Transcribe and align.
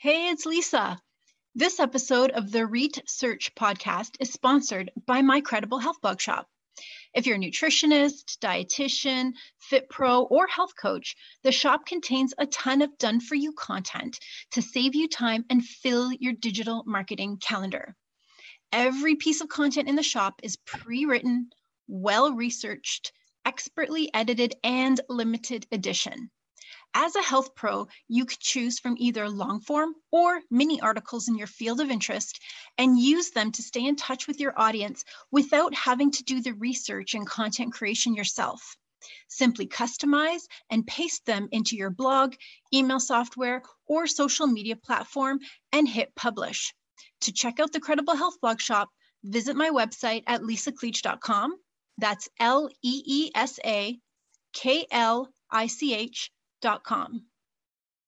Hey, 0.00 0.28
it's 0.28 0.46
Leesa. 0.46 0.96
This 1.56 1.80
episode 1.80 2.30
of 2.30 2.52
the 2.52 2.64
REIT 2.64 3.02
Search 3.08 3.52
podcast 3.56 4.14
is 4.20 4.32
sponsored 4.32 4.92
by 5.08 5.22
My 5.22 5.40
Credible 5.40 5.80
Health 5.80 6.00
Blog 6.00 6.20
Shop. 6.20 6.46
If 7.14 7.26
you're 7.26 7.34
a 7.34 7.40
nutritionist, 7.40 8.38
dietitian, 8.38 9.32
fit 9.58 9.90
pro, 9.90 10.22
or 10.22 10.46
health 10.46 10.74
coach, 10.80 11.16
the 11.42 11.50
shop 11.50 11.84
contains 11.84 12.32
a 12.38 12.46
ton 12.46 12.80
of 12.80 12.96
done 12.98 13.18
for 13.18 13.34
you 13.34 13.52
content 13.54 14.20
to 14.52 14.62
save 14.62 14.94
you 14.94 15.08
time 15.08 15.44
and 15.50 15.64
fill 15.66 16.12
your 16.12 16.34
digital 16.34 16.84
marketing 16.86 17.38
calendar. 17.38 17.96
Every 18.70 19.16
piece 19.16 19.40
of 19.40 19.48
content 19.48 19.88
in 19.88 19.96
the 19.96 20.04
shop 20.04 20.38
is 20.44 20.58
pre 20.64 21.06
written, 21.06 21.50
well 21.88 22.32
researched, 22.34 23.10
expertly 23.44 24.14
edited, 24.14 24.54
and 24.62 25.00
limited 25.08 25.66
edition. 25.72 26.30
As 26.94 27.14
a 27.14 27.22
health 27.22 27.54
pro, 27.54 27.86
you 28.08 28.24
could 28.24 28.40
choose 28.40 28.78
from 28.78 28.96
either 28.98 29.28
long 29.28 29.60
form 29.60 29.94
or 30.10 30.42
mini 30.50 30.80
articles 30.80 31.28
in 31.28 31.36
your 31.36 31.46
field 31.46 31.80
of 31.80 31.90
interest 31.90 32.40
and 32.76 32.98
use 32.98 33.30
them 33.30 33.52
to 33.52 33.62
stay 33.62 33.84
in 33.84 33.94
touch 33.94 34.26
with 34.26 34.40
your 34.40 34.58
audience 34.58 35.04
without 35.30 35.74
having 35.74 36.10
to 36.12 36.24
do 36.24 36.40
the 36.40 36.54
research 36.54 37.14
and 37.14 37.26
content 37.26 37.72
creation 37.72 38.14
yourself. 38.14 38.76
Simply 39.28 39.66
customize 39.66 40.42
and 40.70 40.86
paste 40.86 41.24
them 41.24 41.48
into 41.52 41.76
your 41.76 41.90
blog, 41.90 42.34
email 42.74 43.00
software, 43.00 43.62
or 43.86 44.06
social 44.06 44.46
media 44.46 44.76
platform 44.76 45.40
and 45.72 45.88
hit 45.88 46.14
publish. 46.14 46.74
To 47.22 47.32
check 47.32 47.60
out 47.60 47.72
the 47.72 47.80
Credible 47.80 48.16
Health 48.16 48.40
Blog 48.40 48.60
Shop, 48.60 48.88
visit 49.22 49.56
my 49.56 49.70
website 49.70 50.24
at 50.26 50.40
leesaklich.com. 50.40 51.56
That's 51.98 52.28
L 52.40 52.70
E 52.82 53.02
E 53.06 53.30
S 53.34 53.60
A 53.64 53.98
K 54.52 54.86
L 54.90 55.32
I 55.50 55.66
C 55.66 55.94
H 55.94 56.30
com. 56.82 57.24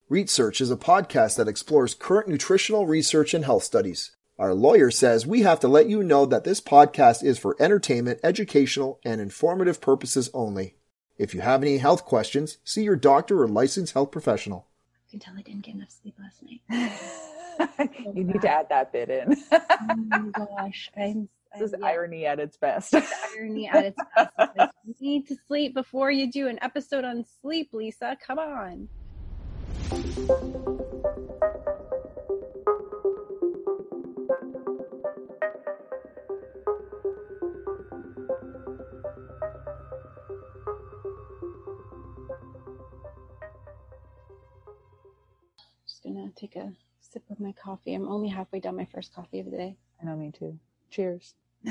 Research 0.09 0.61
is 0.61 0.71
a 0.71 0.77
podcast 0.77 1.37
that 1.37 1.49
explores 1.49 1.95
current 1.95 2.29
nutritional 2.29 2.87
research 2.87 3.33
and 3.33 3.45
health 3.45 3.63
studies. 3.63 4.17
Our 4.39 4.55
lawyer 4.55 4.91
says 4.91 5.27
we 5.27 5.43
have 5.43 5.61
to 5.61 5.69
let 5.69 5.89
you 5.89 6.03
know 6.03 6.27
that 6.27 6.45
this 6.45 6.61
podcast 6.61 7.23
is 7.23 7.39
for 7.39 7.57
entertainment, 7.61 8.21
educational, 8.25 8.99
and 9.05 9.21
informative 9.21 9.81
purposes 9.81 10.31
only. 10.35 10.75
If 11.19 11.35
you 11.35 11.43
have 11.43 11.63
any 11.63 11.79
health 11.79 12.05
questions, 12.07 12.59
see 12.65 12.83
your 12.83 12.97
doctor 12.97 13.43
or 13.43 13.49
licensed 13.49 13.93
health 13.93 14.11
professional. 14.11 14.67
I 15.07 15.11
can 15.11 15.21
tell 15.21 15.35
I 15.37 15.43
didn't 15.43 15.63
get 15.63 15.75
enough 15.75 15.91
sleep 15.91 16.15
last 16.19 16.43
night. 16.43 17.91
you 18.15 18.25
need 18.25 18.41
to 18.41 18.51
add 18.51 18.69
that 18.71 18.93
bit 18.93 19.11
in. 19.11 19.37
oh 19.53 19.97
my 19.97 20.31
gosh, 20.31 20.91
I'm 20.97 21.29
this 21.59 21.69
is 21.69 21.75
uh, 21.75 21.79
yeah. 21.81 21.87
irony 21.87 22.27
at 22.27 22.39
its 22.39 22.57
best. 22.57 22.95
irony 23.37 23.69
at 23.69 23.87
its 23.87 23.99
best. 24.17 24.73
you 24.85 24.95
need 25.01 25.27
to 25.29 25.37
sleep 25.47 25.75
before 25.75 26.11
you 26.11 26.31
do 26.31 26.49
an 26.49 26.59
episode 26.63 27.05
on 27.05 27.25
sleep, 27.41 27.73
Leesa. 27.73 28.17
Come 28.21 28.39
on. 28.39 28.89
Just 45.87 46.05
gonna 46.05 46.31
take 46.37 46.57
a 46.57 46.73
sip 47.01 47.23
of 47.31 47.41
my 47.41 47.53
coffee. 47.53 47.95
I'm 47.95 48.09
only 48.09 48.29
halfway 48.29 48.61
down 48.61 48.77
my 48.77 48.87
first 48.87 49.13
coffee 49.15 49.41
of 49.41 49.51
the 49.51 49.57
day. 49.57 49.77
I 50.01 50.07
know, 50.07 50.17
me 50.17 50.31
too. 50.31 50.59
Cheers. 50.91 51.35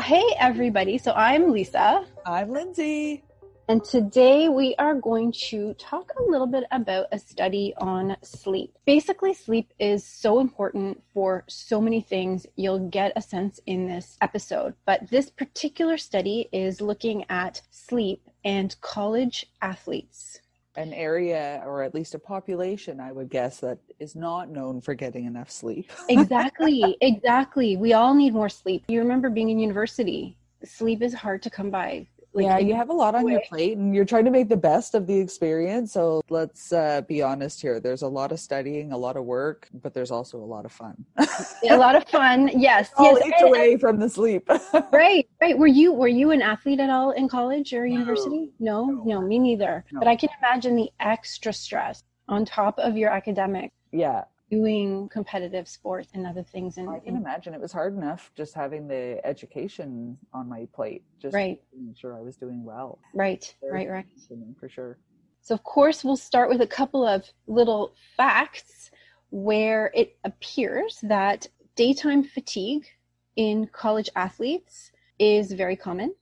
hey, 0.00 0.24
everybody. 0.38 0.96
So 0.98 1.12
I'm 1.12 1.52
Leesa. 1.52 2.06
I'm 2.24 2.52
Lindsay. 2.52 3.22
And 3.68 3.82
today 3.82 4.48
we 4.48 4.76
are 4.78 4.94
going 4.94 5.32
to 5.48 5.74
talk 5.74 6.12
a 6.16 6.22
little 6.22 6.46
bit 6.46 6.64
about 6.70 7.06
a 7.10 7.18
study 7.18 7.74
on 7.78 8.16
sleep. 8.22 8.72
Basically, 8.86 9.34
sleep 9.34 9.72
is 9.80 10.06
so 10.06 10.38
important 10.38 11.02
for 11.12 11.42
so 11.48 11.80
many 11.80 12.00
things. 12.00 12.46
You'll 12.54 12.88
get 12.88 13.12
a 13.16 13.22
sense 13.22 13.58
in 13.66 13.88
this 13.88 14.18
episode. 14.20 14.74
But 14.84 15.10
this 15.10 15.30
particular 15.30 15.98
study 15.98 16.48
is 16.52 16.80
looking 16.80 17.24
at 17.28 17.60
sleep 17.70 18.22
and 18.44 18.80
college 18.82 19.46
athletes. 19.60 20.38
An 20.76 20.92
area, 20.92 21.60
or 21.66 21.82
at 21.82 21.92
least 21.92 22.14
a 22.14 22.20
population, 22.20 23.00
I 23.00 23.10
would 23.10 23.30
guess, 23.30 23.58
that 23.60 23.78
is 23.98 24.14
not 24.14 24.48
known 24.48 24.80
for 24.80 24.94
getting 24.94 25.24
enough 25.24 25.50
sleep. 25.50 25.90
exactly, 26.08 26.96
exactly. 27.00 27.76
We 27.76 27.94
all 27.94 28.14
need 28.14 28.32
more 28.32 28.50
sleep. 28.50 28.84
You 28.86 29.00
remember 29.00 29.28
being 29.28 29.48
in 29.48 29.58
university, 29.58 30.36
sleep 30.64 31.02
is 31.02 31.14
hard 31.14 31.42
to 31.42 31.50
come 31.50 31.70
by 31.70 32.06
like, 32.36 32.44
yeah, 32.44 32.58
you 32.58 32.74
have 32.74 32.90
a 32.90 32.92
lot 32.92 33.14
on 33.14 33.24
way. 33.24 33.32
your 33.32 33.40
plate 33.48 33.76
and 33.76 33.94
you're 33.94 34.04
trying 34.04 34.24
to 34.26 34.30
make 34.30 34.48
the 34.48 34.56
best 34.56 34.94
of 34.94 35.06
the 35.06 35.18
experience. 35.18 35.92
So 35.92 36.22
let's 36.28 36.72
uh, 36.72 37.02
be 37.02 37.22
honest 37.22 37.60
here. 37.60 37.80
There's 37.80 38.02
a 38.02 38.08
lot 38.08 38.32
of 38.32 38.38
studying, 38.38 38.92
a 38.92 38.96
lot 38.96 39.16
of 39.16 39.24
work, 39.24 39.68
but 39.72 39.94
there's 39.94 40.10
also 40.10 40.38
a 40.38 40.44
lot 40.44 40.64
of 40.64 40.72
fun. 40.72 41.04
a 41.68 41.76
lot 41.76 41.96
of 41.96 42.06
fun. 42.08 42.50
Yes. 42.54 42.90
All 42.96 43.18
yes. 43.18 43.42
away 43.42 43.76
from 43.76 43.98
the 43.98 44.08
sleep. 44.08 44.48
right. 44.92 45.28
Right. 45.40 45.58
Were 45.58 45.66
you 45.66 45.92
were 45.92 46.08
you 46.08 46.30
an 46.30 46.42
athlete 46.42 46.80
at 46.80 46.90
all 46.90 47.12
in 47.12 47.28
college 47.28 47.72
or 47.72 47.86
university? 47.86 48.50
No. 48.58 48.86
No, 48.86 49.04
no 49.04 49.20
me 49.20 49.38
neither. 49.38 49.84
No. 49.90 50.00
But 50.00 50.08
I 50.08 50.16
can 50.16 50.28
imagine 50.42 50.76
the 50.76 50.90
extra 51.00 51.52
stress 51.52 52.02
on 52.28 52.44
top 52.44 52.78
of 52.78 52.96
your 52.96 53.10
academic. 53.10 53.72
Yeah 53.92 54.24
doing 54.50 55.08
competitive 55.08 55.68
sports 55.68 56.10
and 56.14 56.26
other 56.26 56.42
things. 56.42 56.78
And 56.78 56.88
I 56.88 57.00
can 57.00 57.16
imagine 57.16 57.54
it 57.54 57.60
was 57.60 57.72
hard 57.72 57.96
enough 57.96 58.30
just 58.36 58.54
having 58.54 58.86
the 58.86 59.20
education 59.24 60.16
on 60.32 60.48
my 60.48 60.68
plate, 60.72 61.02
just 61.20 61.34
right. 61.34 61.60
making 61.72 61.94
sure 61.94 62.16
I 62.16 62.20
was 62.20 62.36
doing 62.36 62.64
well. 62.64 62.98
Right, 63.12 63.52
right, 63.62 63.88
right. 63.88 64.06
For 64.58 64.68
sure. 64.68 64.98
So, 65.40 65.54
of 65.54 65.62
course, 65.64 66.04
we'll 66.04 66.16
start 66.16 66.48
with 66.48 66.60
a 66.60 66.66
couple 66.66 67.06
of 67.06 67.24
little 67.46 67.92
facts 68.16 68.90
where 69.30 69.90
it 69.94 70.16
appears 70.24 71.00
that 71.02 71.48
daytime 71.74 72.22
fatigue 72.22 72.86
in 73.36 73.66
college 73.72 74.08
athletes 74.16 74.92
is 75.18 75.52
very 75.52 75.76
common. 75.76 76.14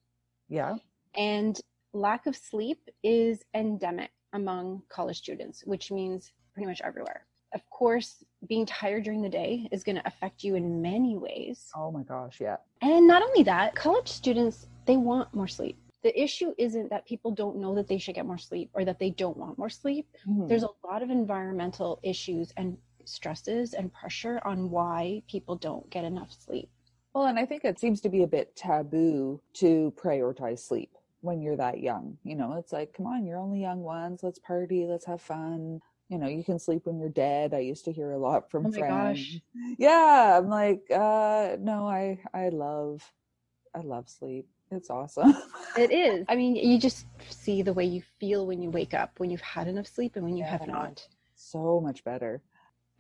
Yeah. 0.49 0.77
And 1.17 1.59
lack 1.93 2.27
of 2.27 2.37
sleep 2.37 2.89
is 3.03 3.45
endemic 3.55 4.11
among 4.33 4.83
college 4.89 5.19
students, 5.19 5.63
which 5.65 5.91
means 5.91 6.33
pretty 6.55 6.67
much 6.67 6.81
everywhere 6.83 7.27
of 7.55 7.69
course, 7.71 8.25
being 8.49 8.67
tired 8.67 9.05
during 9.05 9.23
the 9.23 9.29
day 9.29 9.69
is 9.73 9.85
going 9.85 9.97
to 9.97 10.07
affect 10.07 10.45
you 10.45 10.57
in 10.57 10.83
many 10.83 11.17
ways. 11.17 11.71
Oh 11.75 11.91
my 11.91 12.03
gosh, 12.03 12.41
yeah. 12.41 12.57
And 12.83 13.07
not 13.07 13.23
only 13.23 13.43
that, 13.45 13.75
college 13.75 14.09
students, 14.09 14.67
they 14.87 14.97
want 14.97 15.33
more 15.33 15.49
sleep. 15.49 15.79
The 16.03 16.21
issue 16.21 16.53
isn't 16.59 16.91
that 16.91 17.07
people 17.07 17.31
don't 17.31 17.57
know 17.57 17.75
that 17.77 17.89
they 17.89 17.97
should 17.97 18.15
get 18.15 18.27
more 18.27 18.39
sleep 18.39 18.71
or 18.75 18.85
that 18.85 18.99
they 18.99 19.11
don't 19.11 19.37
want 19.39 19.57
more 19.57 19.71
sleep. 19.71 20.07
Mm-hmm. 20.29 20.49
There's 20.49 20.65
a 20.65 20.69
lot 20.87 21.03
of 21.03 21.11
environmental 21.11 21.99
issues 22.03 22.53
and 22.59 22.77
stresses 23.07 23.73
and 23.73 23.93
pressure 23.93 24.41
on 24.45 24.71
why 24.71 25.23
people 25.29 25.57
don't 25.57 25.89
get 25.91 26.05
enough 26.05 26.31
sleep. 26.33 26.69
Well, 27.15 27.27
and 27.27 27.39
I 27.39 27.47
think 27.47 27.65
it 27.65 27.79
seems 27.79 28.01
to 28.03 28.09
be 28.09 28.23
a 28.23 28.27
bit 28.27 28.55
taboo 28.57 29.41
to 29.55 29.95
prioritize 29.97 30.59
sleep 30.59 30.91
when 31.21 31.41
you're 31.41 31.57
that 31.57 31.81
young. 31.81 32.19
You 32.25 32.35
know, 32.35 32.55
it's 32.55 32.73
like, 32.73 32.93
come 32.93 33.07
on, 33.07 33.25
you're 33.25 33.39
only 33.39 33.61
young 33.61 33.81
ones. 33.81 34.23
Let's 34.23 34.41
party. 34.41 34.87
Let's 34.87 35.07
have 35.07 35.23
fun 35.23 35.81
you 36.09 36.19
know, 36.19 36.29
you 36.29 36.45
can 36.45 36.59
sleep 36.59 36.87
when 36.87 36.99
you're 36.99 37.09
dead. 37.09 37.55
I 37.55 37.61
used 37.61 37.85
to 37.87 37.93
hear 37.93 38.13
a 38.13 38.19
lot 38.19 38.51
from 38.51 38.67
oh 38.67 38.73
friends. 38.73 39.19
Gosh. 39.19 39.41
Yeah, 39.79 40.39
I'm 40.39 40.49
like, 40.49 40.83
uh, 40.91 41.57
no, 41.59 41.89
I, 41.89 42.21
I 42.33 42.51
love, 42.51 43.03
I 43.75 43.81
love 43.81 44.09
sleep. 44.09 44.47
It's 44.71 44.91
awesome. 44.91 45.35
it 45.77 45.91
is. 45.91 46.25
I 46.29 46.37
mean, 46.37 46.57
you 46.57 46.79
just 46.79 47.07
see 47.31 47.63
the 47.63 47.73
way 47.73 47.85
you 47.85 48.03
feel 48.21 48.47
when 48.47 48.61
you 48.63 48.71
wake 48.71 48.95
up, 48.95 49.19
when 49.19 49.31
you've 49.31 49.41
had 49.41 49.69
enough 49.69 49.87
sleep, 49.87 50.17
and 50.17 50.25
when 50.25 50.37
you 50.37 50.45
yeah, 50.45 50.51
have 50.51 50.67
not. 50.67 51.07
So 51.35 51.81
much 51.81 52.05
better. 52.05 52.43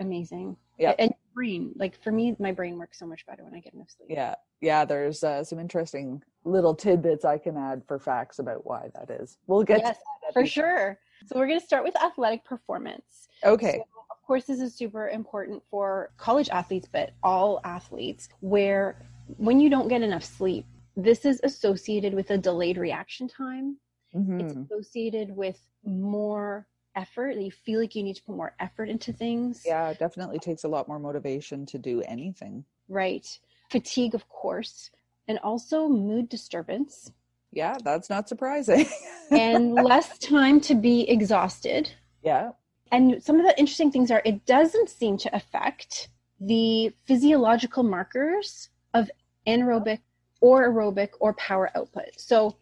Amazing. 0.00 0.56
Yeah. 0.78 0.94
And 0.98 1.12
brain, 1.34 1.72
like 1.76 2.00
for 2.02 2.12
me, 2.12 2.36
my 2.38 2.52
brain 2.52 2.78
works 2.78 2.98
so 2.98 3.06
much 3.06 3.26
better 3.26 3.44
when 3.44 3.54
I 3.54 3.60
get 3.60 3.74
enough 3.74 3.90
sleep. 3.96 4.08
Yeah. 4.10 4.34
Yeah. 4.60 4.84
There's 4.84 5.22
uh, 5.22 5.44
some 5.44 5.58
interesting 5.58 6.22
little 6.44 6.74
tidbits 6.74 7.24
I 7.24 7.38
can 7.38 7.56
add 7.56 7.82
for 7.86 7.98
facts 7.98 8.38
about 8.38 8.66
why 8.66 8.90
that 8.94 9.10
is. 9.10 9.38
We'll 9.46 9.62
get 9.62 9.80
yes, 9.80 9.98
for 10.32 10.46
sure. 10.46 10.98
So 11.26 11.38
we're 11.38 11.46
going 11.46 11.60
to 11.60 11.66
start 11.66 11.84
with 11.84 11.96
athletic 12.02 12.44
performance. 12.44 13.28
Okay. 13.44 13.78
So, 13.78 13.84
of 14.10 14.26
course, 14.26 14.44
this 14.44 14.60
is 14.60 14.74
super 14.74 15.08
important 15.08 15.62
for 15.70 16.12
college 16.16 16.48
athletes, 16.48 16.88
but 16.90 17.12
all 17.22 17.60
athletes, 17.64 18.28
where 18.40 19.02
when 19.36 19.60
you 19.60 19.70
don't 19.70 19.88
get 19.88 20.02
enough 20.02 20.24
sleep, 20.24 20.66
this 20.96 21.24
is 21.24 21.40
associated 21.42 22.14
with 22.14 22.30
a 22.30 22.38
delayed 22.38 22.78
reaction 22.78 23.28
time. 23.28 23.78
Mm-hmm. 24.14 24.40
It's 24.40 24.54
associated 24.54 25.34
with 25.34 25.58
more 25.84 26.66
effort. 26.94 27.36
You 27.36 27.50
feel 27.50 27.80
like 27.80 27.94
you 27.94 28.02
need 28.02 28.16
to 28.16 28.22
put 28.22 28.36
more 28.36 28.54
effort 28.60 28.88
into 28.88 29.12
things. 29.12 29.62
Yeah, 29.66 29.88
it 29.90 29.98
definitely 29.98 30.38
takes 30.38 30.64
a 30.64 30.68
lot 30.68 30.88
more 30.88 30.98
motivation 30.98 31.66
to 31.66 31.78
do 31.78 32.02
anything. 32.02 32.64
Right. 32.88 33.26
Fatigue, 33.70 34.14
of 34.14 34.28
course, 34.28 34.90
and 35.26 35.38
also 35.40 35.88
mood 35.88 36.28
disturbance 36.28 37.10
yeah, 37.54 37.76
that's 37.82 38.10
not 38.10 38.28
surprising. 38.28 38.86
and 39.30 39.74
less 39.74 40.18
time 40.18 40.60
to 40.62 40.74
be 40.74 41.08
exhausted. 41.08 41.90
Yeah. 42.22 42.50
And 42.92 43.22
some 43.22 43.40
of 43.40 43.46
the 43.46 43.58
interesting 43.58 43.90
things 43.90 44.10
are 44.10 44.22
it 44.24 44.44
doesn't 44.46 44.88
seem 44.88 45.16
to 45.18 45.34
affect 45.34 46.08
the 46.40 46.92
physiological 47.06 47.82
markers 47.82 48.68
of 48.92 49.10
anaerobic 49.46 50.00
or 50.40 50.68
aerobic 50.68 51.10
or 51.20 51.32
power 51.34 51.70
output. 51.74 52.10
So, 52.16 52.56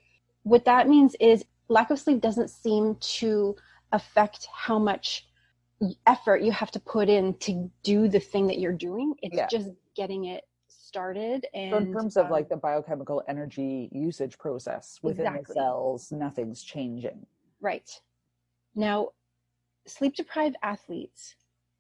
what 0.45 0.65
that 0.65 0.89
means 0.89 1.15
is 1.21 1.45
lack 1.69 1.91
of 1.91 1.99
sleep 1.99 2.21
doesn't 2.21 2.51
seem 2.51 2.97
to 3.01 3.57
affect 3.93 4.47
how 4.53 4.79
much 4.79 5.27
effort 6.07 6.43
you 6.43 6.53
have 6.53 6.71
to 6.71 6.81
put 6.81 7.09
in 7.09 7.35
to 7.39 7.71
do 7.83 8.09
the 8.09 8.21
thing 8.21 8.47
that 8.47 8.59
you're 8.59 8.73
doing. 8.73 9.15
It's 9.23 9.37
Yeah. 9.37 9.47
just 9.51 9.71
getting 9.95 10.27
it 10.27 10.45
started. 11.03 11.47
And 11.55 11.71
So 11.73 11.79
in 11.79 11.93
terms 11.93 12.17
of 12.19 12.27
um, 12.27 12.33
like 12.33 12.49
the 12.51 12.57
biochemical 12.57 13.23
energy 13.27 13.89
usage 13.93 14.37
process 14.39 14.99
within 15.03 15.27
Exactly. 15.27 15.55
the 15.55 15.55
cells, 15.55 16.13
nothing's 16.13 16.63
changing. 16.63 17.25
Right. 17.63 17.89
Now, 18.75 19.09
sleep 19.87 20.15
deprived 20.15 20.57
athletes 20.63 21.35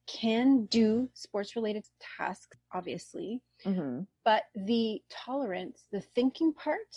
can 0.06 0.64
do 0.66 1.08
sports 1.12 1.56
related 1.56 1.84
tasks, 2.18 2.56
obviously, 2.72 3.42
Mm-hmm. 3.66 4.00
but 4.24 4.42
the 4.56 5.00
tolerance, 5.08 5.84
the 5.92 6.00
thinking 6.00 6.52
part, 6.54 6.92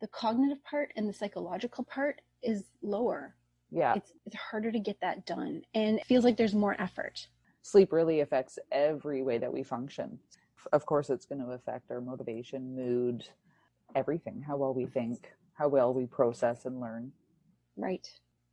the 0.00 0.06
cognitive 0.08 0.62
part, 0.62 0.92
and 0.94 1.08
the 1.08 1.12
psychological 1.12 1.82
part 1.82 2.20
is 2.42 2.64
lower. 2.82 3.34
Yeah. 3.72 3.94
It's, 3.96 4.12
it's 4.24 4.36
harder 4.36 4.70
to 4.70 4.78
get 4.78 4.96
that 5.00 5.26
done, 5.26 5.62
and 5.74 5.98
it 5.98 6.06
feels 6.06 6.24
like 6.24 6.36
there's 6.36 6.54
more 6.54 6.76
effort. 6.80 7.26
Sleep 7.62 7.92
really 7.92 8.20
affects 8.20 8.60
every 8.70 9.22
way 9.22 9.38
that 9.38 9.52
we 9.52 9.64
function. 9.64 10.20
Of 10.72 10.86
course, 10.86 11.10
it's 11.10 11.26
going 11.26 11.40
to 11.40 11.52
affect 11.52 11.90
our 11.90 12.00
motivation, 12.00 12.74
mood, 12.74 13.24
everything, 13.94 14.42
how 14.46 14.56
well 14.56 14.74
we 14.74 14.86
think, 14.86 15.32
how 15.54 15.68
well 15.68 15.94
we 15.94 16.06
process 16.06 16.64
and 16.66 16.80
learn. 16.80 17.12
Right. 17.76 18.06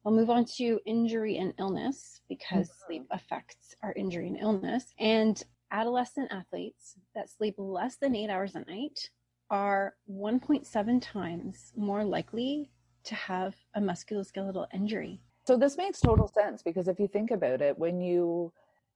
We'll 0.03 0.13
move 0.15 0.29
on 0.29 0.45
to 0.57 0.79
injury 0.85 1.37
and 1.37 1.53
illness 1.57 2.21
because 2.29 2.69
Mhm. 2.69 2.85
sleep 2.85 3.07
affects 3.09 3.75
our 3.81 3.91
injury 3.93 4.27
and 4.27 4.37
illness. 4.37 4.93
And 4.99 5.43
adolescent 5.71 6.31
athletes 6.31 6.95
that 7.15 7.29
sleep 7.29 7.55
less 7.57 7.97
than 7.97 8.15
eight 8.15 8.29
hours 8.29 8.55
a 8.55 8.63
night 8.65 9.09
are 9.49 9.95
1.7 10.07 10.99
times 10.99 11.73
more 11.75 12.03
likely 12.03 12.71
to 13.03 13.15
have 13.15 13.55
a 13.73 13.81
musculoskeletal 13.81 14.67
injury. 14.73 15.21
So 15.45 15.57
this 15.57 15.77
makes 15.77 15.99
total 15.99 16.27
sense 16.27 16.63
because 16.63 16.87
if 16.87 16.99
you 16.99 17.07
think 17.07 17.31
about 17.31 17.61
it, 17.61 17.77
when 17.77 17.99
you 17.99 18.53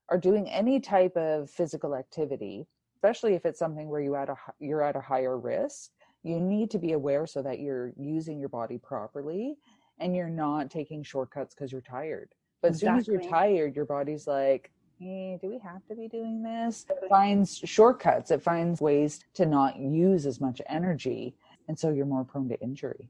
are 0.09 0.17
doing 0.17 0.49
any 0.49 0.79
type 0.79 1.15
of 1.15 1.49
physical 1.49 1.95
activity, 1.95 2.67
especially 2.99 3.33
if 3.33 3.45
it's 3.45 3.59
something 3.59 3.87
where 3.87 4.01
you 4.01 4.15
at 4.15 4.27
a 4.27 4.35
you're 4.59 4.81
at 4.81 4.97
a 4.97 4.99
higher 4.99 5.37
risk, 5.37 5.91
you 6.23 6.37
need 6.37 6.69
to 6.69 6.77
be 6.77 6.91
aware 6.91 7.25
so 7.25 7.41
that 7.41 7.59
you're 7.59 7.93
using 7.97 8.37
your 8.39 8.49
body 8.49 8.77
properly 8.77 9.55
and 10.01 10.13
you're 10.13 10.29
not 10.29 10.69
taking 10.69 11.01
shortcuts 11.01 11.55
because 11.55 11.71
you're 11.71 11.81
tired. 11.81 12.29
But 12.61 12.71
as 12.71 12.81
soon 12.81 12.97
as 12.97 13.07
you're 13.07 13.21
tired, 13.21 13.73
your 13.73 13.85
body's 13.85 14.27
like, 14.27 14.69
hey, 14.99 15.39
do 15.41 15.47
we 15.47 15.59
have 15.59 15.85
to 15.87 15.95
be 15.95 16.09
doing 16.09 16.43
this? 16.43 16.85
It 16.89 17.07
finds 17.07 17.57
shortcuts. 17.63 18.31
It 18.31 18.43
finds 18.43 18.81
ways 18.81 19.21
to 19.35 19.45
not 19.45 19.77
use 19.79 20.25
as 20.25 20.41
much 20.41 20.61
energy. 20.67 21.35
And 21.69 21.79
so 21.79 21.91
you're 21.91 22.05
more 22.05 22.25
prone 22.25 22.49
to 22.49 22.59
injury. 22.59 23.09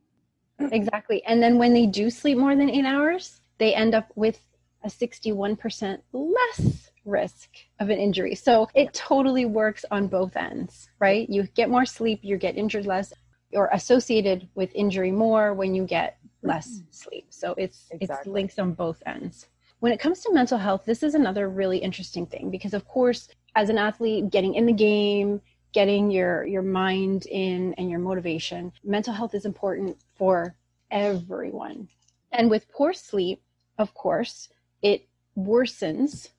Exactly. 0.59 1.23
And 1.25 1.41
then 1.41 1.57
when 1.57 1.73
they 1.73 1.87
do 1.87 2.11
sleep 2.11 2.37
more 2.37 2.55
than 2.55 2.69
eight 2.69 2.85
hours, 2.85 3.41
they 3.57 3.73
end 3.73 3.95
up 3.95 4.11
with 4.15 4.39
a 4.83 4.87
61% 4.87 5.99
less 6.13 6.88
risk 7.05 7.49
of 7.79 7.89
an 7.89 7.97
injury. 7.99 8.35
So 8.35 8.69
it 8.73 8.93
totally 8.93 9.45
works 9.45 9.85
on 9.91 10.07
both 10.07 10.35
ends, 10.35 10.89
right? 10.99 11.29
You 11.29 11.43
get 11.55 11.69
more 11.69 11.85
sleep, 11.85 12.19
you 12.23 12.37
get 12.37 12.57
injured 12.57 12.85
less. 12.85 13.13
You're 13.51 13.69
associated 13.73 14.47
with 14.55 14.71
injury 14.75 15.11
more 15.11 15.53
when 15.53 15.73
you 15.73 15.85
get 15.85 16.17
less 16.43 16.81
sleep. 16.91 17.27
So 17.29 17.53
it's 17.57 17.87
it's 17.91 18.03
Exactly. 18.03 18.31
links 18.31 18.59
on 18.59 18.73
both 18.73 19.01
ends. 19.05 19.47
When 19.79 19.91
it 19.91 19.99
comes 19.99 20.21
to 20.21 20.33
mental 20.33 20.57
health, 20.57 20.83
this 20.85 21.03
is 21.03 21.15
another 21.15 21.49
really 21.49 21.77
interesting 21.77 22.25
thing 22.25 22.49
because 22.49 22.73
of 22.73 22.87
course, 22.87 23.29
as 23.55 23.69
an 23.69 23.77
athlete 23.77 24.29
getting 24.29 24.55
in 24.55 24.65
the 24.65 24.73
game, 24.73 25.41
getting 25.73 26.11
your 26.11 26.45
your 26.45 26.61
mind 26.61 27.25
in 27.27 27.73
and 27.75 27.89
your 27.89 27.99
motivation, 27.99 28.71
mental 28.83 29.13
health 29.13 29.33
is 29.33 29.45
important 29.45 29.97
for 30.15 30.55
everyone. 30.91 31.87
And 32.31 32.49
with 32.49 32.71
poor 32.71 32.93
sleep, 32.93 33.41
of 33.77 33.93
course, 33.93 34.49
it 34.81 35.07
worsens 35.37 36.29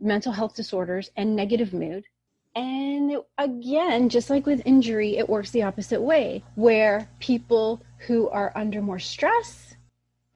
mental 0.00 0.32
health 0.32 0.54
disorders 0.54 1.10
and 1.16 1.34
negative 1.34 1.72
mood. 1.72 2.04
And 2.54 3.18
again, 3.36 4.08
just 4.08 4.30
like 4.30 4.46
with 4.46 4.62
injury, 4.64 5.18
it 5.18 5.28
works 5.28 5.50
the 5.50 5.62
opposite 5.62 6.00
way, 6.00 6.42
where 6.54 7.08
people 7.20 7.82
who 8.06 8.28
are 8.30 8.52
under 8.54 8.80
more 8.80 8.98
stress 8.98 9.74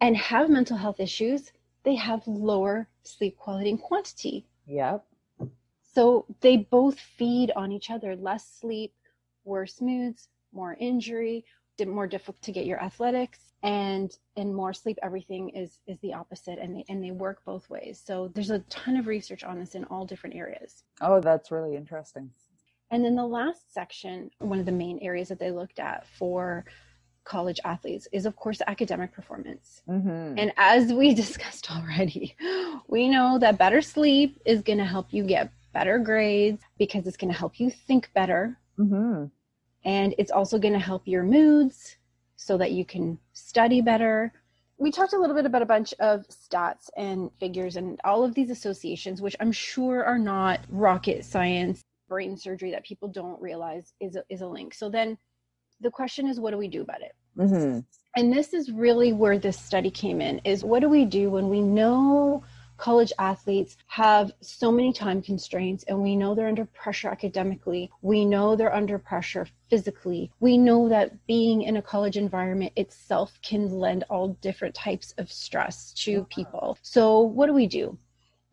and 0.00 0.16
have 0.16 0.50
mental 0.50 0.76
health 0.76 1.00
issues, 1.00 1.52
they 1.82 1.94
have 1.94 2.26
lower 2.26 2.88
sleep 3.04 3.38
quality 3.38 3.70
and 3.70 3.80
quantity. 3.80 4.44
Yep. 4.66 5.04
So 5.94 6.26
they 6.40 6.58
both 6.58 7.00
feed 7.00 7.50
on 7.56 7.72
each 7.72 7.90
other. 7.90 8.14
Less 8.16 8.46
sleep, 8.46 8.92
worse 9.44 9.80
moods, 9.80 10.28
more 10.52 10.76
injury, 10.78 11.44
more 11.88 12.06
difficult 12.06 12.40
to 12.42 12.52
get 12.52 12.66
your 12.66 12.82
athletics, 12.82 13.52
and 13.62 14.16
and 14.36 14.54
more 14.54 14.72
sleep. 14.72 14.98
Everything 15.02 15.50
is 15.50 15.80
is 15.86 15.98
the 16.00 16.14
opposite, 16.14 16.58
and 16.58 16.76
they 16.76 16.84
and 16.88 17.02
they 17.02 17.10
work 17.10 17.42
both 17.44 17.68
ways. 17.70 18.02
So 18.04 18.28
there's 18.34 18.50
a 18.50 18.60
ton 18.70 18.96
of 18.96 19.06
research 19.06 19.44
on 19.44 19.58
this 19.58 19.74
in 19.74 19.84
all 19.84 20.04
different 20.04 20.36
areas. 20.36 20.84
Oh, 21.00 21.20
that's 21.20 21.50
really 21.50 21.76
interesting. 21.76 22.30
And 22.90 23.04
then 23.04 23.14
the 23.14 23.26
last 23.26 23.72
section, 23.72 24.30
one 24.38 24.58
of 24.58 24.66
the 24.66 24.72
main 24.72 24.98
areas 25.00 25.28
that 25.28 25.38
they 25.38 25.52
looked 25.52 25.78
at 25.78 26.06
for 26.18 26.64
college 27.24 27.60
athletes 27.64 28.08
is 28.12 28.26
of 28.26 28.34
course 28.34 28.60
academic 28.66 29.12
performance. 29.12 29.82
Mm-hmm. 29.88 30.38
And 30.38 30.52
as 30.56 30.92
we 30.92 31.14
discussed 31.24 31.70
already, 31.70 32.36
we 32.88 33.08
know 33.08 33.38
that 33.38 33.58
better 33.58 33.80
sleep 33.80 34.40
is 34.44 34.62
going 34.62 34.78
to 34.78 34.84
help 34.84 35.12
you 35.12 35.24
get 35.24 35.52
better 35.72 35.98
grades 35.98 36.62
because 36.78 37.06
it's 37.06 37.16
going 37.16 37.32
to 37.32 37.38
help 37.38 37.60
you 37.60 37.70
think 37.70 38.10
better. 38.14 38.58
mm-hmm. 38.78 39.26
And 39.84 40.14
it's 40.18 40.30
also 40.30 40.58
going 40.58 40.74
to 40.74 40.80
help 40.80 41.06
your 41.06 41.22
moods 41.22 41.96
so 42.36 42.56
that 42.58 42.72
you 42.72 42.84
can 42.84 43.18
study 43.32 43.80
better. 43.80 44.32
We 44.78 44.90
talked 44.90 45.12
a 45.12 45.18
little 45.18 45.36
bit 45.36 45.46
about 45.46 45.62
a 45.62 45.66
bunch 45.66 45.92
of 46.00 46.26
stats 46.28 46.88
and 46.96 47.30
figures 47.38 47.76
and 47.76 48.00
all 48.04 48.24
of 48.24 48.34
these 48.34 48.50
associations, 48.50 49.20
which 49.20 49.36
I'm 49.40 49.52
sure 49.52 50.04
are 50.04 50.18
not 50.18 50.60
rocket 50.68 51.24
science, 51.24 51.82
brain 52.08 52.36
surgery 52.36 52.70
that 52.70 52.84
people 52.84 53.08
don't 53.08 53.40
realize 53.40 53.92
is 54.00 54.16
a, 54.16 54.24
is 54.28 54.40
a 54.40 54.46
link. 54.46 54.74
So 54.74 54.88
then 54.88 55.16
the 55.80 55.90
question 55.90 56.26
is, 56.26 56.40
what 56.40 56.50
do 56.50 56.58
we 56.58 56.68
do 56.68 56.82
about 56.82 57.02
it? 57.02 57.14
Mm-hmm. 57.38 57.78
and 58.16 58.32
this 58.32 58.52
is 58.52 58.72
really 58.72 59.12
where 59.12 59.38
this 59.38 59.56
study 59.56 59.88
came 59.88 60.20
in 60.20 60.40
is 60.44 60.64
what 60.64 60.80
do 60.80 60.88
we 60.88 61.04
do 61.04 61.30
when 61.30 61.48
we 61.48 61.60
know 61.60 62.42
college 62.80 63.12
athletes 63.18 63.76
have 63.88 64.32
so 64.40 64.72
many 64.72 64.90
time 64.90 65.20
constraints 65.20 65.84
and 65.84 66.02
we 66.02 66.16
know 66.16 66.34
they're 66.34 66.48
under 66.48 66.64
pressure 66.64 67.08
academically. 67.08 67.90
We 68.00 68.24
know 68.24 68.56
they're 68.56 68.74
under 68.74 68.98
pressure 68.98 69.46
physically. 69.68 70.32
We 70.40 70.56
know 70.56 70.88
that 70.88 71.26
being 71.26 71.60
in 71.62 71.76
a 71.76 71.82
college 71.82 72.16
environment 72.16 72.72
itself 72.76 73.38
can 73.42 73.78
lend 73.78 74.04
all 74.08 74.28
different 74.40 74.74
types 74.74 75.12
of 75.18 75.30
stress 75.30 75.92
to 76.04 76.20
uh-huh. 76.20 76.26
people. 76.30 76.78
So 76.80 77.20
what 77.20 77.46
do 77.46 77.52
we 77.52 77.66
do? 77.66 77.98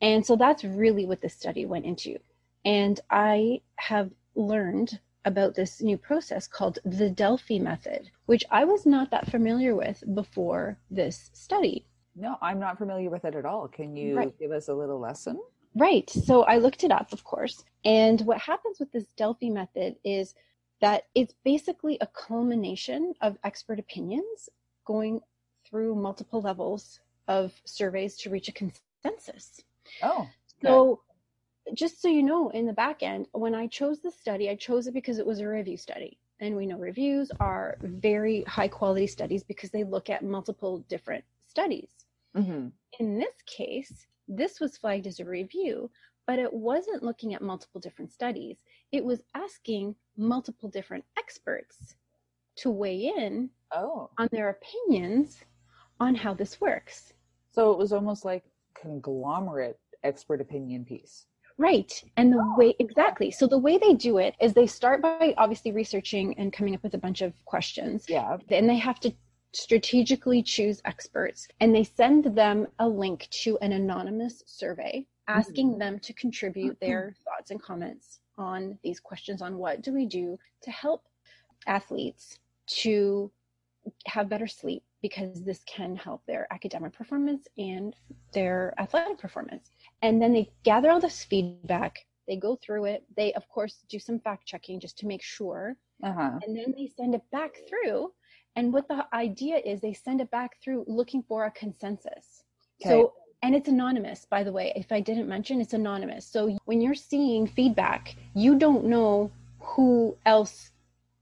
And 0.02 0.26
so 0.26 0.36
that's 0.36 0.66
really 0.66 1.06
what 1.06 1.22
this 1.22 1.34
study 1.34 1.66
went 1.66 1.86
into. 1.86 2.20
And 2.66 3.00
i 3.10 3.62
have 3.78 4.12
learned 4.36 5.00
about 5.24 5.56
this 5.56 5.82
new 5.82 5.98
process 5.98 6.48
called 6.48 6.80
the 6.84 7.10
Delphi 7.10 7.60
method, 7.60 8.12
which 8.26 8.44
I 8.52 8.66
was 8.66 8.86
not 8.86 9.10
that 9.12 9.32
familiar 9.32 9.74
with 9.74 10.04
before 10.14 10.78
this 10.92 11.30
study. 11.34 11.86
No, 12.18 12.38
I'm 12.42 12.60
not 12.60 12.80
familiar 12.80 13.10
with 13.12 13.26
it 13.26 13.36
at 13.36 13.46
all. 13.46 13.68
Can 13.70 13.96
you 13.96 14.16
Right. 14.16 14.36
give 14.40 14.52
us 14.52 14.70
a 14.70 14.76
little 14.76 15.00
lesson? 15.00 15.40
Right. 15.76 16.10
So 16.10 16.44
I 16.44 16.58
looked 16.58 16.84
it 16.84 16.92
up, 16.92 17.14
of 17.14 17.24
course. 17.24 17.64
And 17.86 18.22
what 18.22 18.40
happens 18.40 18.80
with 18.80 18.92
this 18.92 19.14
Delphi 19.14 19.50
method 19.50 19.98
is 20.04 20.36
that 20.82 21.04
it's 21.16 21.36
basically 21.46 21.98
a 22.02 22.08
culmination 22.08 23.14
of 23.22 23.38
expert 23.44 23.80
opinions 23.80 24.50
going 24.86 25.22
through 25.66 25.96
multiple 25.96 26.42
levels 26.42 27.00
of 27.28 27.54
surveys 27.66 28.18
to 28.18 28.32
reach 28.32 28.50
a 28.50 28.54
consensus. 28.54 29.62
Oh, 30.02 30.34
So, 30.64 31.02
just 31.74 32.02
so 32.02 32.08
you 32.10 32.24
know, 32.24 32.50
in 32.50 32.66
the 32.66 32.74
back 32.74 33.04
end, 33.04 33.28
when 33.34 33.56
I 33.56 33.68
chose 33.68 34.02
the 34.02 34.12
study, 34.12 34.50
I 34.50 34.56
chose 34.56 34.88
it 34.88 34.94
because 34.94 35.20
it 35.20 35.28
was 35.28 35.40
a 35.40 35.48
review 35.48 35.78
study. 35.78 36.20
And 36.40 36.56
we 36.56 36.66
know 36.68 36.78
reviews 36.78 37.32
are 37.40 37.78
very 37.82 38.44
high 38.46 38.68
quality 38.70 39.08
studies 39.08 39.44
because 39.44 39.72
they 39.72 39.84
look 39.84 40.10
at 40.10 40.24
multiple 40.24 40.80
different 40.90 41.26
studies. 41.48 41.97
Mm-hmm. 42.38 42.68
In 43.00 43.20
this 43.20 43.36
case, 43.46 44.08
this 44.28 44.60
was 44.60 44.78
flagged 44.78 45.08
as 45.08 45.20
a 45.20 45.26
review, 45.26 45.90
but 46.26 46.40
it 46.40 46.52
wasn't 46.52 47.04
looking 47.04 47.34
at 47.34 47.42
multiple 47.42 47.80
different 47.80 48.12
studies. 48.12 48.58
It 48.92 49.04
was 49.04 49.24
asking 49.34 49.96
multiple 50.18 50.70
different 50.70 51.06
experts 51.18 51.96
to 52.58 52.72
weigh 52.72 53.14
in 53.18 53.50
oh, 53.72 54.10
on 54.18 54.28
their 54.32 54.50
opinions 54.50 55.38
on 56.00 56.16
how 56.16 56.34
this 56.34 56.60
works. 56.60 57.14
so 57.52 57.72
it 57.72 57.78
was 57.78 57.94
almost 57.94 58.26
like 58.26 58.44
conglomerate 58.80 59.80
expert 60.04 60.42
opinion 60.42 60.86
piece. 60.86 61.26
Right. 61.58 61.92
And 62.18 62.32
the 62.32 62.54
way, 62.56 62.76
exactly. 62.78 63.32
So 63.32 63.48
the 63.48 63.58
way 63.58 63.80
they 63.80 63.96
do 63.96 64.20
it 64.20 64.36
is 64.40 64.54
they 64.54 64.68
start 64.68 65.02
by 65.02 65.34
obviously 65.38 65.72
researching 65.72 66.38
and 66.38 66.54
coming 66.54 66.76
up 66.76 66.84
with 66.84 66.94
a 66.94 67.00
bunch 67.00 67.24
of 67.24 67.34
questions. 67.46 68.06
Yeah. 68.08 68.38
Then 68.48 68.68
they 68.68 68.78
have 68.78 69.00
to 69.00 69.12
strategically 69.58 70.42
choose 70.44 70.82
experts 70.86 71.48
and 71.62 71.74
they 71.74 71.84
send 71.84 72.24
them 72.36 72.68
a 72.80 72.88
link 72.88 73.28
to 73.32 73.58
an 73.66 73.72
anonymous 73.72 74.44
survey 74.46 75.06
asking 75.28 75.78
them 75.78 75.98
to 76.00 76.14
contribute 76.14 76.78
their 76.80 77.16
thoughts 77.26 77.48
thoughts 77.48 77.52
and 77.52 77.62
comments 77.62 78.20
on 78.38 78.78
these 78.84 79.00
questions 79.00 79.42
on 79.42 79.58
what 79.58 79.82
do 79.82 79.92
we 79.94 80.06
do 80.06 80.38
to 80.62 80.70
help 80.70 81.02
athletes 81.66 82.40
to 82.68 83.32
have 84.06 84.30
better 84.30 84.48
sleep 84.48 84.84
because 85.02 85.44
this 85.44 85.62
can 85.66 85.96
help 85.96 86.22
their 86.26 86.48
academic 86.52 86.94
performance 86.94 87.48
and 87.58 87.96
their 88.34 88.74
athletic 88.80 89.18
performance. 89.18 89.72
And 90.02 90.22
then 90.22 90.34
they 90.34 90.52
gather 90.64 90.90
all 90.92 91.00
this 91.00 91.24
feedback, 91.24 92.06
they 92.28 92.36
go 92.36 92.56
through 92.56 92.86
it, 92.86 93.04
they, 93.16 93.32
of 93.34 93.48
course, 93.48 93.86
do 93.90 94.00
some 94.00 94.20
fact 94.20 94.46
checking 94.46 94.80
just 94.80 94.98
to 95.00 95.08
make 95.08 95.24
sure, 95.24 95.78
Uh-huh. 96.04 96.40
and 96.44 96.56
then 96.58 96.74
they 96.76 96.88
send 96.88 97.16
it 97.16 97.22
back 97.32 97.54
through. 97.70 98.12
And 98.58 98.74
what 98.74 98.88
the 98.88 99.06
idea 99.14 99.58
is, 99.58 99.82
they 99.82 99.94
send 99.94 100.20
it 100.20 100.32
back 100.32 100.60
through 100.64 100.84
looking 100.88 101.22
for 101.22 101.46
a 101.46 101.52
consensus. 101.52 102.44
So, 102.84 103.14
and 103.44 103.54
it's 103.56 103.70
anonymous, 103.70 104.26
by 104.26 104.44
the 104.44 104.52
way. 104.52 104.74
If 104.76 104.92
I 104.92 105.00
didn't 105.00 105.28
mention, 105.28 105.62
it's 105.62 105.74
anonymous. 105.74 106.26
So 106.26 106.58
when 106.66 106.82
you're 106.82 106.96
seeing 106.96 107.46
feedback, 107.46 108.16
you 108.34 108.58
don't 108.58 108.86
know 108.86 109.32
who 109.60 110.18
else 110.26 110.72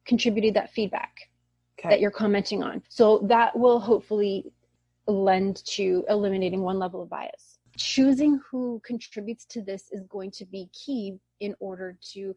contributed 0.05 0.53
that 0.53 0.71
feedback 0.71 1.29
Okay. 1.77 1.89
that 1.89 1.99
you're 1.99 2.09
commenting 2.09 2.63
on. 2.63 2.81
So 2.87 3.19
that 3.23 3.59
will 3.59 3.81
hopefully 3.81 4.53
lend 5.07 5.63
to 5.65 6.05
eliminating 6.07 6.61
one 6.61 6.79
level 6.79 7.01
of 7.01 7.09
bias. 7.09 7.59
Choosing 7.75 8.39
who 8.49 8.81
contributes 8.85 9.43
to 9.47 9.61
this 9.61 9.91
is 9.91 10.07
going 10.07 10.31
to 10.31 10.45
be 10.45 10.69
key 10.71 11.19
in 11.41 11.53
order 11.59 11.97
to 12.13 12.33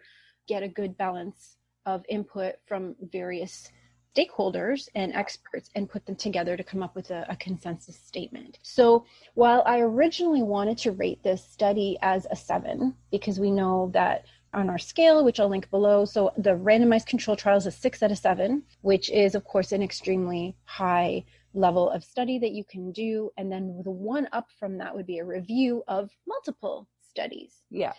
get 0.49 0.65
a 0.65 0.69
good 0.69 0.99
balance 0.99 1.57
of 1.87 2.05
input 2.09 2.57
from 2.67 2.97
various 3.13 3.71
stakeholders 4.17 4.89
and 4.95 5.15
experts 5.15 5.71
and 5.75 5.89
put 5.89 6.05
them 6.07 6.17
together 6.17 6.57
to 6.57 6.65
come 6.65 6.83
up 6.83 6.95
with 6.95 7.11
a, 7.11 7.27
a 7.29 7.37
consensus 7.37 7.97
statement. 7.97 8.59
So 8.63 9.05
while 9.35 9.63
I 9.67 9.81
originally 9.81 10.43
wanted 10.43 10.79
to 10.79 10.93
rate 10.93 11.23
this 11.23 11.45
study 11.45 11.99
as 12.03 12.27
a 12.31 12.37
seven, 12.37 12.95
because 13.11 13.39
we 13.39 13.51
know 13.51 13.91
that 13.95 14.25
on 14.55 14.71
our 14.71 14.79
scale, 14.79 15.25
which 15.25 15.41
I'll 15.41 15.49
link 15.49 15.71
below. 15.71 16.05
So 16.05 16.33
the 16.37 16.51
randomized 16.51 17.07
control 17.07 17.37
trial 17.37 17.59
is 17.59 17.67
a 17.67 17.71
six 17.71 18.03
out 18.03 18.11
of 18.11 18.19
seven, 18.19 18.63
which 18.81 19.11
is, 19.11 19.35
of 19.35 19.45
course, 19.45 19.73
an 19.73 19.83
extremely 19.83 20.57
high 20.65 21.25
level 21.55 21.91
of 21.91 22.05
study 22.05 22.39
that 22.39 22.53
you 22.53 22.65
can 22.65 22.93
do. 22.93 23.31
And 23.37 23.51
then 23.51 23.83
the 23.85 23.91
one 23.91 24.29
up 24.33 24.47
from 24.59 24.79
that 24.79 24.95
would 24.95 25.07
be 25.07 25.19
a 25.19 25.25
review 25.25 25.83
of 25.89 26.11
multiple 26.27 26.89
studies. 27.01 27.63
yeah. 27.71 27.93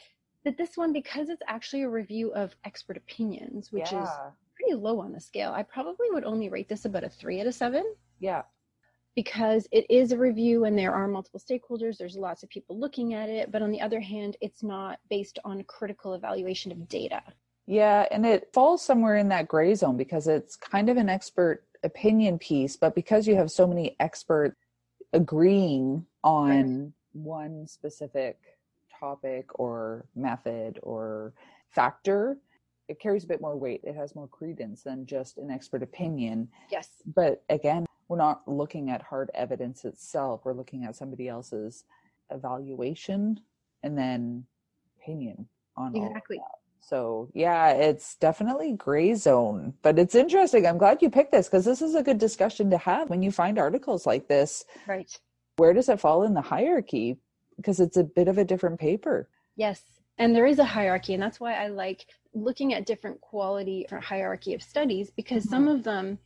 But 0.45 0.57
this 0.57 0.77
one, 0.77 0.93
because 0.93 1.27
it's 1.27 1.41
actually 1.47 1.83
a 1.83 1.89
review 1.89 2.33
of 2.33 2.55
expert 2.63 2.95
opinions, 2.95 3.73
which 3.73 3.87
is 3.87 3.91
yeah. 3.91 4.29
Pretty 4.59 4.75
low 4.75 4.99
on 4.99 5.13
the 5.13 5.21
scale, 5.21 5.51
I 5.53 5.63
probably 5.63 6.07
would 6.11 6.25
only 6.25 6.49
rate 6.49 6.67
this 6.67 6.85
about 6.85 7.03
a 7.03 7.09
three 7.09 7.39
out 7.39 7.47
of 7.47 7.55
seven. 7.55 7.83
Yeah. 8.19 8.43
because 9.15 9.67
it 9.71 9.85
is 9.89 10.11
a 10.11 10.17
review 10.17 10.65
and 10.65 10.77
there 10.77 10.93
are 10.93 11.07
multiple 11.07 11.39
stakeholders 11.39 11.97
there's 11.97 12.15
lots 12.15 12.43
of 12.43 12.49
people 12.49 12.79
looking 12.79 13.13
at 13.13 13.27
it 13.27 13.51
but 13.51 13.61
on 13.61 13.71
the 13.71 13.81
other 13.81 13.99
hand 13.99 14.37
it's 14.39 14.61
not 14.63 14.99
based 15.09 15.39
on 15.43 15.63
critical 15.63 16.13
evaluation 16.13 16.71
of 16.71 16.87
data. 16.87 17.21
Yeah, 17.65 18.07
and 18.11 18.25
it 18.25 18.49
falls 18.53 18.81
somewhere 18.83 19.17
in 19.17 19.29
that 19.29 19.47
gray 19.47 19.75
zone 19.75 19.95
because 19.95 20.27
it's 20.27 20.55
kind 20.55 20.89
of 20.89 20.97
an 20.97 21.07
expert 21.07 21.63
opinion 21.83 22.39
piece, 22.39 22.75
but 22.75 22.95
because 22.95 23.27
you 23.27 23.35
have 23.35 23.51
so 23.51 23.67
many 23.67 23.95
experts 23.99 24.55
agreeing 25.13 26.05
on 26.23 26.93
one 27.13 27.67
specific 27.67 28.39
topic 28.99 29.59
or 29.59 30.05
method 30.15 30.79
or 30.81 31.33
factor, 31.69 32.37
it 32.89 32.99
carries 32.99 33.23
a 33.23 33.27
bit 33.27 33.39
more 33.39 33.55
weight. 33.55 33.81
It 33.83 33.95
has 33.95 34.15
more 34.15 34.27
credence 34.27 34.81
than 34.81 35.05
just 35.05 35.37
an 35.37 35.51
expert 35.51 35.83
opinion. 35.83 36.49
yes 36.71 36.89
But 37.15 37.43
again, 37.49 37.85
we're 38.07 38.17
not 38.17 38.41
looking 38.47 38.89
at 38.89 39.03
hard 39.03 39.29
evidence 39.35 39.85
itself. 39.85 40.41
We're 40.43 40.53
looking 40.53 40.83
at 40.83 40.95
somebody 40.95 41.27
else's 41.29 41.83
evaluation 42.31 43.39
and 43.83 43.97
then 43.97 44.45
opinion 44.99 45.47
on 45.77 45.95
exactly. 45.95 46.41
So 46.81 47.29
yeah, 47.35 47.69
it's 47.71 48.15
definitely 48.15 48.73
gray 48.73 49.13
zone, 49.13 49.75
but 49.83 49.99
it's 49.99 50.15
interesting. 50.15 50.65
I'm 50.65 50.79
glad 50.79 51.01
you 51.03 51.11
picked 51.11 51.31
this 51.31 51.47
because 51.47 51.65
this 51.65 51.83
is 51.83 51.93
a 51.93 52.01
good 52.01 52.17
discussion 52.17 52.71
to 52.71 52.77
have 52.79 53.09
when 53.11 53.21
you 53.21 53.31
find 53.31 53.59
articles 53.59 54.07
like 54.07 54.27
this. 54.27 54.65
right 54.87 55.19
Where 55.57 55.73
does 55.73 55.89
it 55.89 55.99
fall 55.99 56.23
in 56.23 56.33
the 56.33 56.41
hierarchy? 56.41 57.19
Because 57.57 57.79
it's 57.79 57.97
a 57.97 58.03
bit 58.03 58.27
of 58.27 58.39
a 58.39 58.45
different 58.45 58.79
paper. 58.79 59.29
yes 59.55 59.83
and 60.17 60.35
there 60.35 60.45
is 60.45 60.59
a 60.59 60.65
hierarchy 60.65 61.13
and 61.13 61.23
that's 61.23 61.39
why 61.39 61.53
i 61.53 61.67
like 61.67 62.05
looking 62.33 62.73
at 62.73 62.85
different 62.85 63.19
quality 63.21 63.85
or 63.91 63.99
hierarchy 63.99 64.53
of 64.53 64.61
studies 64.61 65.11
because 65.15 65.49
some 65.49 65.67
of 65.67 65.83
them 65.83 66.17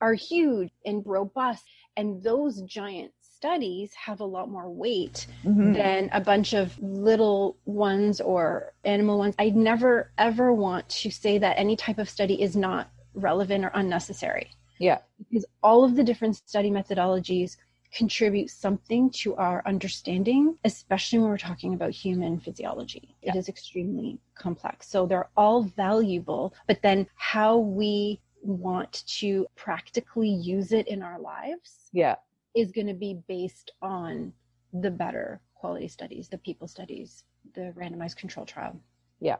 are 0.00 0.14
huge 0.14 0.70
and 0.86 1.02
robust 1.04 1.64
and 1.96 2.22
those 2.22 2.62
giant 2.62 3.12
studies 3.20 3.92
have 3.94 4.20
a 4.20 4.24
lot 4.24 4.48
more 4.48 4.70
weight 4.70 5.26
Mhm. 5.44 5.74
than 5.74 6.10
a 6.12 6.20
bunch 6.20 6.54
of 6.54 6.78
little 6.80 7.56
ones 7.64 8.20
or 8.20 8.72
animal 8.84 9.18
ones. 9.18 9.34
I 9.38 9.50
never 9.50 10.10
ever 10.18 10.52
want 10.52 10.88
to 10.88 11.10
say 11.10 11.38
that 11.38 11.58
any 11.58 11.76
type 11.76 11.98
of 11.98 12.08
study 12.08 12.40
is 12.40 12.56
not 12.56 12.90
relevant 13.14 13.64
or 13.64 13.70
unnecessary 13.74 14.50
Yeah. 14.78 14.98
because 15.18 15.44
all 15.62 15.84
of 15.84 15.96
the 15.96 16.04
different 16.04 16.36
study 16.36 16.70
methodologies 16.70 17.56
contribute 17.92 18.50
something 18.50 19.10
to 19.10 19.34
our 19.36 19.62
understanding, 19.66 20.58
especially 20.64 21.18
when 21.18 21.28
we're 21.28 21.38
talking 21.38 21.74
about 21.74 21.90
human 21.90 22.38
physiology. 22.38 23.16
It 23.22 23.34
Yeah. 23.34 23.36
is 23.36 23.48
extremely 23.48 24.18
complex. 24.34 24.88
So 24.88 25.06
they're 25.06 25.30
all 25.36 25.62
valuable, 25.62 26.54
but 26.66 26.82
then 26.82 27.06
how 27.16 27.58
we 27.58 28.20
want 28.42 29.04
to 29.06 29.46
practically 29.56 30.28
use 30.28 30.72
it 30.72 30.86
in 30.86 31.02
our 31.02 31.18
lives 31.18 31.88
Yeah. 31.92 32.16
is 32.54 32.72
going 32.72 32.86
to 32.86 32.94
be 32.94 33.14
based 33.26 33.72
on 33.82 34.32
the 34.72 34.90
better 34.90 35.40
quality 35.54 35.88
studies, 35.88 36.28
the 36.28 36.38
people 36.38 36.68
studies, 36.68 37.24
the 37.54 37.72
randomized 37.76 38.16
control 38.16 38.46
trial. 38.46 38.80
Yeah. 39.20 39.36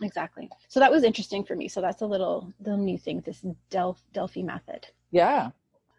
Exactly. 0.00 0.50
So 0.68 0.80
that 0.80 0.90
was 0.90 1.04
interesting 1.04 1.44
for 1.44 1.54
me. 1.54 1.68
So 1.68 1.80
that's 1.80 2.02
a 2.02 2.06
little 2.06 2.52
the 2.60 2.76
new 2.76 2.98
thing, 2.98 3.20
this 3.20 3.44
Delph 3.70 4.02
Delphi 4.12 4.42
method. 4.42 4.88
Yeah. 5.10 5.50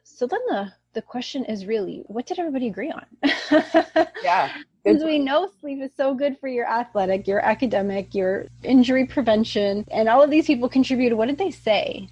So 0.04 0.28
then 0.28 0.40
the 0.48 0.74
the 0.94 1.02
question 1.02 1.46
is 1.46 1.66
really, 1.66 2.04
what 2.08 2.26
did 2.26 2.40
everybody 2.40 2.68
agree 2.68 2.92
on? 2.92 3.06
Yeah. 4.24 4.52
Because 4.84 5.06
we 5.06 5.18
know 5.18 5.50
sleep 5.62 5.82
is 5.82 5.92
so 5.96 6.14
good 6.14 6.38
for 6.40 6.50
your 6.50 6.70
athletic, 6.70 7.26
your 7.26 7.40
academic, 7.40 8.14
your 8.14 8.48
injury 8.64 9.06
prevention, 9.06 9.86
and 9.90 10.10
all 10.10 10.22
of 10.22 10.30
these 10.30 10.46
people 10.46 10.68
contributed. 10.68 11.18
What 11.18 11.28
did 11.30 11.38
they 11.38 11.52
say? 11.52 12.10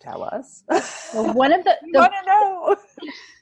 Tell 0.00 0.22
us. 0.22 0.64
Well, 1.12 1.34
one 1.34 1.52
of 1.52 1.64
the, 1.64 1.76
the 1.92 1.98
want 1.98 2.14
to 2.18 2.26
know. 2.26 2.76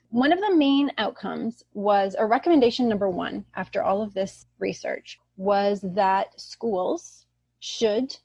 one 0.09 0.33
of 0.33 0.41
the 0.41 0.57
main 0.57 0.91
outcomes 0.99 1.63
was 1.75 2.17
a 2.19 2.27
recommendation 2.27 2.89
number 2.89 3.09
one 3.09 3.45
after 3.55 3.85
all 3.85 4.03
of 4.03 4.15
this 4.15 4.47
research 4.59 5.21
was 5.37 5.81
that 5.85 6.41
schools 6.41 7.27
should 7.61 8.17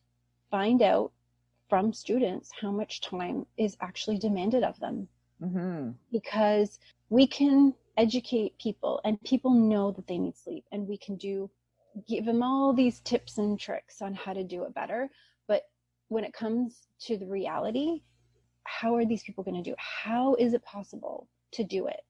find 0.49 0.81
out 0.81 1.11
from 1.69 1.93
students 1.93 2.49
how 2.59 2.71
much 2.71 3.01
time 3.01 3.45
is 3.57 3.77
actually 3.79 4.17
demanded 4.17 4.63
of 4.63 4.79
them 4.79 5.07
hmm 5.41 5.91
because 6.11 6.79
we 7.09 7.27
can 7.27 7.73
educate 7.97 8.57
people 8.57 9.01
and 9.03 9.21
people 9.23 9.51
know 9.51 9.91
that 9.91 10.07
they 10.07 10.17
need 10.17 10.35
sleep 10.35 10.63
and 10.71 10.87
we 10.87 10.97
can 10.97 11.15
do 11.15 11.49
give 12.07 12.25
them 12.25 12.43
all 12.43 12.73
these 12.73 12.99
tips 13.01 13.37
and 13.37 13.59
tricks 13.59 14.01
on 14.01 14.13
how 14.13 14.33
to 14.33 14.43
do 14.43 14.63
it 14.63 14.73
better. 14.73 15.09
But 15.47 15.63
when 16.09 16.25
it 16.25 16.33
comes 16.33 16.87
to 17.01 17.17
the 17.17 17.25
reality 17.25 18.01
how 18.65 18.95
are 18.95 19.05
these 19.05 19.23
people 19.23 19.43
going 19.43 19.55
to 19.55 19.61
do 19.61 19.71
it? 19.71 19.79
How 19.79 20.35
is 20.35 20.53
it 20.53 20.63
possible 20.63 21.27
to 21.53 21.63
do 21.63 21.87
it? 21.87 22.01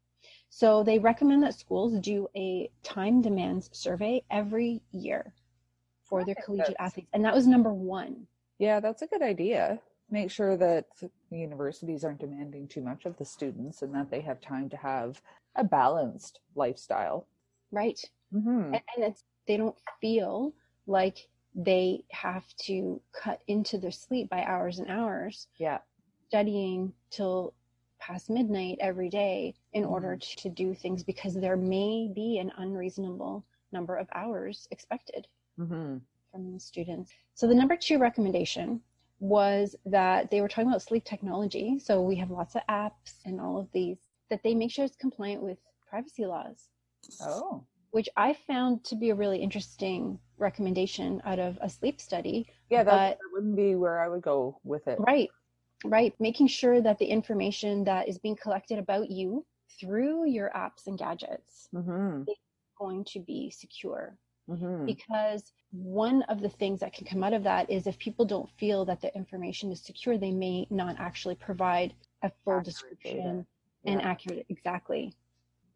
So 0.50 0.84
they 0.84 1.00
recommend 1.00 1.44
that 1.44 1.60
schools 1.60 2.00
do 2.00 2.28
a 2.36 2.70
time 2.82 3.22
demands 3.22 3.70
survey 3.74 4.24
every 4.32 4.82
year 4.92 5.34
for 6.04 6.24
their 6.24 6.36
collegiate 6.36 6.78
athletes 6.80 7.10
and 7.14 7.24
that 7.26 7.36
was 7.36 7.46
number 7.46 7.74
one. 7.74 8.28
Yeah, 8.58 8.80
that's 8.80 9.02
a 9.02 9.08
good 9.08 9.22
idea. 9.22 9.80
Make 10.10 10.30
sure 10.32 10.56
that 10.58 10.86
the 11.00 11.38
universities 11.38 12.04
aren't 12.04 12.20
demanding 12.20 12.68
too 12.68 12.82
much 12.82 13.06
of 13.06 13.18
the 13.18 13.26
students 13.26 13.82
and 13.82 13.94
that 13.96 14.10
they 14.12 14.22
have 14.22 14.40
time 14.40 14.70
to 14.70 14.78
have 14.78 15.22
a 15.56 15.64
balanced 15.64 16.40
lifestyle. 16.56 17.28
right. 17.72 18.00
Hmm 18.32 18.74
and, 18.74 18.82
and 18.96 19.06
it's 19.06 19.24
they 19.48 19.58
don't 19.58 19.78
feel 20.02 20.54
like 20.88 21.28
they 21.56 22.04
have 22.12 22.46
to 22.58 23.02
cut 23.14 23.42
into 23.48 23.78
their 23.78 23.92
sleep 23.92 24.30
by 24.30 24.44
hours 24.44 24.80
and 24.80 24.90
hours 24.90 25.48
Yeah. 25.58 25.80
studying 26.28 26.94
till 27.12 27.54
past 28.00 28.30
midnight 28.30 28.78
every 28.82 29.10
day 29.10 29.56
in 29.74 29.86
order 29.86 30.18
to, 30.18 30.36
to 30.38 30.50
do 30.50 30.74
things 30.74 31.04
because 31.04 31.34
there 31.34 31.56
may 31.58 32.10
be 32.14 32.38
an 32.40 32.52
unreasonable 32.58 33.44
number 33.72 33.96
of 33.98 34.08
hours 34.14 34.68
expected 34.72 35.28
hmm 35.58 35.98
from 36.32 36.54
the 36.54 36.60
students. 36.60 37.12
So 37.34 37.48
the 37.48 37.56
number 37.56 37.78
two 37.78 37.98
recommendation 37.98 38.82
was 39.20 39.76
that 39.86 40.30
they 40.30 40.42
were 40.42 40.48
talking 40.48 40.68
about 40.70 40.82
sleep 40.82 41.04
technology 41.06 41.80
so 41.80 42.02
we 42.02 42.16
have 42.16 42.30
lots 42.32 42.56
of 42.56 42.62
apps 42.70 43.14
and 43.26 43.40
all 43.40 43.58
of 43.58 43.68
these 43.72 43.98
that 44.30 44.42
they 44.44 44.54
make 44.54 44.72
sure 44.72 44.84
it's 44.86 44.96
compliant 44.96 45.42
with 45.42 45.58
privacy 45.90 46.26
laws 46.26 46.68
Oh. 47.22 47.64
which 47.92 48.10
I 48.18 48.34
found 48.34 48.84
to 48.86 48.96
be 48.96 49.12
a 49.12 49.16
really 49.16 49.40
interesting 49.42 50.20
recommendation 50.38 51.22
out 51.24 51.40
of 51.40 51.58
a 51.62 51.70
sleep 51.70 52.02
study. 52.02 52.46
Yeah, 52.70 52.84
that, 52.84 52.92
But- 52.92 53.18
that 53.20 53.30
wouldn't 53.32 53.56
be 53.56 53.76
where 53.76 54.02
I 54.02 54.10
would 54.10 54.22
go 54.22 54.60
with 54.66 54.86
it. 54.90 55.00
Right, 55.00 55.30
right. 55.86 56.14
Making 56.20 56.48
sure 56.48 56.82
that 56.82 56.98
the 57.00 57.06
information 57.06 57.86
that 57.86 58.10
is 58.10 58.18
being 58.18 58.36
collected 58.36 58.80
about 58.80 59.10
you 59.10 59.46
through 59.80 60.26
your 60.28 60.50
apps 60.50 60.88
and 60.88 60.98
gadgets 60.98 61.70
hmm 61.72 62.24
is 62.28 62.36
going 62.78 63.06
to 63.06 63.20
be 63.20 63.50
secure 63.50 64.18
Mhm. 64.50 64.86
because 64.86 65.52
one 65.72 66.22
of 66.24 66.42
the 66.42 66.50
things 66.50 66.80
that 66.80 66.94
can 66.94 67.06
come 67.06 67.24
out 67.24 67.34
of 67.34 67.44
that 67.44 67.70
is 67.70 67.88
if 67.88 67.98
people 67.98 68.26
don't 68.26 68.50
feel 68.52 68.86
that 68.86 69.02
the 69.02 69.14
information 69.16 69.72
is 69.72 69.82
secure, 69.82 70.18
they 70.18 70.32
may 70.32 70.68
not 70.70 70.96
actually 71.00 71.36
provide 71.36 71.94
a 72.22 72.30
full 72.44 72.60
Accurate 72.60 72.66
description 72.66 73.24
data. 73.24 73.46
and 73.86 74.02
accurate 74.02 74.46
exactly. 74.50 75.14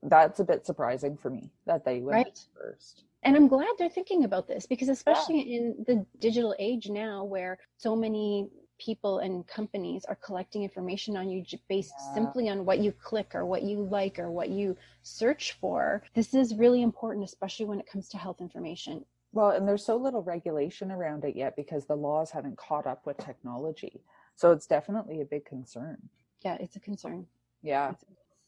That's 0.04 0.40
a 0.40 0.44
bit 0.46 0.66
surprising 0.66 1.18
for 1.18 1.30
me 1.30 1.52
that 1.66 1.84
they 1.84 2.00
went 2.02 2.26
Right. 2.26 2.48
first. 2.56 3.04
And 3.24 3.36
I'm 3.36 3.50
glad 3.50 3.68
they're 3.78 3.90
thinking 3.90 4.24
about 4.24 4.48
this 4.48 4.66
because 4.66 4.88
especially 4.88 5.56
in 5.56 5.84
the 5.86 6.06
digital 6.20 6.56
age 6.58 6.90
now 6.90 7.26
where 7.26 7.60
so 7.78 7.96
many 7.96 8.50
people 8.80 9.20
and 9.20 9.46
companies 9.48 10.06
are 10.06 10.16
collecting 10.16 10.64
information 10.64 11.16
on 11.16 11.30
you 11.30 11.44
based 11.68 12.14
simply 12.14 12.50
on 12.50 12.66
what 12.66 12.80
you 12.80 12.92
click 12.92 13.36
or 13.36 13.46
what 13.46 13.64
you 13.64 13.84
like 13.84 14.18
or 14.18 14.32
what 14.32 14.50
you 14.50 14.76
search 15.04 15.58
for. 15.60 16.02
This 16.16 16.34
is 16.34 16.56
really 16.56 16.82
important 16.82 17.26
especially 17.26 17.66
when 17.66 17.80
it 17.80 17.90
comes 17.90 18.10
to 18.10 18.18
health 18.18 18.42
information. 18.42 19.06
Well, 19.32 19.52
and 19.52 19.68
there's 19.68 19.86
so 19.86 19.96
little 19.96 20.24
regulation 20.24 20.92
around 20.92 21.24
it 21.24 21.36
yet 21.36 21.56
because 21.56 21.86
the 21.86 21.96
laws 21.96 22.32
haven't 22.32 22.58
caught 22.58 22.88
up 22.88 23.06
with 23.06 23.18
technology. 23.18 24.02
So 24.36 24.52
it's 24.52 24.66
definitely 24.66 25.22
a 25.22 25.26
big 25.26 25.46
concern. 25.46 25.98
Yeah, 26.42 26.58
it's 26.60 26.76
a 26.76 26.80
concern. 26.80 27.28
Yeah. 27.62 27.94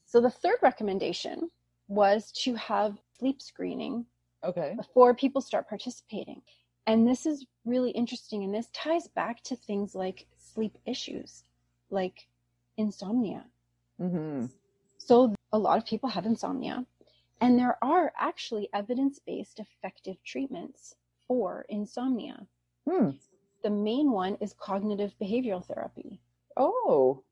So 0.05 0.21
the 0.21 0.29
third 0.29 0.57
recommendation 0.61 1.51
was 1.87 2.31
to 2.43 2.55
have 2.55 2.97
sleep 3.19 3.41
screening 3.41 4.05
Okay. 4.43 4.73
before 4.75 5.13
people 5.13 5.41
start 5.41 5.69
participating. 5.69 6.41
And 6.87 7.07
this 7.07 7.25
is 7.25 7.45
really 7.65 7.91
interesting. 7.91 8.43
And 8.43 8.53
this 8.53 8.69
ties 8.73 9.07
back 9.07 9.43
to 9.43 9.55
things 9.55 9.95
like 9.95 10.25
sleep 10.37 10.77
issues, 10.85 11.43
like 11.89 12.27
insomnia. 12.77 13.45
Mm-hmm. 13.99 14.47
So, 14.97 15.33
a 15.53 15.57
lot 15.57 15.77
of 15.77 15.85
people 15.85 16.09
have 16.09 16.25
insomnia, 16.25 16.85
and 17.41 17.57
there 17.59 17.77
are 17.83 18.13
actually 18.17 18.69
evidence 18.73 19.19
based 19.19 19.59
effective 19.59 20.15
treatments 20.23 20.95
for 21.27 21.65
insomnia. 21.69 22.45
Hmm. 22.89 23.11
The 23.63 23.69
main 23.69 24.11
one 24.11 24.37
is 24.39 24.53
cognitive 24.53 25.13
behavioral 25.21 25.65
therapy. 25.65 26.19
Oh, 26.57 27.23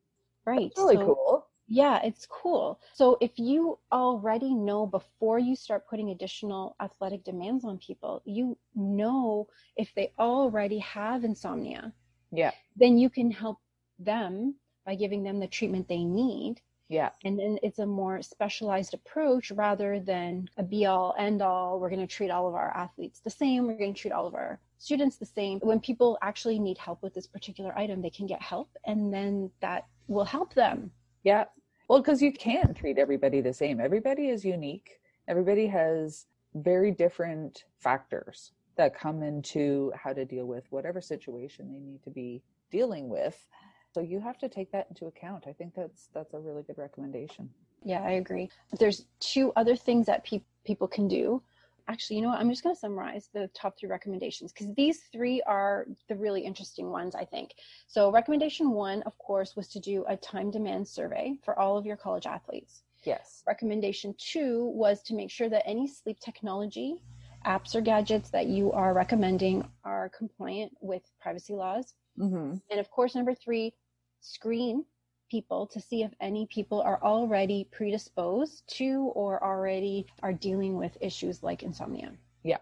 Right. 0.46 0.70
that's 0.76 0.78
really 0.78 0.96
So- 0.96 1.06
cool. 1.16 1.46
Yeah, 1.72 2.00
it's 2.04 2.26
cool. 2.26 2.80
So 2.94 3.18
if 3.22 3.38
you 3.38 3.78
already 3.92 4.56
know 4.56 4.88
before 4.88 5.38
you 5.38 5.56
start 5.56 5.88
putting 5.88 6.10
additional 6.10 6.76
athletic 6.82 7.24
demands 7.24 7.64
on 7.64 7.78
people, 7.78 8.24
you 8.26 8.58
know 8.74 9.48
if 9.76 9.94
they 9.96 10.12
already 10.18 10.80
have 10.80 11.24
insomnia, 11.24 11.94
Yeah. 12.32 12.52
then 12.76 12.98
you 12.98 13.10
can 13.10 13.30
help 13.30 13.60
them 14.00 14.56
by 14.84 14.96
giving 14.96 15.22
them 15.22 15.40
the 15.40 15.48
treatment 15.48 15.88
they 15.88 16.04
need. 16.04 16.60
Yeah. 16.88 17.12
And 17.24 17.38
then 17.38 17.60
it's 17.62 17.78
a 17.78 17.86
more 17.86 18.24
specialized 18.24 18.96
approach 18.96 19.52
rather 19.52 20.00
than 20.00 20.50
a 20.58 20.64
be 20.64 20.88
all 20.88 21.14
end 21.20 21.44
all. 21.44 21.80
We're 21.80 21.92
going 21.92 22.08
to 22.08 22.08
treat 22.08 22.32
all 22.32 22.48
of 22.48 22.56
our 22.56 22.76
athletes 22.76 23.20
the 23.20 23.30
same. 23.30 23.68
We're 23.68 23.78
going 23.78 23.94
to 23.94 24.02
treat 24.02 24.12
all 24.12 24.26
of 24.26 24.34
our 24.34 24.60
students 24.80 25.18
the 25.18 25.26
same. 25.28 25.60
When 25.60 25.80
people 25.80 26.18
actually 26.24 26.58
need 26.58 26.80
help 26.80 27.04
with 27.04 27.14
this 27.14 27.28
particular 27.28 27.78
item, 27.78 28.02
they 28.02 28.10
can 28.10 28.26
get 28.26 28.42
help 28.42 28.70
and 28.86 29.14
then 29.14 29.52
that 29.62 29.86
will 30.08 30.26
help 30.26 30.56
them. 30.56 30.92
Yeah. 31.24 31.46
Well, 31.90 32.00
because 32.00 32.22
you 32.22 32.32
can't 32.32 32.78
treat 32.78 33.00
everybody 33.00 33.42
the 33.42 33.52
same. 33.52 33.82
Everybody 33.82 34.30
is 34.30 34.46
unique. 34.46 35.00
Everybody 35.28 35.66
has 35.68 36.28
very 36.54 36.92
different 36.92 37.66
factors 37.80 38.52
that 38.78 38.98
come 38.98 39.24
into 39.24 39.92
how 39.96 40.14
to 40.14 40.24
deal 40.24 40.46
with 40.46 40.66
whatever 40.70 41.02
situation 41.02 41.68
they 41.68 41.80
need 41.80 42.04
to 42.04 42.12
be 42.12 42.44
dealing 42.72 43.10
with. 43.10 43.44
So 43.92 44.02
you 44.02 44.20
have 44.20 44.38
to 44.38 44.48
take 44.48 44.72
that 44.72 44.86
into 44.90 45.08
account. 45.08 45.46
I 45.48 45.54
think 45.54 45.74
that's 45.76 46.10
that's 46.14 46.36
a 46.36 46.40
really 46.40 46.62
good 46.62 46.78
recommendation. 46.78 47.50
Yeah, 47.84 48.04
I 48.04 48.12
agree. 48.12 48.52
There's 48.78 49.06
two 49.20 49.52
other 49.56 49.76
things 49.76 50.06
that 50.06 50.24
pe- 50.24 50.44
people 50.64 50.88
can 50.88 51.08
do. 51.08 51.42
Actually, 51.90 52.18
you 52.18 52.22
know 52.22 52.30
what? 52.30 52.40
I'm 52.40 52.50
just 52.52 52.62
going 52.62 52.76
to 52.76 52.80
summarize 52.80 53.30
the 53.34 53.50
top 53.56 53.80
three 53.80 53.90
recommendations 53.90 54.54
because 54.54 54.72
these 54.76 55.02
three 55.12 55.42
are 55.48 55.88
the 56.08 56.16
really 56.16 56.42
interesting 56.42 56.92
ones, 56.92 57.16
I 57.16 57.26
think. 57.26 57.56
So, 57.88 58.12
recommendation 58.12 58.70
one, 58.70 59.02
of 59.04 59.18
course, 59.18 59.56
was 59.56 59.68
to 59.70 59.80
do 59.80 60.06
a 60.08 60.16
time 60.16 60.52
demand 60.52 60.88
survey 60.88 61.34
for 61.44 61.58
all 61.58 61.78
of 61.78 61.88
your 61.88 61.98
college 61.98 62.28
athletes. 62.28 62.84
Yes. 63.04 63.42
Recommendation 63.48 64.14
two 64.20 64.66
was 64.76 65.02
to 65.04 65.16
make 65.16 65.32
sure 65.32 65.50
that 65.50 65.68
any 65.68 65.88
sleep 65.88 66.20
technology 66.20 67.02
apps 67.46 67.74
or 67.74 67.82
gadgets 67.82 68.30
that 68.30 68.46
you 68.46 68.72
are 68.72 68.94
recommending 68.94 69.68
are 69.84 70.12
compliant 70.16 70.72
with 70.82 71.02
privacy 71.20 71.56
laws. 71.56 71.96
Mm-hmm. 72.20 72.58
And 72.70 72.80
of 72.80 72.92
course, 72.92 73.16
number 73.16 73.34
three, 73.34 73.74
screen 74.22 74.86
people 75.30 75.68
to 75.68 75.80
see 75.80 76.04
if 76.04 76.12
any 76.20 76.46
people 76.48 76.82
are 76.82 77.02
already 77.04 77.68
predisposed 77.72 78.64
to 78.78 79.12
or 79.16 79.44
already 79.44 80.06
are 80.24 80.34
dealing 80.34 80.76
with 80.76 80.98
issues 81.02 81.44
like 81.44 81.64
insomnia. 81.64 82.12
Yeah. 82.44 82.58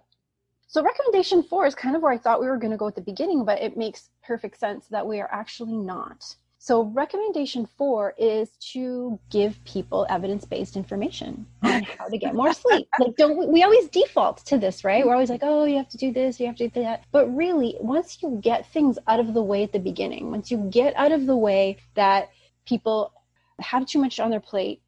So, 0.67 0.83
recommendation 0.83 1.43
four 1.43 1.65
is 1.65 1.75
kind 1.75 1.95
of 1.95 2.01
where 2.01 2.11
I 2.11 2.17
thought 2.17 2.41
we 2.41 2.47
were 2.47 2.57
going 2.57 2.71
to 2.71 2.77
go 2.77 2.87
at 2.87 2.95
the 2.95 3.01
beginning, 3.01 3.45
but 3.45 3.61
it 3.61 3.77
makes 3.77 4.09
perfect 4.23 4.59
sense 4.59 4.87
that 4.87 5.07
we 5.07 5.21
are 5.21 5.29
actually 5.31 5.77
not. 5.77 6.35
So, 6.59 6.83
recommendation 6.83 7.67
four 7.77 8.15
is 8.17 8.49
to 8.73 9.17
give 9.29 9.63
people 9.63 10.05
evidence 10.09 10.43
based 10.43 10.75
information 10.75 11.45
on 11.63 11.83
how 11.83 12.07
to 12.07 12.17
get 12.17 12.35
more 12.35 12.53
sleep. 12.53 12.89
Like, 12.99 13.15
don't 13.15 13.37
we, 13.37 13.45
we 13.45 13.63
always 13.63 13.87
default 13.89 14.45
to 14.47 14.57
this, 14.57 14.83
right? 14.83 15.05
We're 15.05 15.13
always 15.13 15.29
like, 15.29 15.43
oh, 15.43 15.65
you 15.65 15.77
have 15.77 15.89
to 15.89 15.97
do 15.97 16.11
this, 16.11 16.39
you 16.39 16.47
have 16.47 16.55
to 16.57 16.67
do 16.67 16.81
that. 16.81 17.03
But 17.11 17.33
really, 17.33 17.77
once 17.79 18.17
you 18.21 18.39
get 18.41 18.69
things 18.73 18.97
out 19.07 19.19
of 19.19 19.33
the 19.33 19.41
way 19.41 19.63
at 19.63 19.71
the 19.71 19.79
beginning, 19.79 20.31
once 20.31 20.49
you 20.49 20.57
get 20.57 20.95
out 20.97 21.11
of 21.11 21.27
the 21.27 21.37
way 21.37 21.77
that 21.93 22.31
people 22.67 23.13
have 23.59 23.87
too 23.87 23.99
much 23.99 24.19
on 24.19 24.29
their 24.29 24.39
plate, 24.39 24.81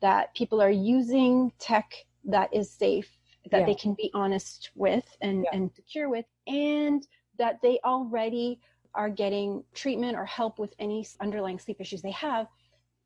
that 0.00 0.34
people 0.34 0.60
are 0.62 0.70
using 0.70 1.52
tech 1.58 1.92
that 2.24 2.52
is 2.54 2.70
safe, 2.70 3.18
that 3.50 3.60
Yeah. 3.60 3.66
they 3.66 3.74
can 3.74 3.94
be 3.94 4.10
honest 4.14 4.70
with 4.74 5.04
and, 5.20 5.44
Yeah. 5.44 5.50
and 5.52 5.70
secure 5.74 6.08
with, 6.08 6.26
and 6.46 7.06
that 7.36 7.60
they 7.60 7.78
already 7.84 8.60
are 8.94 9.10
getting 9.10 9.64
treatment 9.74 10.16
or 10.16 10.24
help 10.24 10.58
with 10.58 10.74
any 10.78 11.06
underlying 11.20 11.58
sleep 11.58 11.80
issues 11.80 12.00
they 12.00 12.12
have, 12.12 12.46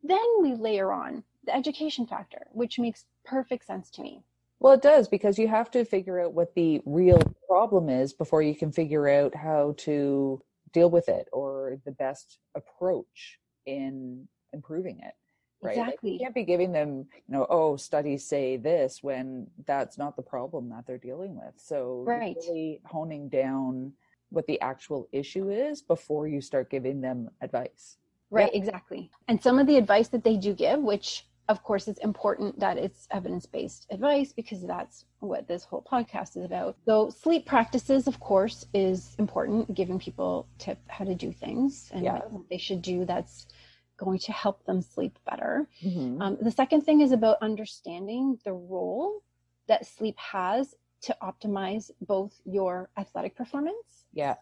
then 0.02 0.26
we 0.40 0.54
layer 0.54 0.92
on 0.92 1.24
the 1.44 1.54
education 1.54 2.06
factor, 2.06 2.46
which 2.52 2.78
makes 2.78 3.06
perfect 3.24 3.64
sense 3.64 3.90
to 3.90 4.02
me. 4.02 4.22
Well, 4.60 4.74
it 4.74 4.82
does 4.82 5.08
because 5.08 5.38
you 5.38 5.48
have 5.48 5.70
to 5.72 5.84
figure 5.84 6.20
out 6.20 6.34
what 6.34 6.54
the 6.54 6.82
real 6.84 7.20
problem 7.46 7.88
is 7.88 8.12
before 8.12 8.42
you 8.42 8.54
can 8.54 8.70
figure 8.70 9.08
out 9.08 9.34
how 9.34 9.74
to 9.78 10.42
deal 10.72 10.90
with 10.90 11.08
it 11.08 11.28
or 11.32 11.78
the 11.84 11.92
best 11.92 12.38
approach 12.54 13.38
in 13.68 14.26
improving 14.52 15.00
it. 15.00 15.14
Right? 15.60 15.76
Like, 15.76 15.86
Exactly. 15.88 16.12
you 16.12 16.18
can't 16.20 16.34
be 16.34 16.44
giving 16.44 16.72
them, 16.72 17.06
you 17.12 17.34
know, 17.34 17.46
oh, 17.50 17.76
studies 17.76 18.24
say 18.24 18.56
this 18.56 19.02
when 19.02 19.48
that's 19.66 19.98
not 19.98 20.14
the 20.16 20.22
problem 20.22 20.68
that 20.70 20.86
they're 20.86 20.98
dealing 20.98 21.34
with. 21.34 21.54
So 21.56 22.04
Right. 22.06 22.36
really 22.36 22.80
honing 22.84 23.28
down 23.28 23.92
what 24.30 24.46
the 24.46 24.60
actual 24.60 25.08
issue 25.10 25.50
is 25.50 25.82
before 25.82 26.28
you 26.28 26.40
start 26.40 26.70
giving 26.70 27.00
them 27.00 27.30
advice. 27.40 27.98
Right, 28.30 28.54
exactly. 28.54 29.10
And 29.26 29.42
some 29.42 29.58
of 29.58 29.66
the 29.66 29.78
advice 29.78 30.08
that 30.08 30.22
they 30.22 30.36
do 30.36 30.52
give, 30.52 30.80
which 30.80 31.26
of 31.48 31.62
course 31.62 31.88
it's 31.88 32.00
important 32.00 32.58
that 32.60 32.76
it's 32.78 33.08
evidence 33.10 33.46
based 33.46 33.86
advice 33.90 34.32
because 34.32 34.62
that's 34.66 35.06
what 35.20 35.48
this 35.48 35.64
whole 35.64 35.82
podcast 35.90 36.36
is 36.36 36.44
about. 36.44 36.76
So, 36.84 37.10
sleep 37.10 37.46
practices, 37.46 38.06
of 38.06 38.20
course, 38.20 38.66
is 38.74 39.14
important, 39.18 39.74
giving 39.74 39.98
people 39.98 40.46
tip 40.58 40.78
how 40.88 41.04
to 41.04 41.14
do 41.14 41.32
things 41.32 41.90
and 41.92 42.04
Yeah. 42.04 42.18
what 42.28 42.48
they 42.50 42.58
should 42.58 42.82
do 42.82 43.04
that's 43.04 43.46
going 43.96 44.18
to 44.20 44.32
help 44.32 44.64
them 44.64 44.80
sleep 44.80 45.18
better. 45.28 45.68
Mhm. 45.82 46.20
Um, 46.20 46.36
the 46.40 46.50
second 46.52 46.82
thing 46.82 47.00
is 47.00 47.12
about 47.12 47.38
understanding 47.42 48.38
the 48.44 48.52
role 48.52 49.22
that 49.66 49.86
sleep 49.86 50.16
has 50.18 50.74
to 51.00 51.16
optimize 51.22 51.90
both 52.00 52.40
your 52.44 52.90
athletic 52.96 53.36
performance 53.36 54.06
yeah. 54.12 54.36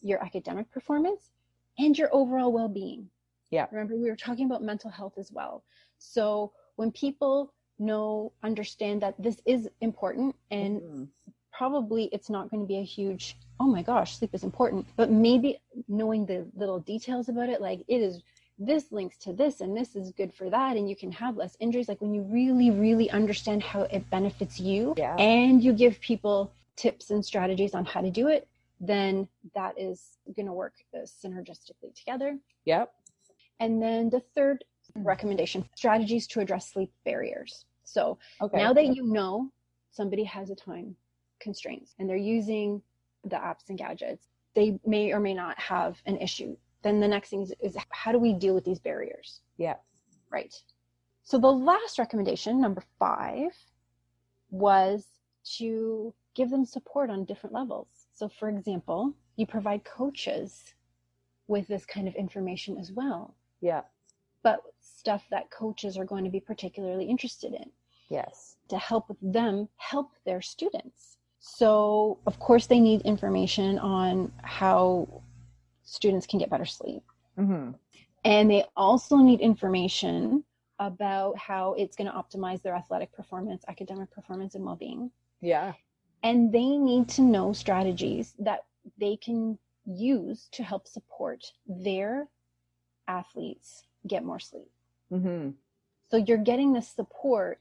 your 0.00 0.22
academic 0.24 0.70
performance 0.70 1.30
and 1.78 1.96
your 1.96 2.08
overall 2.14 2.52
well-being. 2.52 3.08
Yeah. 3.50 3.66
Remember 3.70 3.96
we 3.96 4.08
were 4.10 4.16
talking 4.16 4.46
about 4.46 4.62
mental 4.62 4.90
health 4.90 5.14
as 5.18 5.30
well. 5.30 5.62
So 6.02 6.52
when 6.76 6.90
people 6.92 7.52
know 7.78 8.32
understand 8.42 9.02
that 9.02 9.14
this 9.22 9.40
is 9.46 9.68
important 9.80 10.36
and 10.50 10.80
Mhm. 10.80 11.08
probably 11.50 12.04
it's 12.12 12.30
not 12.30 12.50
going 12.50 12.62
to 12.62 12.66
be 12.66 12.78
a 12.78 12.82
huge 12.82 13.36
oh 13.60 13.66
my 13.66 13.82
gosh 13.82 14.16
sleep 14.16 14.34
is 14.34 14.44
important 14.44 14.86
but 14.96 15.10
maybe 15.10 15.60
knowing 15.88 16.24
the 16.26 16.46
little 16.54 16.80
details 16.80 17.28
about 17.28 17.48
it 17.48 17.60
like 17.60 17.80
it 17.88 18.00
is 18.00 18.22
this 18.58 18.90
links 18.92 19.16
to 19.18 19.32
this 19.32 19.60
and 19.60 19.76
this 19.76 19.94
is 19.96 20.12
good 20.12 20.32
for 20.32 20.48
that 20.50 20.76
and 20.76 20.88
you 20.88 20.96
can 20.96 21.10
have 21.10 21.36
less 21.36 21.56
injuries 21.60 21.88
like 21.88 22.00
when 22.00 22.14
you 22.14 22.22
really 22.22 22.70
really 22.70 23.10
understand 23.10 23.62
how 23.62 23.82
it 23.82 24.08
benefits 24.10 24.58
you 24.60 24.94
Yeah. 24.96 25.16
and 25.18 25.62
you 25.62 25.72
give 25.72 26.00
people 26.00 26.52
tips 26.76 27.10
and 27.10 27.24
strategies 27.24 27.74
on 27.74 27.84
how 27.84 28.00
to 28.00 28.10
do 28.10 28.28
it 28.28 28.48
then 28.80 29.28
that 29.54 29.78
is 29.78 30.18
going 30.36 30.46
to 30.46 30.52
work 30.52 30.74
synergistically 30.94 31.94
together 31.94 32.38
Yep. 32.64 32.92
and 33.60 33.82
then 33.82 34.10
the 34.10 34.20
third 34.34 34.64
Hmm. 34.94 35.04
recommendation 35.04 35.64
strategies 35.74 36.26
to 36.28 36.40
address 36.40 36.70
sleep 36.72 36.90
barriers 37.04 37.64
so 37.84 38.18
Okay. 38.40 38.58
now 38.58 38.72
that 38.72 38.86
you 38.86 39.04
know 39.06 39.50
somebody 39.90 40.24
has 40.24 40.50
a 40.50 40.54
time 40.54 40.96
constraints 41.40 41.94
and 41.98 42.08
they're 42.08 42.16
using 42.16 42.80
the 43.24 43.36
apps 43.36 43.68
and 43.68 43.76
gadgets, 43.78 44.28
they 44.54 44.78
may 44.86 45.12
or 45.12 45.20
may 45.20 45.34
not 45.34 45.58
have 45.58 46.00
an 46.06 46.16
issue. 46.18 46.56
Then 46.82 47.00
the 47.00 47.08
next 47.08 47.28
thing 47.30 47.42
is, 47.42 47.52
is 47.60 47.76
how 47.90 48.12
do 48.12 48.18
we 48.18 48.32
deal 48.32 48.54
with 48.54 48.64
these 48.64 48.78
barriers? 48.80 49.40
yeah. 49.58 49.74
Right. 50.30 50.54
So 51.24 51.38
the 51.38 51.52
last 51.52 51.98
recommendation, 51.98 52.60
number 52.60 52.82
five, 52.98 53.52
was 54.50 55.06
to 55.58 56.14
give 56.34 56.50
them 56.50 56.64
support 56.64 57.10
on 57.10 57.24
different 57.24 57.54
levels. 57.54 57.88
So, 58.14 58.28
for 58.28 58.48
example, 58.48 59.14
you 59.36 59.46
provide 59.46 59.84
coaches 59.84 60.74
with 61.48 61.68
this 61.68 61.84
kind 61.84 62.08
of 62.08 62.14
information 62.14 62.78
as 62.78 62.90
well, 62.92 63.34
Yeah. 63.60 63.82
But 64.42 64.60
stuff 64.80 65.24
that 65.30 65.50
coaches 65.50 65.96
are 65.96 66.04
going 66.04 66.24
to 66.24 66.30
be 66.30 66.40
particularly 66.40 67.04
interested 67.04 67.52
in 67.54 67.70
Yes. 68.08 68.56
to 68.68 68.78
help 68.78 69.16
them 69.20 69.68
help 69.76 70.12
their 70.24 70.42
students. 70.42 71.16
So, 71.40 72.18
of 72.26 72.38
course, 72.38 72.66
they 72.66 72.78
need 72.78 73.00
information 73.02 73.78
on 73.78 74.32
how 74.42 75.22
students 75.82 76.26
can 76.26 76.38
get 76.38 76.50
better 76.50 76.64
sleep. 76.64 77.02
Mm-hmm. 77.38 77.72
And 78.24 78.50
they 78.50 78.64
also 78.76 79.16
need 79.16 79.40
information 79.40 80.44
about 80.78 81.36
how 81.36 81.74
it's 81.74 81.96
going 81.96 82.10
to 82.10 82.16
optimize 82.16 82.62
their 82.62 82.74
athletic 82.74 83.12
performance, 83.12 83.64
academic 83.68 84.10
performance, 84.10 84.54
and 84.54 84.64
well 84.64 84.76
being. 84.76 85.10
Yeah. 85.40 85.72
And 86.22 86.52
they 86.52 86.76
need 86.76 87.08
to 87.10 87.22
know 87.22 87.52
strategies 87.52 88.34
that 88.38 88.60
they 88.98 89.16
can 89.16 89.58
use 89.84 90.48
to 90.52 90.62
help 90.62 90.86
support 90.86 91.44
their 91.66 92.28
athletes 93.08 93.82
get 94.06 94.24
more 94.24 94.38
sleep. 94.38 94.70
Mm-hmm. 95.12 95.50
So 96.10 96.16
you're 96.16 96.38
getting 96.38 96.72
the 96.72 96.82
support 96.82 97.60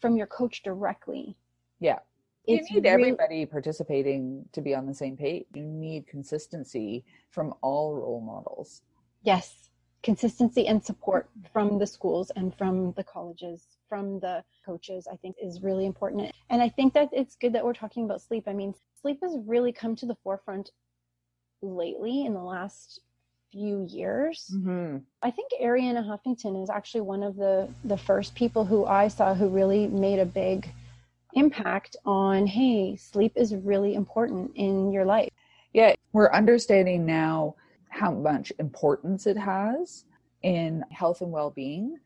from 0.00 0.16
your 0.16 0.26
coach 0.26 0.62
directly. 0.62 1.36
Yeah. 1.80 1.98
You 2.46 2.56
need 2.56 2.84
really- 2.84 2.88
everybody 2.88 3.46
participating 3.46 4.44
to 4.52 4.60
be 4.60 4.74
on 4.74 4.86
the 4.86 4.94
same 4.94 5.16
page. 5.16 5.46
You 5.54 5.64
need 5.64 6.06
consistency 6.06 7.04
from 7.30 7.54
all 7.62 7.94
role 7.94 8.20
models. 8.20 8.82
Yes, 9.22 9.70
consistency 10.02 10.66
and 10.66 10.84
support 10.84 11.28
from 11.52 11.78
the 11.78 11.86
schools 11.86 12.32
and 12.34 12.56
from 12.56 12.92
the 12.92 13.04
colleges, 13.04 13.66
from 13.88 14.18
the 14.18 14.42
coaches, 14.66 15.06
I 15.10 15.16
think 15.16 15.36
is 15.40 15.62
really 15.62 15.86
important. 15.86 16.32
And 16.50 16.60
I 16.60 16.68
think 16.68 16.94
that 16.94 17.08
it's 17.12 17.36
good 17.36 17.52
that 17.52 17.64
we're 17.64 17.72
talking 17.72 18.04
about 18.04 18.20
sleep. 18.20 18.44
I 18.48 18.52
mean, 18.52 18.74
sleep 19.00 19.20
has 19.22 19.36
really 19.46 19.72
come 19.72 19.94
to 19.96 20.06
the 20.06 20.16
forefront 20.24 20.72
lately 21.60 22.26
in 22.26 22.34
the 22.34 22.42
last 22.42 23.00
few 23.52 23.86
years. 23.88 24.50
Mm-hmm. 24.52 24.98
I 25.22 25.30
think 25.30 25.52
Arianna 25.62 26.04
Huffington 26.04 26.62
is 26.62 26.70
actually 26.70 27.02
one 27.02 27.22
of 27.22 27.36
the 27.36 27.68
the 27.84 27.96
first 27.96 28.34
people 28.34 28.64
who 28.64 28.86
I 28.86 29.08
saw 29.08 29.34
who 29.34 29.48
really 29.48 29.86
made 29.86 30.18
a 30.18 30.26
big 30.26 30.72
impact 31.34 31.96
on 32.04 32.46
hey, 32.46 32.96
sleep 32.96 33.32
is 33.36 33.54
really 33.54 33.94
important 33.94 34.50
in 34.56 34.90
your 34.92 35.04
life. 35.04 35.30
Yeah, 35.72 35.94
we're 36.12 36.32
understanding 36.32 37.06
now 37.06 37.54
how 37.88 38.10
much 38.10 38.52
importance 38.58 39.26
it 39.26 39.36
has 39.36 40.04
in 40.42 40.84
health 40.90 41.20
and 41.20 41.30
well-being. 41.30 41.98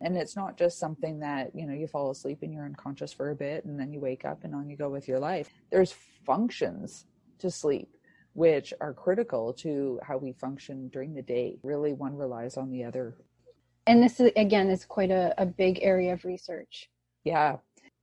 And 0.00 0.16
it's 0.16 0.36
not 0.36 0.58
just 0.58 0.78
something 0.78 1.20
that, 1.20 1.54
you 1.54 1.66
know, 1.66 1.72
you 1.72 1.86
fall 1.86 2.10
asleep 2.10 2.38
and 2.42 2.52
you're 2.52 2.64
unconscious 2.64 3.12
for 3.12 3.30
a 3.30 3.34
bit 3.34 3.64
and 3.64 3.78
then 3.78 3.92
you 3.92 4.00
wake 4.00 4.24
up 4.24 4.44
and 4.44 4.54
on 4.54 4.68
you 4.68 4.76
go 4.76 4.88
with 4.88 5.08
your 5.08 5.18
life. 5.18 5.50
There's 5.70 5.94
functions 6.26 7.06
to 7.38 7.50
sleep 7.50 7.88
which 8.34 8.74
are 8.80 8.92
critical 8.92 9.52
to 9.52 9.98
how 10.02 10.18
we 10.18 10.32
function 10.32 10.88
during 10.88 11.14
the 11.14 11.22
day. 11.22 11.56
Really 11.62 11.92
one 11.92 12.16
relies 12.16 12.56
on 12.56 12.70
the 12.70 12.84
other. 12.84 13.16
And 13.86 14.02
this 14.02 14.20
is 14.20 14.32
again 14.36 14.68
is 14.68 14.84
quite 14.84 15.10
a, 15.10 15.34
a 15.38 15.46
big 15.46 15.78
area 15.82 16.12
of 16.12 16.24
research. 16.24 16.90
Yeah. 17.24 17.56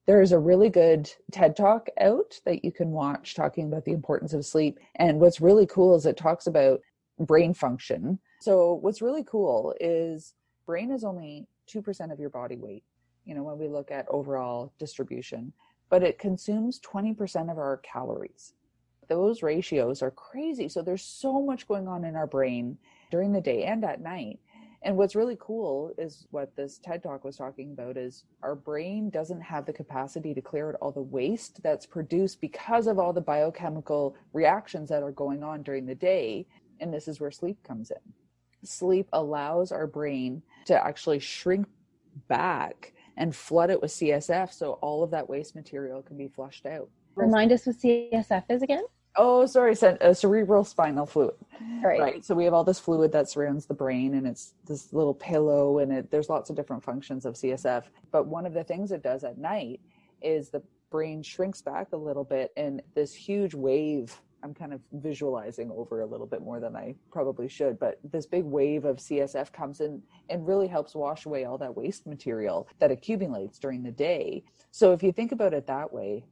There's 0.08 0.32
a 0.32 0.40
really 0.40 0.70
good 0.70 1.12
TED 1.32 1.56
talk 1.56 1.88
out 2.00 2.40
that 2.46 2.66
you 2.66 2.72
can 2.72 2.92
watch 2.92 3.36
talking 3.36 3.68
about 3.68 3.86
the 3.86 3.92
importance 3.92 4.34
of 4.34 4.46
sleep. 4.46 4.80
And 4.96 5.20
what's 5.20 5.42
really 5.42 5.68
cool 5.68 5.96
is 5.96 6.06
it 6.06 6.18
talks 6.18 6.48
about 6.48 6.82
brain 7.20 7.54
function. 7.54 8.20
So, 8.40 8.74
what's 8.74 9.02
really 9.02 9.24
cool 9.24 9.76
is 9.80 10.34
brain 10.66 10.92
is 10.92 11.04
only 11.04 11.46
2% 11.70 12.12
of 12.12 12.20
your 12.20 12.30
body 12.30 12.58
weight, 12.58 12.84
you 13.26 13.36
know, 13.36 13.44
when 13.44 13.60
we 13.60 13.68
look 13.68 13.92
at 13.92 14.08
overall 14.10 14.74
distribution, 14.80 15.54
but 15.90 16.04
it 16.04 16.18
consumes 16.18 16.80
20% 16.80 17.52
of 17.52 17.58
our 17.58 17.78
calories. 17.78 18.54
Those 19.12 19.44
ratios 19.44 20.02
are 20.02 20.12
crazy. 20.12 20.70
So, 20.70 20.82
there's 20.82 21.04
so 21.04 21.42
much 21.42 21.68
going 21.68 21.86
on 21.86 22.06
in 22.06 22.16
our 22.16 22.28
brain 22.28 22.78
during 23.12 23.34
the 23.34 23.42
day 23.42 23.66
and 23.66 23.84
at 23.84 24.00
night. 24.00 24.40
And 24.84 24.96
what's 24.96 25.16
really 25.16 25.38
cool 25.38 25.94
is 25.98 26.28
what 26.32 26.56
this 26.56 26.78
TED 26.80 27.04
talk 27.04 27.26
was 27.26 27.36
talking 27.36 27.74
about 27.74 27.98
is 27.98 28.24
our 28.42 28.56
brain 28.56 29.10
doesn't 29.10 29.42
have 29.42 29.66
the 29.66 29.74
capacity 29.74 30.34
to 30.34 30.42
clear 30.42 30.70
out 30.70 30.76
all 30.82 30.94
the 30.94 31.02
waste 31.02 31.62
that's 31.62 31.86
produced 31.86 32.40
because 32.40 32.88
of 32.88 32.98
all 32.98 33.12
the 33.12 33.20
biochemical 33.20 34.16
reactions 34.32 34.88
that 34.88 35.04
are 35.04 35.12
going 35.12 35.44
on 35.44 35.62
during 35.62 35.86
the 35.86 35.94
day. 35.94 36.48
And 36.80 36.94
this 36.94 37.10
is 37.10 37.20
where 37.20 37.32
sleep 37.32 37.62
comes 37.64 37.92
in. 37.92 38.14
Sleep 38.64 39.10
allows 39.12 39.74
our 39.74 39.88
brain 39.88 40.42
to 40.68 40.88
actually 40.88 41.20
shrink 41.20 41.68
back 42.30 42.94
and 43.18 43.36
flood 43.36 43.72
it 43.72 43.82
with 43.82 43.92
CSF 43.92 44.54
so 44.54 44.74
all 44.82 45.04
of 45.04 45.12
that 45.12 45.30
waste 45.30 45.54
material 45.54 46.02
can 46.02 46.18
be 46.18 46.30
flushed 46.30 46.66
out. 46.66 46.90
Remind 47.16 47.52
us 47.52 47.68
what 47.68 47.76
CSF 47.76 48.46
is 48.50 48.62
again. 48.62 48.86
Oh, 49.16 49.46
sorry, 49.46 49.76
uh, 49.82 50.14
cerebral 50.14 50.64
spinal 50.64 51.06
fluid. 51.06 51.36
Right. 51.84 52.00
Right. 52.00 52.26
So 52.26 52.34
we 52.34 52.46
have 52.46 52.54
all 52.54 52.64
this 52.64 52.80
fluid 52.80 53.12
that 53.12 53.30
surrounds 53.30 53.66
the 53.66 53.74
brain 53.74 54.14
and 54.14 54.26
it's 54.26 54.54
this 54.66 54.94
little 54.94 55.14
pillow 55.14 55.80
and 55.80 55.92
it, 55.92 56.12
there's 56.12 56.30
lots 56.30 56.50
of 56.50 56.56
different 56.56 56.84
functions 56.84 57.26
of 57.26 57.36
CSF. 57.36 57.84
But 58.12 58.28
one 58.28 58.46
of 58.46 58.54
the 58.54 58.64
things 58.64 58.92
it 58.92 59.04
does 59.04 59.24
at 59.24 59.38
night 59.38 59.82
is 60.22 60.50
the 60.50 60.62
brain 60.90 61.24
shrinks 61.24 61.62
back 61.62 61.90
a 61.92 61.98
little 61.98 62.24
bit 62.24 62.52
and 62.56 62.82
this 62.96 63.14
huge 63.14 63.54
wave 63.54 64.20
I'm 64.44 64.54
kind 64.54 64.74
of 64.74 64.82
visualizing 64.94 65.72
over 65.72 66.02
a 66.02 66.06
little 66.06 66.26
bit 66.26 66.42
more 66.42 66.60
than 66.60 66.76
I 66.76 66.96
probably 67.12 67.48
should, 67.48 67.78
but 67.80 68.00
this 68.04 68.26
big 68.26 68.44
wave 68.44 68.86
of 68.86 68.98
CSF 68.98 69.52
comes 69.52 69.82
in 69.82 70.02
and 70.30 70.48
really 70.48 70.68
helps 70.68 70.96
wash 70.96 71.26
away 71.26 71.46
all 71.46 71.58
that 71.60 71.76
waste 71.76 72.08
material 72.08 72.68
that 72.80 72.92
accumulates 72.92 73.60
during 73.60 73.84
the 73.84 73.92
day. 73.92 74.44
So 74.72 74.94
if 74.94 75.04
you 75.04 75.12
think 75.12 75.32
about 75.32 75.54
it 75.54 75.68
that 75.68 75.94
way, 75.94 76.26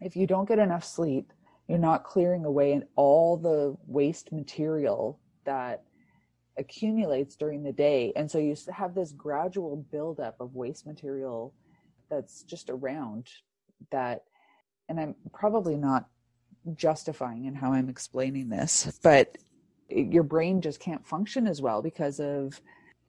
if 0.00 0.14
you 0.14 0.26
don't 0.26 0.48
get 0.48 0.58
enough 0.58 0.84
sleep, 0.84 1.32
you're 1.68 1.78
not 1.78 2.04
clearing 2.04 2.44
away 2.44 2.80
all 2.96 3.36
the 3.36 3.76
waste 3.86 4.32
material 4.32 5.20
that 5.44 5.84
accumulates 6.56 7.36
during 7.36 7.62
the 7.62 7.72
day. 7.72 8.12
And 8.16 8.30
so 8.30 8.38
you 8.38 8.56
have 8.72 8.94
this 8.94 9.12
gradual 9.12 9.76
buildup 9.90 10.40
of 10.40 10.54
waste 10.54 10.86
material 10.86 11.54
that's 12.10 12.42
just 12.42 12.70
around 12.70 13.28
that. 13.90 14.24
And 14.88 14.98
I'm 14.98 15.14
probably 15.32 15.76
not 15.76 16.08
justifying 16.74 17.44
in 17.44 17.54
how 17.54 17.72
I'm 17.72 17.88
explaining 17.88 18.48
this, 18.48 18.98
but 19.02 19.36
your 19.88 20.22
brain 20.22 20.60
just 20.60 20.80
can't 20.80 21.06
function 21.06 21.46
as 21.46 21.62
well 21.62 21.82
because 21.82 22.18
of 22.18 22.60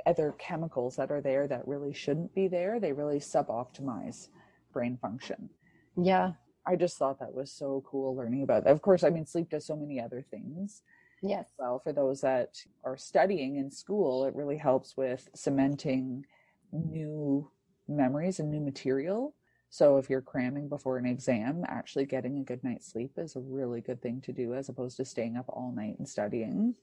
other 0.06 0.34
chemicals 0.38 0.96
that 0.96 1.12
are 1.12 1.22
there 1.22 1.48
that 1.48 1.68
really 1.68 1.94
shouldn't 1.94 2.34
be 2.34 2.48
there. 2.48 2.80
They 2.80 2.94
really 2.94 3.20
suboptimize 3.20 4.28
brain 4.72 4.98
function. 5.02 5.50
Yeah. 5.98 6.34
I 6.70 6.76
just 6.76 7.00
thought 7.00 7.20
that 7.20 7.34
was 7.34 7.52
so 7.52 7.84
cool 7.84 8.16
learning 8.16 8.44
about 8.44 8.64
that. 8.64 8.70
Of 8.70 8.84
course, 8.84 9.04
I 9.04 9.10
mean, 9.10 9.26
sleep 9.26 9.50
does 9.50 9.66
so 9.66 9.76
many 9.76 10.00
other 10.00 10.22
things. 10.22 10.84
Yes. 11.24 11.50
Well, 11.58 11.80
for 11.80 11.92
those 11.92 12.22
that 12.22 12.64
are 12.84 12.96
studying 12.96 13.56
in 13.56 13.72
school, 13.72 14.26
it 14.26 14.36
really 14.36 14.58
helps 14.58 14.96
with 14.96 15.30
cementing 15.34 16.28
new 16.72 17.50
memories 17.88 18.40
and 18.40 18.52
new 18.52 18.60
material. 18.60 19.34
So 19.72 19.98
if 19.98 20.12
you're 20.12 20.22
cramming 20.22 20.70
before 20.70 21.00
an 21.00 21.08
exam, 21.08 21.64
actually 21.68 22.06
getting 22.06 22.38
a 22.38 22.44
good 22.44 22.64
night's 22.64 22.92
sleep 22.92 23.14
is 23.18 23.36
a 23.36 23.40
really 23.40 23.82
good 23.82 24.00
thing 24.00 24.22
to 24.22 24.32
do 24.32 24.54
as 24.54 24.70
opposed 24.70 24.98
to 24.98 25.06
staying 25.06 25.38
up 25.38 25.46
all 25.50 25.74
night 25.76 25.98
and 25.98 26.08
studying. 26.08 26.76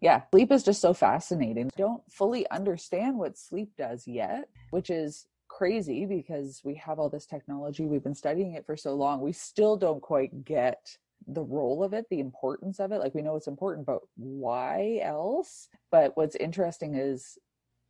Yeah, 0.00 0.22
sleep 0.32 0.50
is 0.50 0.64
just 0.64 0.80
so 0.80 0.92
fascinating. 0.92 1.66
I 1.66 1.80
don't 1.80 2.02
fully 2.10 2.48
understand 2.50 3.18
what 3.18 3.38
sleep 3.38 3.70
does 3.78 4.08
yet, 4.08 4.48
which 4.70 4.90
is 4.90 5.28
crazy 5.58 6.06
because 6.06 6.60
we 6.62 6.76
have 6.76 7.00
all 7.00 7.08
this 7.08 7.26
technology. 7.26 7.84
We've 7.84 8.04
been 8.04 8.14
studying 8.14 8.54
it 8.54 8.64
for 8.64 8.76
so 8.76 8.94
long. 8.94 9.20
We 9.20 9.32
still 9.32 9.76
don't 9.76 10.00
quite 10.00 10.44
get 10.44 10.96
the 11.26 11.42
role 11.42 11.82
of 11.82 11.92
it, 11.94 12.06
the 12.10 12.20
importance 12.20 12.78
of 12.78 12.92
it. 12.92 13.00
Like 13.00 13.12
we 13.12 13.22
know 13.22 13.34
it's 13.34 13.48
important, 13.48 13.84
but 13.84 13.98
why 14.14 15.00
else? 15.02 15.68
But 15.90 16.16
what's 16.16 16.36
interesting 16.36 16.94
is 16.94 17.38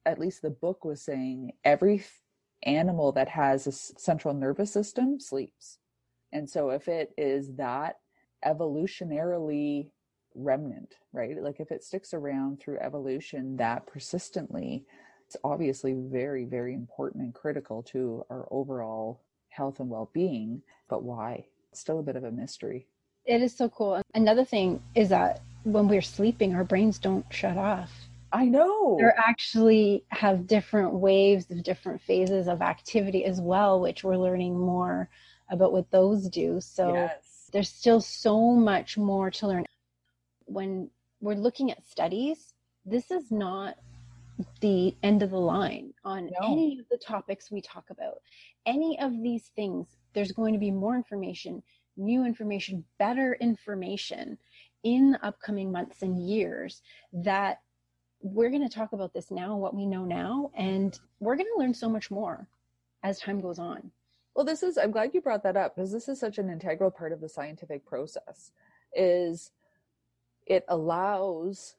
at 0.07 0.19
least 0.19 0.41
the 0.41 0.49
book 0.49 0.87
was 0.87 1.03
saying 1.03 1.53
every 1.63 2.03
animal 2.63 3.13
that 3.13 3.29
has 3.29 3.67
a 3.67 3.73
central 3.73 4.33
nervous 4.33 4.73
system 4.73 5.21
sleeps. 5.21 5.77
And 6.33 6.49
so 6.49 6.71
if 6.71 6.89
it 6.89 7.13
is 7.19 7.55
that 7.57 7.97
evolutionarily 8.47 9.91
remnant, 10.35 10.95
right? 11.13 11.37
Like 11.39 11.61
if 11.61 11.71
it 11.71 11.85
sticks 11.85 12.15
around 12.15 12.61
through 12.61 12.79
evolution 12.79 13.59
that 13.59 13.87
persistently, 13.87 14.87
it's 15.29 15.37
obviously 15.45 15.93
very, 15.93 16.47
very 16.47 16.73
important 16.73 17.23
and 17.23 17.35
critical 17.35 17.83
to 17.83 18.25
our 18.31 18.49
overall 18.51 19.21
health 19.51 19.79
and 19.79 19.91
well 19.91 20.09
being. 20.15 20.63
But 20.89 21.03
why? 21.03 21.45
It's 21.71 21.81
still 21.81 21.99
a 21.99 22.03
bit 22.03 22.17
of 22.17 22.25
a 22.25 22.31
mystery. 22.31 22.87
It 23.27 23.43
is 23.43 23.55
so 23.55 23.69
cool. 23.69 24.01
Another 24.15 24.43
thing 24.43 24.83
is 24.95 25.11
that 25.11 25.43
when 25.65 25.87
we're 25.87 26.01
sleeping, 26.01 26.55
our 26.55 26.65
brains 26.65 26.99
don't 26.99 27.27
shut 27.31 27.59
off. 27.59 27.93
I 28.33 28.47
know. 28.47 28.97
They 28.99 29.11
actually 29.19 30.03
have 30.09 30.47
different 30.47 30.95
waves 30.95 31.51
of 31.51 31.63
different 31.63 32.01
phases 32.01 32.49
of 32.49 32.63
activity 32.63 33.27
as 33.27 33.39
well, 33.39 33.81
which 33.81 34.03
we're 34.03 34.17
learning 34.17 34.59
more 34.59 35.11
about 35.51 35.73
what 35.73 35.91
those 35.91 36.31
do. 36.31 36.59
So 36.63 36.95
yes. 36.95 37.51
there's 37.53 37.69
still 37.69 38.01
so 38.01 38.53
much 38.53 38.97
more 38.97 39.31
to 39.33 39.47
learn. 39.47 39.67
When 40.47 40.89
we're 41.21 41.35
looking 41.35 41.71
at 41.71 41.87
studies, 41.87 42.55
this 42.87 43.11
is 43.11 43.31
not 43.31 43.77
the 44.61 44.97
end 45.03 45.23
of 45.23 45.31
the 45.31 45.41
line 45.41 45.93
on 46.05 46.27
No. 46.27 46.53
any 46.53 46.79
of 46.79 46.89
the 46.89 46.99
topics 46.99 47.51
we 47.51 47.61
talk 47.61 47.91
about. 47.91 48.23
Any 48.67 48.99
of 49.01 49.13
these 49.23 49.49
things, 49.57 49.97
there's 50.15 50.33
going 50.33 50.53
to 50.53 50.61
be 50.61 50.71
more 50.71 50.97
information, 50.97 51.63
new 51.97 52.25
information, 52.25 52.85
better 52.99 53.35
information 53.41 54.39
in 54.85 55.13
the 55.13 55.27
upcoming 55.27 55.73
months 55.73 56.03
and 56.03 56.19
years 56.29 56.83
that 57.13 57.61
we're 58.21 58.51
going 58.51 58.67
to 58.69 58.75
talk 58.75 58.93
about 58.93 59.13
this 59.13 59.31
now, 59.31 59.57
what 59.57 59.75
we 59.75 59.87
know 59.87 60.05
now, 60.05 60.51
and 60.55 60.99
we're 61.21 61.37
going 61.37 61.49
to 61.55 61.59
learn 61.59 61.75
so 61.75 61.89
much 61.89 62.11
more 62.11 62.49
as 63.03 63.19
time 63.21 63.41
goes 63.41 63.59
on. 63.59 63.91
Well, 64.35 64.45
this 64.45 64.63
is, 64.63 64.79
I'm 64.79 64.91
glad 64.93 65.15
you 65.15 65.21
brought 65.21 65.43
that 65.45 65.57
up 65.57 65.75
because 65.75 65.93
this 65.93 66.09
is 66.09 66.21
such 66.21 66.39
an 66.39 66.49
integral 66.49 66.91
part 66.91 67.13
of 67.13 67.21
the 67.21 67.29
scientific 67.29 67.85
process 67.85 68.53
is 68.95 69.51
it 70.47 70.65
allows 70.69 71.75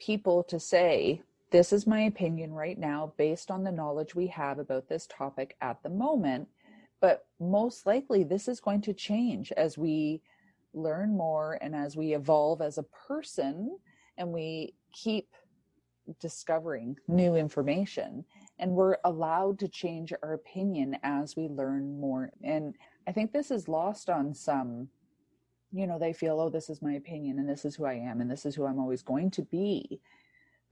people 0.00 0.42
to 0.44 0.58
say, 0.58 1.22
this 1.52 1.72
is 1.72 1.86
my 1.86 2.00
opinion 2.00 2.52
right 2.52 2.78
now 2.78 3.12
based 3.18 3.50
on 3.50 3.62
the 3.62 3.70
knowledge 3.70 4.14
we 4.14 4.26
have 4.28 4.58
about 4.58 4.88
this 4.88 5.06
topic 5.06 5.54
at 5.60 5.82
the 5.82 5.90
moment. 5.90 6.48
But 7.00 7.26
most 7.38 7.86
likely, 7.86 8.24
this 8.24 8.48
is 8.48 8.58
going 8.58 8.80
to 8.82 8.94
change 8.94 9.52
as 9.52 9.76
we 9.76 10.22
learn 10.72 11.14
more 11.16 11.58
and 11.60 11.74
as 11.74 11.96
we 11.96 12.14
evolve 12.14 12.62
as 12.62 12.78
a 12.78 12.84
person 12.84 13.78
and 14.16 14.32
we 14.32 14.74
keep 14.92 15.28
discovering 16.20 16.96
new 17.06 17.36
information. 17.36 18.24
And 18.58 18.72
we're 18.72 18.96
allowed 19.04 19.58
to 19.60 19.68
change 19.68 20.12
our 20.22 20.32
opinion 20.32 20.96
as 21.02 21.36
we 21.36 21.48
learn 21.48 22.00
more. 22.00 22.30
And 22.42 22.74
i 23.06 23.12
think 23.12 23.32
this 23.32 23.50
is 23.50 23.68
lost 23.68 24.08
on 24.08 24.34
some. 24.34 24.88
You 25.72 25.86
know 25.86 25.98
they 25.98 26.12
feel 26.12 26.40
oh 26.40 26.50
this 26.50 26.70
is 26.70 26.82
my 26.82 26.94
opinion 26.94 27.38
and 27.38 27.48
this 27.48 27.64
is 27.64 27.76
who 27.76 27.86
i 27.86 27.94
am 27.94 28.20
and 28.20 28.30
this 28.30 28.44
is 28.44 28.54
who 28.54 28.66
i'm 28.66 28.78
always 28.78 29.02
going 29.02 29.30
to 29.32 29.42
be 29.42 30.00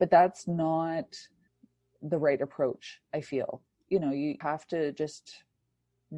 but 0.00 0.10
that's 0.10 0.48
not 0.48 1.04
the 2.02 2.18
right 2.18 2.40
approach 2.40 3.00
i 3.14 3.20
feel 3.20 3.62
you 3.88 4.00
know 4.00 4.10
you 4.10 4.36
have 4.40 4.66
to 4.66 4.90
just 4.92 5.44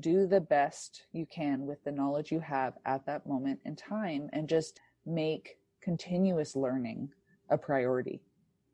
do 0.00 0.26
the 0.26 0.40
best 0.40 1.02
you 1.12 1.26
can 1.26 1.66
with 1.66 1.84
the 1.84 1.92
knowledge 1.92 2.32
you 2.32 2.40
have 2.40 2.72
at 2.86 3.04
that 3.04 3.26
moment 3.26 3.60
in 3.66 3.76
time 3.76 4.30
and 4.32 4.48
just 4.48 4.80
make 5.04 5.58
continuous 5.82 6.56
learning 6.56 7.10
a 7.50 7.58
priority 7.58 8.22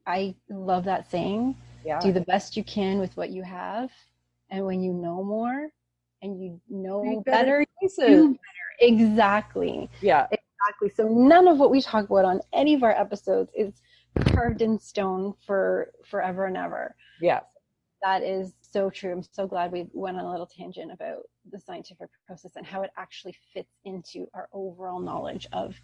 I 0.09 0.35
love 0.49 0.85
that 0.85 1.09
saying. 1.11 1.55
Yeah. 1.85 2.01
Do 2.01 2.13
the 2.13 2.23
best 2.23 2.57
you 2.57 2.65
can 2.65 2.99
with 2.99 3.15
what 3.19 3.29
you 3.29 3.43
have. 3.43 3.91
And 4.51 4.65
when 4.65 4.83
you 4.83 4.95
know 4.95 5.23
more 5.23 5.69
and 6.23 6.43
you 6.43 6.59
know 6.71 7.23
better, 7.27 7.65
choices. 7.83 8.07
do 8.07 8.29
better. 8.29 8.39
Exactly. 8.81 9.91
Yeah. 10.01 10.27
Exactly. 10.33 10.89
So 10.97 11.09
none 11.09 11.47
of 11.47 11.59
what 11.59 11.71
we 11.71 11.83
talk 11.83 12.09
about 12.09 12.25
on 12.25 12.41
any 12.55 12.73
of 12.73 12.83
our 12.83 12.93
episodes 12.93 13.51
is 13.55 13.83
carved 14.27 14.63
in 14.63 14.79
stone 14.79 15.35
for 15.47 15.93
forever 16.05 16.47
and 16.47 16.57
ever. 16.57 16.95
Yeah. 17.21 17.41
That 18.03 18.23
is 18.23 18.55
so 18.61 18.91
true. 18.91 19.13
I'm 19.13 19.23
so 19.23 19.47
glad 19.47 19.73
we 19.73 19.87
went 19.93 20.19
on 20.19 20.25
a 20.25 20.31
little 20.31 20.47
tangent 20.47 20.93
about 20.93 21.23
the 21.51 21.59
scientific 21.59 22.09
process 22.27 22.53
and 22.57 22.67
how 22.67 22.83
it 22.83 22.91
actually 22.97 23.37
fits 23.53 23.73
into 23.85 24.27
our 24.35 24.49
overall 24.53 25.01
knowledge 25.01 25.47
of 25.53 25.75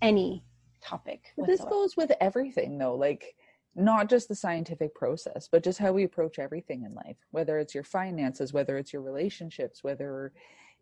any 0.00 0.44
topic. 0.80 1.34
This 1.46 1.64
goes 1.64 1.96
with 1.96 2.12
everything 2.20 2.78
though. 2.78 2.94
Like 2.94 3.34
not 3.74 4.08
just 4.08 4.28
the 4.28 4.34
scientific 4.34 4.94
process, 4.94 5.48
but 5.50 5.62
just 5.62 5.78
how 5.78 5.92
we 5.92 6.04
approach 6.04 6.38
everything 6.38 6.84
in 6.84 6.94
life, 6.94 7.16
whether 7.30 7.58
it's 7.58 7.74
your 7.74 7.84
finances, 7.84 8.52
whether 8.52 8.76
it's 8.78 8.92
your 8.92 9.02
relationships, 9.02 9.84
whether 9.84 10.32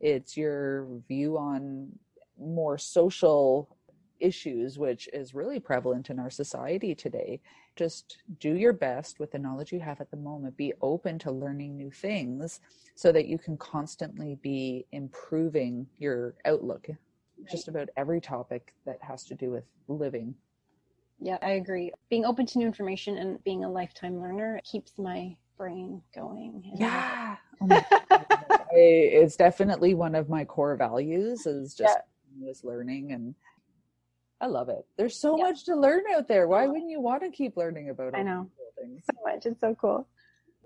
it's 0.00 0.36
your 0.36 0.86
view 1.08 1.36
on 1.36 1.90
more 2.38 2.78
social 2.78 3.75
issues, 4.20 4.78
which 4.78 5.08
is 5.12 5.34
really 5.34 5.60
prevalent 5.60 6.10
in 6.10 6.18
our 6.18 6.30
society 6.30 6.94
today. 6.94 7.40
Just 7.76 8.18
do 8.40 8.54
your 8.54 8.72
best 8.72 9.18
with 9.20 9.32
the 9.32 9.38
knowledge 9.38 9.72
you 9.72 9.80
have 9.80 10.00
at 10.00 10.10
the 10.10 10.16
moment. 10.16 10.56
Be 10.56 10.72
open 10.80 11.18
to 11.20 11.30
learning 11.30 11.76
new 11.76 11.90
things 11.90 12.60
so 12.94 13.12
that 13.12 13.26
you 13.26 13.38
can 13.38 13.56
constantly 13.56 14.36
be 14.42 14.86
improving 14.92 15.86
your 15.98 16.34
outlook 16.44 16.88
just 17.50 17.68
about 17.68 17.88
every 17.96 18.20
topic 18.20 18.74
that 18.86 18.98
has 19.02 19.24
to 19.24 19.34
do 19.34 19.50
with 19.50 19.64
living. 19.88 20.34
Yeah, 21.20 21.38
I 21.42 21.52
agree. 21.52 21.92
Being 22.10 22.24
open 22.24 22.46
to 22.46 22.58
new 22.58 22.66
information 22.66 23.18
and 23.18 23.42
being 23.44 23.64
a 23.64 23.70
lifetime 23.70 24.20
learner 24.20 24.60
keeps 24.64 24.98
my 24.98 25.36
brain 25.56 26.02
going. 26.14 26.62
Yeah. 26.74 27.36
Oh 27.62 27.66
my 27.68 27.86
God. 28.10 28.26
I- 28.50 28.74
it's 28.74 29.34
definitely 29.34 29.94
one 29.94 30.14
of 30.14 30.28
my 30.28 30.44
core 30.44 30.76
values 30.76 31.46
is 31.46 31.74
just 31.74 31.94
Yeah. 31.96 32.02
continuous 32.28 32.64
learning 32.64 33.12
and 33.12 33.34
I 34.40 34.46
love 34.46 34.68
it. 34.68 34.86
There's 34.96 35.18
so 35.18 35.36
Yeah. 35.36 35.44
much 35.44 35.64
to 35.64 35.74
learn 35.76 36.04
out 36.14 36.28
there. 36.28 36.46
Why 36.48 36.66
wouldn't 36.66 36.90
you 36.90 37.00
want 37.00 37.22
to 37.22 37.30
keep 37.30 37.56
learning 37.56 37.88
about 37.90 38.08
it? 38.08 38.16
I 38.16 38.22
know. 38.22 38.50
things? 38.78 39.02
so 39.10 39.18
much. 39.24 39.46
It's 39.46 39.60
so 39.60 39.74
cool. 39.74 40.06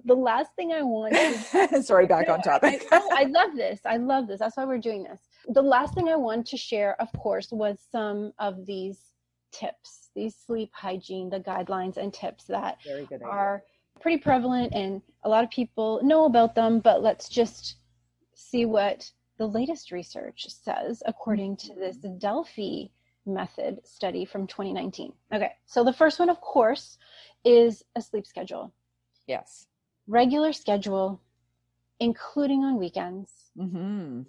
The 0.04 0.14
last 0.16 0.50
thing 0.56 0.72
I 0.72 0.82
want 0.82 1.14
to 1.14 1.82
Sorry, 1.82 2.06
back 2.06 2.28
on 2.34 2.40
topic. 2.42 2.86
I, 2.90 3.00
I 3.12 3.24
love 3.24 3.54
this. 3.54 3.80
I 3.84 3.98
love 3.98 4.26
this. 4.26 4.40
That's 4.40 4.56
why 4.56 4.64
we're 4.64 4.78
doing 4.78 5.04
this. 5.04 5.20
The 5.48 5.62
last 5.62 5.94
thing 5.94 6.08
I 6.08 6.16
wanted 6.16 6.46
to 6.46 6.56
share, 6.56 7.00
of 7.00 7.12
course, 7.12 7.52
was 7.52 7.78
some 7.92 8.32
of 8.40 8.66
these 8.66 8.98
tips, 9.52 10.10
these 10.16 10.34
sleep 10.34 10.70
hygiene, 10.74 11.28
the 11.30 11.38
guidelines 11.40 11.96
and 11.98 12.12
tips 12.12 12.44
that 12.46 12.78
Very 12.84 13.04
good. 13.06 13.16
idea. 13.22 13.28
are 13.28 13.62
pretty 14.00 14.18
prevalent 14.18 14.72
and 14.74 15.02
a 15.24 15.28
lot 15.28 15.44
of 15.44 15.50
people 15.50 16.00
know 16.02 16.24
about 16.24 16.54
them, 16.54 16.80
but 16.80 17.02
let's 17.02 17.28
just 17.28 17.76
see 18.34 18.64
what 18.64 19.08
the 19.38 19.46
latest 19.46 19.92
research 19.92 20.46
says 20.48 21.02
according 21.06 21.56
to 21.58 21.74
this 21.74 21.96
Delphi 21.98 22.86
method 23.26 23.80
study 23.86 24.24
from 24.24 24.46
2019. 24.46 25.12
Okay, 25.32 25.52
so 25.66 25.84
the 25.84 25.92
first 25.92 26.18
one, 26.18 26.28
of 26.28 26.40
course, 26.40 26.98
is 27.44 27.84
a 27.96 28.00
sleep 28.00 28.26
schedule 28.26 28.72
Yes. 29.26 29.66
regular 30.06 30.52
schedule, 30.52 31.20
including 32.00 32.64
on 32.64 32.78
weekends. 32.78 33.30
Mm-hmm. 33.56 34.22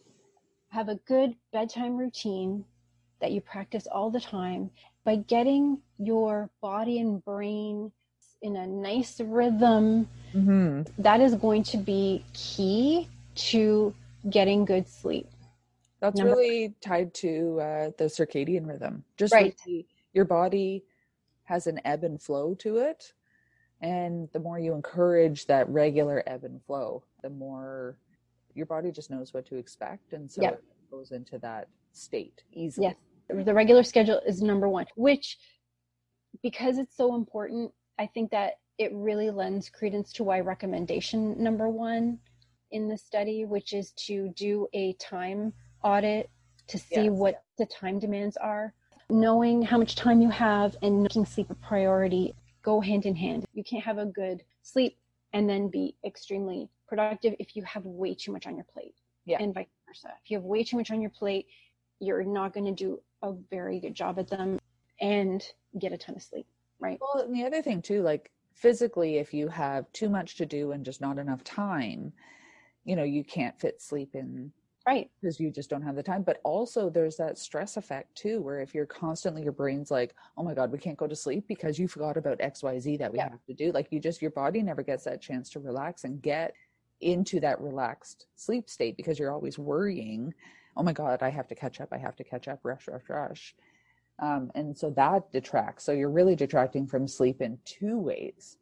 Have 0.69 0.89
a 0.89 0.95
good 0.95 1.35
bedtime 1.51 1.97
routine 1.97 2.65
that 3.19 3.31
you 3.31 3.41
practice 3.41 3.87
all 3.87 4.09
the 4.11 4.19
time 4.19 4.69
by 5.03 5.15
getting 5.15 5.79
your 5.97 6.49
body 6.61 6.99
and 6.99 7.23
brain 7.23 7.91
in 8.41 8.55
a 8.55 8.67
nice 8.67 9.19
rhythm. 9.19 10.07
Mm-hmm. 10.33 11.01
That 11.01 11.21
is 11.21 11.35
going 11.35 11.63
to 11.63 11.77
be 11.77 12.23
key 12.33 13.07
to 13.35 13.93
getting 14.29 14.65
good 14.65 14.87
sleep. 14.87 15.27
That's 16.01 16.17
Number- 16.17 16.33
really 16.35 16.75
tied 16.81 17.13
to 17.15 17.59
uh, 17.61 17.91
the 17.97 18.05
circadian 18.05 18.67
rhythm. 18.67 19.03
Just 19.17 19.33
Right. 19.33 19.55
really, 19.65 19.87
your 20.13 20.25
body 20.25 20.83
has 21.43 21.67
an 21.67 21.79
ebb 21.85 22.03
and 22.03 22.21
flow 22.21 22.55
to 22.55 22.77
it. 22.77 23.13
And 23.81 24.29
the 24.31 24.39
more 24.39 24.59
you 24.59 24.73
encourage 24.73 25.45
that 25.45 25.69
regular 25.69 26.23
ebb 26.27 26.43
and 26.43 26.61
flow, 26.63 27.03
the 27.21 27.29
more 27.29 27.97
your 28.53 28.65
body 28.65 28.91
just 28.91 29.09
knows 29.09 29.33
what 29.33 29.45
to 29.45 29.55
expect. 29.55 30.13
And 30.13 30.29
so 30.29 30.41
Yeah. 30.41 30.51
it 30.51 30.63
goes 30.89 31.11
into 31.11 31.37
that 31.39 31.67
state 31.93 32.43
easily. 32.51 32.87
Yes. 32.87 32.95
The 33.45 33.53
regular 33.53 33.83
schedule 33.83 34.19
is 34.25 34.41
number 34.41 34.67
one, 34.69 34.87
which, 34.95 35.39
because 36.41 36.77
it's 36.77 36.95
so 36.95 37.15
important, 37.15 37.73
I 37.97 38.07
think 38.07 38.31
that 38.31 38.59
it 38.77 38.91
really 38.93 39.29
lends 39.29 39.69
credence 39.69 40.11
to 40.13 40.23
why 40.23 40.39
recommendation 40.39 41.41
number 41.41 41.69
one 41.69 42.19
in 42.71 42.87
the 42.87 42.97
study, 42.97 43.45
which 43.45 43.73
is 43.73 43.91
to 43.93 44.29
do 44.29 44.67
a 44.73 44.93
time 44.93 45.53
audit 45.83 46.29
to 46.67 46.77
see 46.77 47.03
Yes. 47.05 47.11
what 47.11 47.43
the 47.57 47.65
time 47.65 47.99
demands 47.99 48.37
are. 48.37 48.73
Knowing 49.09 49.61
how 49.61 49.77
much 49.77 49.95
time 49.95 50.21
you 50.21 50.29
have 50.29 50.75
and 50.81 51.03
making 51.03 51.25
sleep 51.25 51.49
a 51.49 51.55
priority 51.55 52.33
go 52.61 52.79
hand 52.79 53.05
in 53.05 53.15
hand. 53.15 53.45
You 53.53 53.63
can't 53.63 53.83
have 53.83 53.97
a 53.97 54.05
good 54.05 54.43
sleep 54.61 54.97
and 55.33 55.49
then 55.49 55.67
be 55.67 55.95
extremely 56.05 56.69
productive 56.87 57.35
if 57.39 57.55
you 57.55 57.63
have 57.63 57.85
way 57.85 58.13
too 58.13 58.31
much 58.31 58.47
on 58.47 58.55
your 58.55 58.65
plate. 58.65 58.95
Yeah. 59.25 59.37
And 59.41 59.53
vice 59.53 59.67
versa. 59.87 60.13
If 60.23 60.31
you 60.31 60.37
have 60.37 60.45
way 60.45 60.63
too 60.63 60.77
much 60.77 60.91
on 60.91 61.01
your 61.01 61.09
plate, 61.11 61.47
you're 61.99 62.23
not 62.23 62.53
going 62.53 62.65
to 62.65 62.71
do 62.71 63.01
a 63.21 63.33
very 63.49 63.79
good 63.79 63.93
job 63.93 64.17
at 64.19 64.27
them 64.27 64.59
and 64.99 65.43
get 65.79 65.91
a 65.91 65.97
ton 65.97 66.15
of 66.15 66.23
sleep, 66.23 66.47
right? 66.79 66.99
Well, 66.99 67.23
and 67.23 67.35
the 67.35 67.45
other 67.45 67.61
thing 67.61 67.81
too, 67.81 68.01
like 68.01 68.31
physically, 68.53 69.17
if 69.17 69.33
you 69.33 69.47
have 69.47 69.91
too 69.93 70.09
much 70.09 70.35
to 70.37 70.45
do 70.45 70.71
and 70.71 70.85
just 70.85 71.01
not 71.01 71.17
enough 71.17 71.43
time, 71.43 72.13
you 72.83 72.95
know, 72.95 73.03
you 73.03 73.23
can't 73.23 73.59
fit 73.59 73.81
sleep 73.81 74.15
in 74.15 74.51
Right. 74.87 75.11
because 75.21 75.39
you 75.39 75.51
just 75.51 75.69
don't 75.69 75.83
have 75.83 75.95
the 75.95 76.03
time. 76.03 76.23
But 76.23 76.41
also, 76.43 76.89
there's 76.89 77.15
that 77.17 77.37
stress 77.37 77.77
effect 77.77 78.15
too, 78.15 78.41
where 78.41 78.59
if 78.59 78.73
you're 78.73 78.85
constantly, 78.87 79.43
your 79.43 79.51
brain's 79.51 79.91
like, 79.91 80.15
oh 80.37 80.43
my 80.43 80.53
God, 80.53 80.71
we 80.71 80.79
can't 80.79 80.97
go 80.97 81.07
to 81.07 81.15
sleep 81.15 81.45
because 81.47 81.77
you 81.77 81.87
forgot 81.87 82.17
about 82.17 82.39
XYZ 82.39 82.97
that 82.99 83.11
we 83.11 83.19
Yeah. 83.19 83.29
have 83.29 83.45
to 83.45 83.53
do. 83.53 83.71
Like, 83.71 83.87
you 83.91 83.99
just, 83.99 84.21
your 84.21 84.31
body 84.31 84.63
never 84.63 84.81
gets 84.81 85.03
that 85.03 85.21
chance 85.21 85.49
to 85.51 85.59
relax 85.59 86.03
and 86.03 86.21
get 86.21 86.53
into 87.01 87.39
that 87.39 87.61
relaxed 87.61 88.25
sleep 88.35 88.69
state 88.69 88.97
because 88.97 89.19
you're 89.19 89.31
always 89.31 89.59
worrying, 89.59 90.33
oh 90.75 90.83
my 90.83 90.93
God, 90.93 91.21
I 91.21 91.29
have 91.29 91.47
to 91.49 91.55
catch 91.55 91.79
up, 91.79 91.89
I 91.91 91.97
have 91.97 92.15
to 92.15 92.23
catch 92.23 92.47
up, 92.47 92.59
rush, 92.63 92.87
rush, 92.87 93.07
rush. 93.09 93.55
Um, 94.19 94.51
and 94.55 94.77
so 94.77 94.89
that 94.91 95.31
detracts. 95.31 95.83
So 95.83 95.91
you're 95.91 96.11
really 96.11 96.35
detracting 96.35 96.87
from 96.87 97.07
sleep 97.07 97.41
in 97.41 97.57
two 97.65 97.97
ways. 97.99 98.57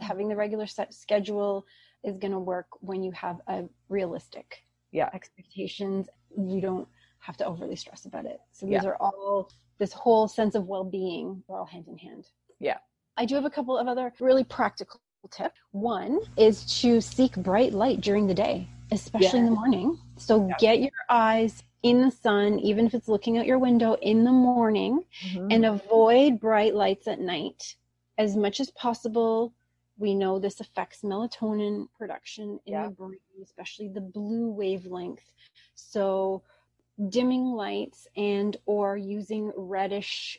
Having 0.00 0.28
the 0.28 0.36
regular 0.36 0.66
set 0.66 0.94
schedule 0.94 1.66
is 2.02 2.16
going 2.16 2.32
to 2.32 2.38
work 2.38 2.66
when 2.80 3.02
you 3.02 3.12
have 3.12 3.40
a 3.46 3.64
realistic 3.88 4.64
Yeah. 4.92 5.10
expectations. 5.12 6.08
You 6.36 6.60
don't 6.60 6.88
have 7.18 7.36
to 7.38 7.46
overly 7.46 7.76
stress 7.76 8.04
about 8.04 8.26
it. 8.26 8.40
So 8.52 8.66
these 8.66 8.82
Yeah. 8.84 8.90
are 8.90 8.96
all 8.96 9.50
this 9.78 9.92
whole 9.92 10.28
sense 10.28 10.54
of 10.54 10.68
well-being. 10.68 11.42
They're 11.48 11.58
all 11.58 11.64
hand 11.66 11.88
in 11.88 11.98
hand. 11.98 12.28
Yeah. 12.60 12.78
I 13.16 13.24
do 13.24 13.34
have 13.34 13.44
a 13.44 13.50
couple 13.50 13.76
of 13.76 13.88
other 13.88 14.12
really 14.20 14.44
practical 14.44 15.00
tips. 15.30 15.58
One 15.72 16.20
is 16.36 16.80
to 16.82 17.00
seek 17.00 17.36
bright 17.36 17.72
light 17.72 18.00
during 18.00 18.26
the 18.26 18.34
day, 18.34 18.68
especially 18.90 19.40
in 19.40 19.44
the 19.46 19.50
morning. 19.52 19.98
So 20.16 20.46
Yeah. 20.46 20.56
get 20.58 20.80
your 20.80 20.90
eyes 21.08 21.62
in 21.82 22.00
the 22.02 22.10
sun, 22.10 22.58
even 22.60 22.86
if 22.86 22.94
it's 22.94 23.08
looking 23.08 23.38
out 23.38 23.46
your 23.46 23.58
window 23.58 23.94
in 23.94 24.24
the 24.24 24.32
morning, 24.32 25.04
Mhm. 25.32 25.52
and 25.52 25.64
avoid 25.64 26.38
bright 26.38 26.74
lights 26.74 27.08
at 27.08 27.18
night 27.20 27.76
as 28.18 28.36
much 28.36 28.60
as 28.60 28.70
possible. 28.72 29.52
We 30.02 30.16
know 30.16 30.40
this 30.40 30.58
affects 30.58 31.02
melatonin 31.02 31.86
production 31.96 32.58
in 32.66 32.72
Yeah. 32.72 32.88
the 32.88 32.94
brain, 32.94 33.20
especially 33.40 33.86
the 33.88 34.00
blue 34.00 34.50
wavelength. 34.50 35.32
So 35.76 36.42
dimming 37.08 37.44
lights 37.52 38.08
and 38.16 38.56
or 38.66 38.96
using 38.96 39.52
reddish 39.56 40.38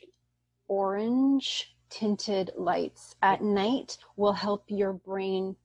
orange 0.67 1.75
tinted 1.89 2.51
lights 2.57 3.15
at 3.21 3.41
night 3.41 3.97
will 4.17 4.33
help 4.33 4.65
your 4.67 4.93
brain 4.93 5.55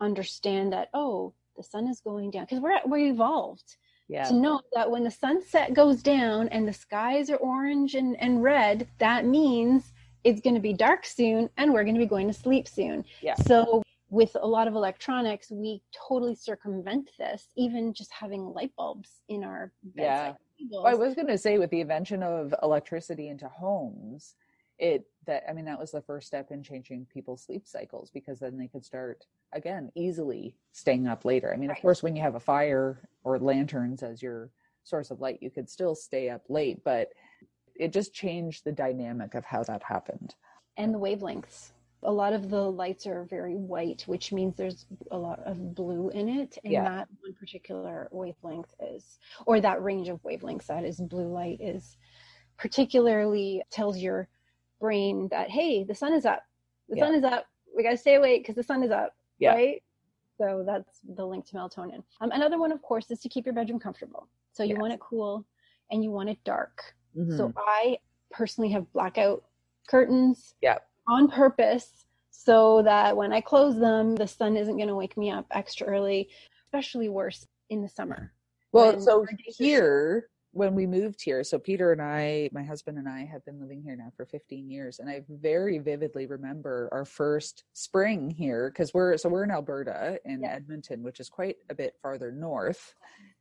understand 0.00 0.72
that 0.72 0.88
oh 0.94 1.32
the 1.56 1.62
sun 1.62 1.86
is 1.88 2.00
going 2.00 2.30
down 2.30 2.44
because 2.44 2.60
we're 2.60 2.80
we're 2.86 3.10
evolved 3.12 3.76
yeah. 4.08 4.24
to 4.24 4.34
know 4.34 4.60
that 4.72 4.90
when 4.90 5.04
the 5.04 5.10
sunset 5.10 5.74
goes 5.74 6.02
down 6.02 6.48
and 6.48 6.66
the 6.66 6.72
skies 6.72 7.28
are 7.30 7.36
orange 7.36 7.94
and, 7.94 8.16
and 8.20 8.42
red, 8.42 8.88
that 8.98 9.26
means 9.26 9.92
it's 10.24 10.40
going 10.40 10.54
to 10.54 10.60
be 10.60 10.72
dark 10.72 11.06
soon 11.06 11.48
and 11.56 11.72
we're 11.72 11.84
going 11.84 11.94
to 11.94 12.00
be 12.00 12.06
going 12.06 12.26
to 12.26 12.34
sleep 12.34 12.68
soon. 12.68 13.04
Yeah. 13.20 13.34
So, 13.34 13.82
with 14.10 14.34
a 14.40 14.46
lot 14.46 14.66
of 14.66 14.74
electronics, 14.74 15.50
we 15.50 15.82
totally 16.08 16.34
circumvent 16.34 17.10
this, 17.18 17.48
even 17.56 17.92
just 17.92 18.10
having 18.10 18.54
light 18.54 18.72
bulbs 18.74 19.20
in 19.28 19.44
our 19.44 19.70
bedside 19.82 20.36
tables. 20.58 20.82
Well, 20.82 20.86
I 20.86 20.94
was 20.94 21.14
going 21.14 21.26
to 21.26 21.36
say 21.36 21.58
with 21.58 21.68
the 21.68 21.82
invention 21.82 22.22
of 22.22 22.54
electricity 22.62 23.28
into 23.28 23.48
homes, 23.48 24.34
it 24.78 25.04
that 25.26 25.42
I 25.48 25.52
mean 25.52 25.64
that 25.66 25.78
was 25.78 25.90
the 25.90 26.00
first 26.00 26.26
step 26.26 26.50
in 26.50 26.62
changing 26.62 27.06
people's 27.12 27.42
sleep 27.42 27.66
cycles 27.66 28.10
because 28.10 28.38
then 28.38 28.56
they 28.56 28.68
could 28.68 28.84
start 28.84 29.26
again 29.52 29.90
easily 29.94 30.54
staying 30.72 31.06
up 31.06 31.24
later. 31.24 31.52
I 31.52 31.56
mean, 31.56 31.70
of 31.70 31.80
course, 31.80 32.02
when 32.02 32.16
you 32.16 32.22
have 32.22 32.36
a 32.36 32.40
fire 32.40 33.08
or 33.24 33.38
lanterns 33.38 34.02
as 34.02 34.22
your 34.22 34.50
source 34.84 35.10
of 35.10 35.20
light, 35.20 35.42
you 35.42 35.50
could 35.50 35.68
still 35.68 35.94
stay 35.94 36.30
up 36.30 36.44
late, 36.48 36.82
but 36.84 37.08
it 37.78 37.92
just 37.92 38.12
changed 38.12 38.64
the 38.64 38.72
dynamic 38.72 39.34
of 39.34 39.44
how 39.44 39.62
that 39.64 39.82
happened. 39.82 40.34
and 40.76 40.94
the 40.94 40.98
wavelengths. 40.98 41.72
A 42.04 42.12
lot 42.12 42.32
of 42.32 42.50
the 42.50 42.70
lights 42.70 43.04
are 43.06 43.24
very 43.24 43.56
white, 43.56 44.02
which 44.06 44.32
means 44.32 44.54
there's 44.56 44.86
a 45.10 45.18
lot 45.18 45.40
of 45.40 45.74
blue 45.74 46.10
in 46.10 46.28
it. 46.28 46.56
And 46.62 46.72
Yeah. 46.72 46.84
that 46.84 47.08
one 47.20 47.34
particular 47.34 48.06
wavelength 48.12 48.72
is, 48.78 49.18
or 49.46 49.60
that 49.60 49.82
range 49.82 50.08
of 50.08 50.22
wavelengths 50.22 50.66
that 50.66 50.84
is 50.84 51.00
blue 51.00 51.26
light 51.26 51.60
is 51.60 51.96
particularly 52.56 53.62
tells 53.70 53.98
your 53.98 54.28
brain 54.80 55.26
that, 55.32 55.50
hey, 55.50 55.82
the 55.84 55.94
sun 55.94 56.12
is 56.12 56.24
up. 56.24 56.44
The 56.88 56.96
Yeah. 56.96 57.04
sun 57.06 57.14
is 57.16 57.24
up. 57.24 57.46
We 57.76 57.82
got 57.82 57.90
to 57.90 57.96
stay 57.96 58.14
awake 58.14 58.42
because 58.42 58.54
the 58.56 58.62
sun 58.62 58.82
is 58.84 58.90
up. 58.92 59.16
Yeah. 59.38 59.54
Right. 59.54 59.82
So 60.36 60.62
that's 60.64 61.00
the 61.02 61.26
link 61.26 61.44
to 61.46 61.56
melatonin. 61.56 62.04
Um, 62.20 62.30
another 62.30 62.58
one, 62.58 62.70
of 62.70 62.80
course, 62.82 63.10
is 63.10 63.20
to 63.22 63.28
keep 63.28 63.44
your 63.46 63.54
bedroom 63.54 63.80
comfortable. 63.80 64.28
So 64.52 64.62
you 64.62 64.76
want 64.76 64.92
it 64.92 65.00
cool 65.00 65.44
and 65.90 66.04
you 66.04 66.12
want 66.12 66.28
it 66.28 66.38
dark. 66.44 66.94
So 67.14 67.48
Mhm. 67.48 67.52
I 67.56 67.98
personally 68.30 68.70
have 68.70 68.90
blackout 68.92 69.44
curtains 69.88 70.54
Yeah. 70.60 70.78
on 71.06 71.28
purpose 71.28 72.06
so 72.30 72.82
that 72.82 73.16
when 73.16 73.32
I 73.32 73.40
close 73.40 73.78
them, 73.78 74.14
the 74.14 74.26
sun 74.28 74.56
isn't 74.56 74.76
going 74.76 74.88
to 74.88 74.94
wake 74.94 75.16
me 75.16 75.30
up 75.30 75.46
extra 75.50 75.86
early, 75.86 76.30
especially 76.66 77.08
worse 77.08 77.46
in 77.70 77.82
the 77.82 77.88
summer. 77.88 78.32
Well, 78.72 79.00
so 79.00 79.20
our 79.20 79.26
days 79.26 79.60
are 79.60 79.64
here, 79.64 80.30
when 80.52 80.74
we 80.74 80.86
moved 80.86 81.20
here, 81.22 81.44
so 81.44 81.58
Peter 81.58 81.92
and 81.92 82.00
I, 82.00 82.48
my 82.52 82.62
husband 82.62 82.98
and 82.98 83.08
I, 83.08 83.24
have 83.24 83.44
been 83.44 83.60
living 83.60 83.82
here 83.82 83.96
now 83.96 84.10
for 84.16 84.24
15 84.26 84.68
years, 84.70 84.98
and 84.98 85.08
I 85.08 85.24
very 85.28 85.78
vividly 85.78 86.26
remember 86.26 86.88
our 86.92 87.04
first 87.04 87.64
spring 87.74 88.30
here 88.30 88.70
because 88.70 88.92
we're 88.94 89.16
so 89.18 89.28
we're 89.28 89.44
in 89.44 89.50
Alberta 89.50 90.18
in 90.24 90.42
Yeah. 90.42 90.52
Edmonton, 90.54 91.02
which 91.02 91.20
is 91.20 91.28
quite 91.28 91.56
a 91.70 91.74
bit 91.74 91.96
farther 92.00 92.32
north 92.32 92.94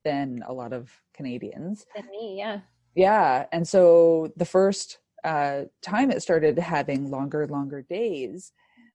than 0.04 0.44
a 0.48 0.54
lot 0.54 0.74
of 0.74 0.92
Canadians. 1.14 1.86
Than 1.96 2.08
me, 2.08 2.36
yeah. 2.38 2.62
Yeah, 2.98 3.46
and 3.52 3.68
so 3.68 4.34
the 4.38 4.46
first 4.46 4.98
uh, 5.24 5.66
time 5.84 6.10
it 6.10 6.24
started 6.24 6.58
having 6.58 7.12
longer, 7.12 7.46
longer 7.46 7.84
days, 7.84 8.52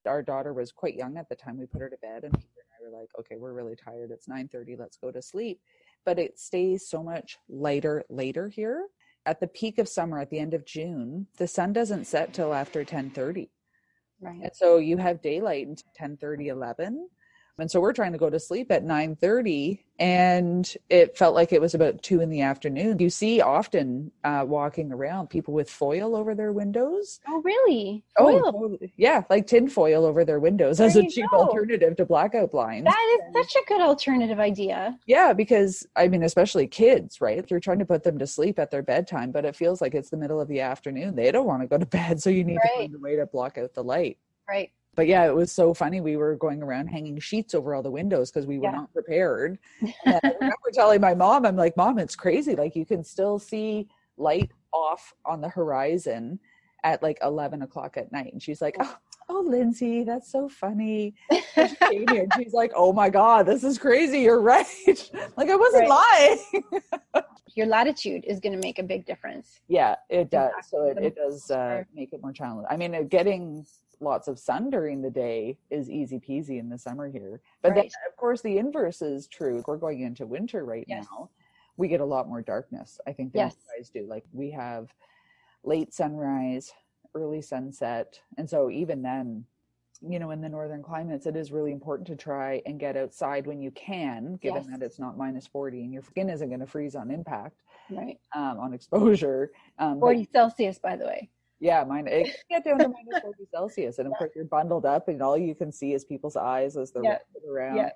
our 0.07 0.23
daughter 0.23 0.53
was 0.53 0.73
quite 0.73 0.97
young 0.97 1.17
at 1.19 1.29
the 1.29 1.37
time. 1.37 1.57
We 1.57 1.67
put 1.67 1.83
her 1.83 1.89
to 1.89 1.97
bed, 2.03 2.25
and 2.25 2.33
Peter 2.33 2.49
and 2.59 2.73
I 2.81 2.91
were 2.91 2.99
like, 3.01 3.11
"Okay, 3.21 3.37
we're 3.37 3.53
really 3.53 3.77
tired. 3.77 4.11
It's 4.11 4.27
nine 4.27 4.49
thirty. 4.49 4.75
Let's 4.75 4.97
go 4.97 5.13
to 5.13 5.23
sleep." 5.23 5.61
But 6.05 6.19
it 6.19 6.37
stays 6.41 6.89
so 6.89 7.01
much 7.05 7.39
lighter 7.49 8.03
later 8.11 8.49
here. 8.49 8.89
At 9.25 9.39
the 9.39 9.47
peak 9.47 9.79
of 9.79 9.89
summer, 9.89 10.19
at 10.19 10.31
the 10.31 10.41
end 10.41 10.53
of 10.55 10.65
June, 10.67 11.29
the 11.39 11.47
sun 11.47 11.73
doesn't 11.73 12.07
set 12.07 12.35
till 12.35 12.53
after 12.53 12.85
ten 12.85 13.11
thirty, 13.11 13.53
Right. 14.21 14.41
and 14.43 14.51
so 14.53 14.79
you 14.79 14.97
have 14.97 15.23
daylight 15.23 15.69
until 15.69 15.93
10 15.95 16.19
11 16.41 17.09
and 17.59 17.71
so 17.71 17.81
we're 17.81 17.93
trying 17.93 18.13
to 18.13 18.19
go 18.19 18.31
to 18.31 18.41
sleep 18.41 18.71
at 18.73 18.85
9.30 18.85 19.79
and 19.99 20.75
it 20.89 21.17
felt 21.17 21.35
like 21.35 21.53
it 21.53 21.61
was 21.61 21.75
about 21.75 22.03
2 22.03 22.21
in 22.21 22.31
the 22.31 22.41
afternoon 22.41 22.99
you 22.99 23.11
see 23.11 23.41
often 23.41 24.11
uh, 24.25 24.45
walking 24.47 24.91
around 24.93 25.29
people 25.29 25.53
with 25.55 25.71
foil 25.71 26.17
over 26.17 26.35
their 26.35 26.53
windows 26.53 27.21
Oh, 27.29 27.41
really? 27.43 28.03
oh 28.19 28.25
Foil. 28.41 28.53
totally. 28.53 28.93
yeah 28.97 29.23
like 29.31 29.47
tin 29.47 29.69
foil 29.69 30.05
over 30.05 30.25
their 30.25 30.41
windows 30.41 30.81
as 30.81 30.97
a 30.97 31.07
cheap 31.09 31.27
go. 31.31 31.39
alternative 31.39 31.97
to 31.97 32.07
blackout 32.07 32.51
blinds 32.53 32.87
That 32.87 33.19
is 33.29 33.35
such 33.35 33.63
a 33.63 33.67
good 33.67 33.81
alternative 33.83 34.41
idea. 34.41 34.99
yeah 35.07 35.33
because 35.33 35.87
i 35.95 36.09
mean 36.09 36.23
especially 36.23 36.67
kids 36.67 37.21
right 37.21 37.49
you're 37.51 37.61
trying 37.61 37.79
to 37.81 37.85
put 37.87 38.03
them 38.03 38.19
to 38.19 38.27
sleep 38.27 38.59
at 38.59 38.71
their 38.71 38.83
bedtime 38.83 39.31
but 39.31 39.45
it 39.45 39.55
feels 39.57 39.81
like 39.81 39.95
it's 39.95 40.11
the 40.11 40.17
middle 40.17 40.41
of 40.41 40.49
the 40.49 40.61
afternoon 40.61 41.15
they 41.15 41.31
don't 41.31 41.47
want 41.47 41.61
to 41.63 41.69
go 41.69 41.77
to 41.79 41.87
bed 41.87 42.21
so 42.21 42.31
you 42.31 42.45
need 42.45 42.59
to 42.63 42.69
find 42.77 42.95
a 42.95 42.99
way 42.99 43.15
to 43.17 43.27
block 43.27 43.59
out 43.59 43.75
the 43.75 43.85
light 43.85 44.19
Right. 44.49 44.73
But 44.95 45.07
yeah, 45.07 45.25
it 45.27 45.35
was 45.35 45.51
so 45.51 45.73
funny. 45.73 46.01
We 46.01 46.17
were 46.17 46.37
going 46.37 46.63
around 46.63 46.89
hanging 46.89 47.19
sheets 47.19 47.55
over 47.55 47.75
all 47.75 47.83
the 47.83 47.91
windows 47.91 48.31
because 48.31 48.47
we 48.47 48.59
were 48.59 48.65
Yeah. 48.67 48.73
not 48.73 48.93
prepared. 48.93 49.59
And 50.05 50.21
I 50.23 50.29
remember 50.29 50.71
telling 50.73 51.01
my 51.01 51.15
mom, 51.15 51.47
I'm 51.47 51.57
like, 51.57 51.77
Mom, 51.77 51.99
it's 51.99 52.17
crazy. 52.17 52.55
Like 52.57 52.77
you 52.77 52.85
can 52.85 53.03
still 53.05 53.39
see 53.39 53.89
light 54.17 54.51
off 54.73 55.15
on 55.25 55.41
the 55.41 55.49
horizon 55.49 56.39
at 56.85 57.03
like 57.03 57.19
11 57.23 57.63
o'clock 57.63 57.97
at 57.97 58.11
night. 58.13 58.33
And 58.33 58.43
she's 58.43 58.61
like, 58.61 58.77
Oh, 58.81 58.97
oh 59.29 59.45
Lindsay, 59.47 60.05
that's 60.05 60.31
so 60.31 60.49
funny. 60.49 61.15
So 61.55 61.67
she 61.69 61.77
came 61.77 62.09
here 62.09 62.25
and 62.25 62.33
she's 62.35 62.53
like, 62.53 62.73
Oh 62.75 62.93
my 62.93 63.09
God, 63.09 63.47
this 63.47 63.65
is 63.65 63.79
crazy. 63.79 64.21
You're 64.21 64.41
right. 64.41 64.67
like 65.37 65.49
I 65.49 65.57
wasn't 65.57 65.89
lying. 65.89 66.39
Your 67.55 67.67
latitude 67.67 68.25
is 68.27 68.41
going 68.41 68.55
to 68.55 68.59
make 68.59 68.79
a 68.79 68.83
big 68.83 69.05
difference. 69.07 69.61
Yeah, 69.69 69.97
it 70.09 70.31
does. 70.31 70.53
So 70.69 70.85
it, 70.85 70.99
it 70.99 71.15
does 71.17 71.51
uh, 71.51 71.85
make 71.95 72.13
it 72.13 72.23
more 72.23 72.33
challenging. 72.33 72.67
I 72.71 72.77
mean, 72.77 72.95
uh, 72.95 73.03
getting 73.03 73.67
lots 74.03 74.29
of 74.29 74.39
sun 74.39 74.69
during 74.69 75.01
the 75.01 75.11
day 75.11 75.57
is 75.71 75.89
easy 75.89 76.19
peasy 76.19 76.59
in 76.59 76.69
the 76.69 76.79
summer 76.79 77.09
here. 77.09 77.41
But 77.63 77.75
then, 77.75 77.85
of 78.09 78.17
course, 78.17 78.43
the 78.43 78.59
inverse 78.59 79.01
is 79.01 79.29
true. 79.29 79.63
We're 79.67 79.77
going 79.77 80.01
into 80.01 80.27
winter 80.27 80.65
right 80.65 80.85
Yes. 80.89 81.07
now. 81.11 81.31
We 81.77 81.89
get 81.89 82.01
a 82.01 82.05
lot 82.05 82.29
more 82.29 82.43
darkness, 82.43 83.01
I 83.07 83.13
think, 83.13 83.33
than 83.33 83.41
Yes. 83.47 83.57
you 83.57 83.79
guys 83.79 83.91
do. 83.91 84.07
Like 84.07 84.25
we 84.33 84.51
have 84.51 84.93
late 85.65 85.95
sunrise, 85.95 86.73
early 87.15 87.41
sunset. 87.41 88.21
And 88.37 88.49
so 88.49 88.69
even 88.71 89.03
then, 89.03 89.45
you 90.01 90.19
know, 90.19 90.33
in 90.33 90.41
the 90.41 90.49
northern 90.49 90.83
climates, 90.83 91.27
it 91.27 91.37
is 91.37 91.53
really 91.53 91.71
important 91.71 92.09
to 92.09 92.17
try 92.17 92.61
and 92.67 92.81
get 92.81 92.97
outside 92.97 93.47
when 93.47 93.63
you 93.63 93.71
can, 93.71 94.37
given 94.43 94.65
Yes. 94.65 94.71
that 94.79 94.85
it's 94.85 94.99
not 94.99 95.17
minus 95.17 95.47
40 95.47 95.85
and 95.85 95.93
your 95.93 96.03
skin 96.03 96.29
isn't 96.29 96.49
going 96.49 96.61
to 96.61 96.67
freeze 96.67 96.97
on 96.97 97.11
impact, 97.11 97.63
Right. 97.89 98.19
um, 98.35 98.59
on 98.59 98.75
exposure. 98.75 99.53
Um, 99.79 100.01
but 100.01 100.07
40 100.07 100.29
Celsius, 100.33 100.79
by 100.81 100.97
the 100.97 101.05
way. 101.07 101.31
Yeah, 101.63 101.85
mine 101.85 102.09
it 102.09 102.25
can 102.25 102.35
get 102.51 102.65
down 102.65 102.79
to 102.81 102.89
minus 102.89 103.23
40 103.23 103.45
Celsius. 103.55 103.99
And 104.01 104.09
of 104.09 104.15
course, 104.19 104.33
you're 104.35 104.45
bundled 104.45 104.85
up, 104.85 105.07
and 105.07 105.23
all 105.23 105.39
you 105.39 105.55
can 105.55 105.71
see 105.71 105.95
is 105.95 106.05
people's 106.05 106.35
eyes 106.37 106.77
as 106.77 106.91
they're 106.91 107.05
Yeah. 107.05 107.19
around. 107.49 107.77
Yeah. 107.77 107.91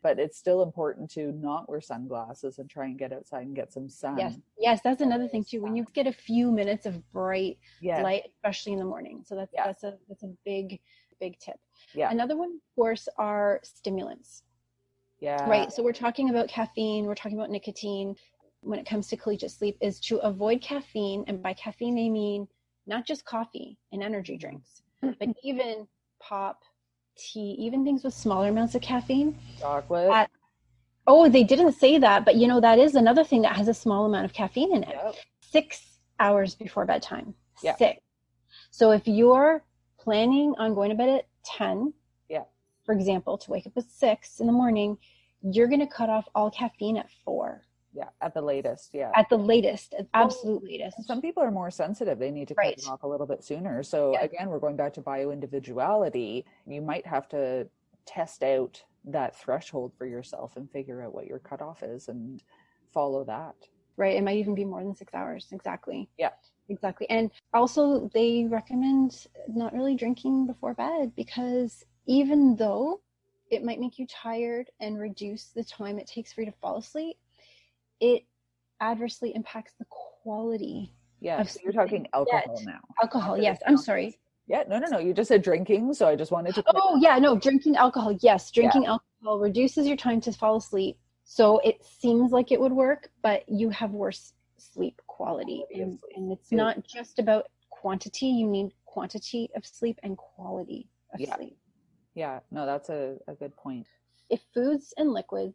But 0.00 0.20
it's 0.20 0.38
still 0.38 0.62
important 0.62 1.10
to 1.10 1.32
not 1.32 1.68
wear 1.68 1.80
sunglasses 1.80 2.60
and 2.60 2.70
try 2.70 2.84
and 2.86 2.96
get 2.96 3.12
outside 3.12 3.46
and 3.46 3.54
get 3.54 3.72
some 3.72 3.88
sun. 3.88 4.16
Yes. 4.16 4.38
Yes, 4.56 4.80
that's 4.82 5.02
another 5.02 5.26
thing 5.26 5.42
too. 5.44 5.60
When 5.60 5.74
you 5.74 5.84
get 5.92 6.06
a 6.06 6.12
few 6.12 6.52
minutes 6.52 6.86
of 6.86 6.94
bright 7.10 7.58
Yeah. 7.80 8.00
light, 8.00 8.22
especially 8.36 8.72
in 8.74 8.78
the 8.78 8.84
morning. 8.84 9.24
So 9.26 9.34
that's 9.34 9.52
that's 9.56 9.82
a 9.82 9.98
that's 10.08 10.22
a 10.22 10.32
big 10.44 10.80
big 11.18 11.36
tip. 11.40 11.58
Yeah. 11.94 12.10
Another 12.12 12.36
one, 12.36 12.50
of 12.54 12.76
course, 12.76 13.08
are 13.18 13.58
stimulants. 13.64 14.44
Yeah. 15.18 15.46
right. 15.50 15.70
So 15.70 15.82
we're 15.82 15.92
talking 15.92 16.30
about 16.30 16.48
caffeine. 16.48 17.04
We're 17.06 17.14
talking 17.16 17.36
about 17.36 17.50
nicotine. 17.50 18.14
When 18.62 18.78
it 18.78 18.86
comes 18.86 19.08
to 19.08 19.16
collegiate 19.16 19.50
sleep, 19.50 19.76
is 19.80 19.98
to 20.00 20.18
avoid 20.18 20.60
caffeine, 20.62 21.24
and 21.26 21.42
by 21.42 21.54
caffeine 21.54 21.94
they 21.94 22.08
mean 22.08 22.46
not 22.90 23.06
just 23.06 23.24
coffee 23.24 23.78
and 23.92 24.02
energy 24.02 24.36
drinks, 24.36 24.82
mm-hmm. 25.02 25.14
but 25.18 25.34
even 25.42 25.86
pop, 26.20 26.64
tea, 27.16 27.56
even 27.58 27.84
things 27.84 28.04
with 28.04 28.12
smaller 28.12 28.48
amounts 28.48 28.74
of 28.74 28.82
caffeine. 28.82 29.38
Chocolate. 29.58 30.10
At- 30.10 30.30
Oh, 31.06 31.28
they 31.28 31.42
didn't 31.42 31.72
say 31.72 31.98
that, 31.98 32.24
but 32.26 32.36
you 32.36 32.46
know 32.46 32.60
that 32.60 32.78
is 32.78 32.94
another 32.94 33.24
thing 33.24 33.42
that 33.42 33.56
has 33.56 33.68
a 33.68 33.74
small 33.74 34.04
amount 34.04 34.26
of 34.26 34.32
caffeine 34.34 34.76
in 34.76 34.82
it. 34.84 34.90
Yep. 34.90 35.14
Six 35.40 35.98
hours 36.20 36.54
before 36.54 36.84
bedtime. 36.84 37.34
Yeah. 37.62 37.74
Six. 37.76 37.98
So 38.70 38.90
if 38.92 39.08
you're 39.08 39.64
planning 39.98 40.54
on 40.58 40.74
going 40.74 40.90
to 40.90 40.94
bed 40.94 41.08
at 41.08 41.26
ten, 41.44 41.94
Yeah. 42.28 42.44
for 42.84 42.92
example, 42.92 43.38
to 43.38 43.50
wake 43.50 43.66
up 43.66 43.72
at 43.76 43.90
six 43.90 44.40
in 44.40 44.46
the 44.46 44.52
morning, 44.52 44.98
you're 45.42 45.66
going 45.66 45.80
to 45.80 45.86
cut 45.86 46.10
off 46.10 46.28
all 46.34 46.50
caffeine 46.50 46.98
at 46.98 47.10
four 47.24 47.62
Yeah. 47.92 48.08
At 48.20 48.34
the 48.34 48.42
latest. 48.42 48.90
Yeah. 48.94 49.10
at 49.16 49.28
the 49.28 49.36
latest, 49.36 49.94
at 49.94 50.06
absolute 50.14 50.62
latest. 50.64 51.04
Some 51.06 51.20
people 51.20 51.42
are 51.42 51.50
more 51.50 51.70
sensitive. 51.70 52.18
They 52.18 52.30
need 52.30 52.48
to 52.48 52.54
cut 52.54 52.64
Right. 52.64 52.78
it 52.78 52.86
off 52.88 53.02
a 53.02 53.06
little 53.08 53.26
bit 53.26 53.42
sooner. 53.42 53.82
So 53.82 54.12
Yeah. 54.12 54.22
again, 54.22 54.48
we're 54.48 54.60
going 54.60 54.76
back 54.76 54.92
to 54.94 55.00
bio 55.00 55.30
individuality. 55.30 56.44
You 56.66 56.82
might 56.82 57.06
have 57.06 57.28
to 57.30 57.68
test 58.06 58.42
out 58.44 58.84
that 59.04 59.34
threshold 59.34 59.92
for 59.94 60.06
yourself 60.06 60.56
and 60.56 60.70
figure 60.70 61.02
out 61.02 61.14
what 61.14 61.26
your 61.26 61.38
cutoff 61.40 61.82
is 61.82 62.08
and 62.08 62.42
follow 62.92 63.24
that. 63.24 63.54
right? 63.96 64.16
It 64.16 64.22
might 64.24 64.38
even 64.38 64.54
be 64.54 64.64
more 64.64 64.82
than 64.82 64.94
six 64.94 65.12
hours. 65.12 65.48
Exactly. 65.52 66.08
Yeah. 66.16 66.30
Exactly. 66.70 67.10
And 67.10 67.30
also, 67.52 68.08
they 68.14 68.46
recommend 68.46 69.26
not 69.46 69.74
really 69.74 69.94
drinking 69.94 70.46
before 70.46 70.72
bed 70.72 71.14
because 71.16 71.84
even 72.06 72.56
though 72.56 73.02
it 73.50 73.62
might 73.62 73.78
make 73.78 73.98
you 73.98 74.06
tired 74.06 74.70
and 74.80 74.98
reduce 74.98 75.46
the 75.48 75.62
time 75.64 75.98
it 75.98 76.06
takes 76.06 76.32
for 76.32 76.40
you 76.40 76.46
to 76.50 76.56
fall 76.62 76.78
asleep, 76.78 77.18
it 78.00 78.24
adversely 78.80 79.34
impacts 79.34 79.74
the 79.78 79.84
quality 79.88 80.94
Yeah. 81.20 81.42
So 81.42 81.60
you're 81.62 81.72
talking 81.72 82.06
alcohol 82.14 82.62
now. 82.64 82.80
alcohol. 83.02 83.36
Yes, 83.38 83.60
I'm 83.66 83.76
sorry. 83.76 84.18
Yeah. 84.46 84.64
No, 84.68 84.78
no, 84.78 84.88
no. 84.88 84.98
You 84.98 85.12
just 85.12 85.28
said 85.28 85.42
drinking. 85.42 85.94
So 85.94 86.08
I 86.08 86.16
just 86.16 86.32
wanted 86.32 86.54
to. 86.54 86.64
Oh, 86.74 86.98
yeah, 87.00 87.18
no, 87.18 87.36
drinking 87.38 87.76
alcohol. 87.76 88.16
Yes, 88.20 88.50
drinking 88.50 88.86
alcohol 88.86 89.38
reduces 89.38 89.86
your 89.86 89.96
time 89.96 90.20
to 90.22 90.32
fall 90.32 90.56
asleep. 90.56 90.98
So 91.24 91.58
it 91.60 91.84
seems 91.84 92.32
like 92.32 92.50
it 92.50 92.60
would 92.60 92.72
work, 92.72 93.10
but 93.22 93.48
you 93.48 93.70
have 93.70 93.92
worse 93.92 94.32
sleep 94.56 95.00
quality. 95.06 95.64
Quality 95.68 95.82
And, 95.82 95.98
sleep. 96.00 96.12
and 96.16 96.32
it's 96.32 96.50
not 96.50 96.84
just 96.84 97.18
about 97.18 97.46
quantity, 97.68 98.26
you 98.26 98.48
need 98.48 98.72
quantity 98.84 99.48
of 99.54 99.64
sleep 99.64 99.98
and 100.02 100.16
quality 100.16 100.88
of 101.14 101.20
Yeah. 101.20 101.36
sleep. 101.36 101.56
Yeah. 102.14 102.40
No, 102.50 102.66
that's 102.66 102.88
a, 102.88 103.16
a 103.28 103.34
good 103.34 103.54
point. 103.56 103.86
If 104.28 104.40
foods 104.52 104.92
and 104.96 105.12
liquids 105.12 105.54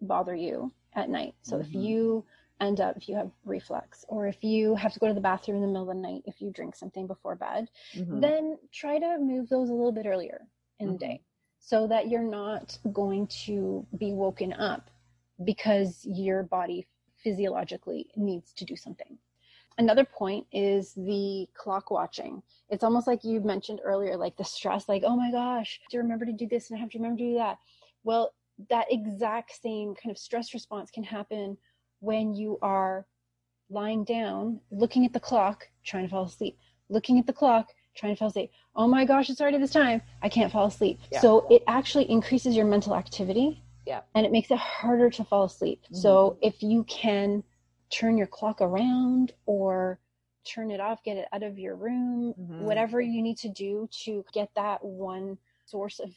bother 0.00 0.34
you 0.34 0.72
at 0.94 1.08
night, 1.08 1.34
so 1.42 1.58
if 1.58 1.74
Mhm. 1.74 1.82
you 1.84 2.24
end 2.60 2.80
up, 2.80 2.96
if 2.96 3.08
you 3.08 3.14
have 3.14 3.30
reflux, 3.44 4.04
or 4.08 4.26
if 4.26 4.42
you 4.42 4.74
have 4.74 4.92
to 4.92 4.98
go 4.98 5.06
to 5.08 5.14
the 5.14 5.20
bathroom 5.20 5.56
in 5.56 5.62
the 5.62 5.68
middle 5.68 5.88
of 5.88 5.96
the 5.96 6.02
night, 6.02 6.22
if 6.26 6.40
you 6.40 6.50
drink 6.50 6.74
something 6.74 7.06
before 7.06 7.36
bed, 7.36 7.68
Mhm. 7.94 8.20
then 8.20 8.58
try 8.72 8.98
to 8.98 9.18
move 9.18 9.48
those 9.48 9.70
a 9.70 9.72
little 9.72 9.92
bit 9.92 10.06
earlier 10.06 10.46
in 10.80 10.92
the 10.92 10.98
day 10.98 11.22
so 11.60 11.86
that 11.86 12.08
you're 12.08 12.22
not 12.22 12.78
going 12.92 13.26
to 13.26 13.86
be 13.98 14.12
woken 14.12 14.52
up 14.52 14.90
because 15.44 16.04
your 16.06 16.42
body 16.42 16.86
physiologically 17.22 18.10
needs 18.16 18.52
to 18.54 18.64
do 18.64 18.76
something. 18.76 19.18
Another 19.76 20.04
point 20.04 20.46
is 20.52 20.94
the 20.94 21.48
clock 21.54 21.90
watching. 21.92 22.42
It's 22.68 22.82
almost 22.82 23.06
like 23.06 23.22
you 23.22 23.40
mentioned 23.40 23.80
earlier, 23.84 24.16
like 24.16 24.36
the 24.36 24.44
stress, 24.44 24.88
like, 24.88 25.04
oh 25.04 25.16
my 25.16 25.30
gosh, 25.30 25.80
do 25.90 25.98
remember 25.98 26.24
to 26.24 26.32
do 26.32 26.48
this 26.48 26.70
and 26.70 26.76
I 26.76 26.80
have 26.80 26.90
to 26.90 26.98
remember 26.98 27.18
to 27.18 27.24
do 27.30 27.34
that. 27.34 27.58
Well, 28.02 28.34
that 28.68 28.86
exact 28.90 29.60
same 29.62 29.94
kind 29.94 30.10
of 30.10 30.18
stress 30.18 30.52
response 30.54 30.90
can 30.90 31.04
happen 31.04 31.56
when 32.00 32.34
you 32.34 32.58
are 32.62 33.06
lying 33.70 34.04
down, 34.04 34.60
looking 34.70 35.04
at 35.04 35.12
the 35.12 35.20
clock, 35.20 35.68
trying 35.84 36.04
to 36.04 36.10
fall 36.10 36.24
asleep, 36.24 36.58
looking 36.88 37.18
at 37.18 37.26
the 37.26 37.32
clock, 37.32 37.72
trying 37.94 38.14
to 38.14 38.18
fall 38.18 38.28
asleep. 38.28 38.50
Oh 38.74 38.88
my 38.88 39.04
gosh, 39.04 39.30
it's 39.30 39.40
already 39.40 39.58
this 39.58 39.72
time. 39.72 40.00
I 40.22 40.28
can't 40.28 40.50
fall 40.50 40.66
asleep. 40.66 41.00
Yeah. 41.10 41.20
So 41.20 41.46
it 41.50 41.62
actually 41.66 42.10
increases 42.10 42.56
your 42.56 42.66
mental 42.66 42.94
activity. 42.94 43.62
Yeah. 43.86 44.00
And 44.14 44.24
it 44.26 44.32
makes 44.32 44.50
it 44.50 44.58
harder 44.58 45.10
to 45.10 45.24
fall 45.24 45.44
asleep. 45.44 45.82
So 45.92 46.38
if 46.42 46.62
you 46.62 46.84
can 46.84 47.42
turn 47.90 48.18
your 48.18 48.26
clock 48.26 48.60
around 48.60 49.32
or 49.46 49.98
turn 50.44 50.70
it 50.70 50.80
off, 50.80 51.02
get 51.02 51.16
it 51.16 51.28
out 51.32 51.42
of 51.42 51.58
your 51.58 51.74
room, 51.74 52.34
Mhm. 52.38 52.60
whatever 52.60 53.00
you 53.00 53.22
need 53.22 53.38
to 53.38 53.48
do 53.48 53.88
to 54.04 54.24
get 54.32 54.54
that 54.54 54.84
one 54.84 55.38
source 55.64 56.00
of 56.00 56.14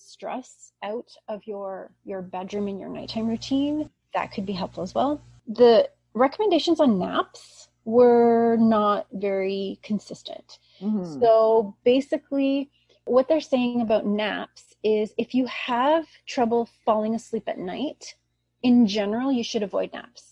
stress 0.00 0.72
out 0.82 1.14
of 1.28 1.46
your 1.46 1.92
your 2.04 2.22
bedroom 2.22 2.68
and 2.68 2.80
your 2.80 2.88
nighttime 2.88 3.28
routine, 3.28 3.90
that 4.14 4.32
could 4.32 4.46
be 4.46 4.52
helpful 4.52 4.82
as 4.82 4.94
well. 4.94 5.20
The 5.46 5.88
recommendations 6.14 6.80
on 6.80 6.98
naps 6.98 7.68
were 7.84 8.56
not 8.56 9.06
very 9.12 9.78
consistent. 9.82 10.58
Mhm. 10.80 11.20
So 11.20 11.76
basically, 11.84 12.70
what 13.04 13.28
they're 13.28 13.40
saying 13.40 13.80
about 13.80 14.06
naps 14.06 14.74
is 14.82 15.14
if 15.18 15.34
you 15.34 15.46
have 15.46 16.06
trouble 16.26 16.68
falling 16.84 17.14
asleep 17.14 17.48
at 17.48 17.58
night, 17.58 18.14
in 18.62 18.86
general, 18.86 19.32
you 19.32 19.42
should 19.42 19.62
avoid 19.62 19.92
naps. 19.92 20.29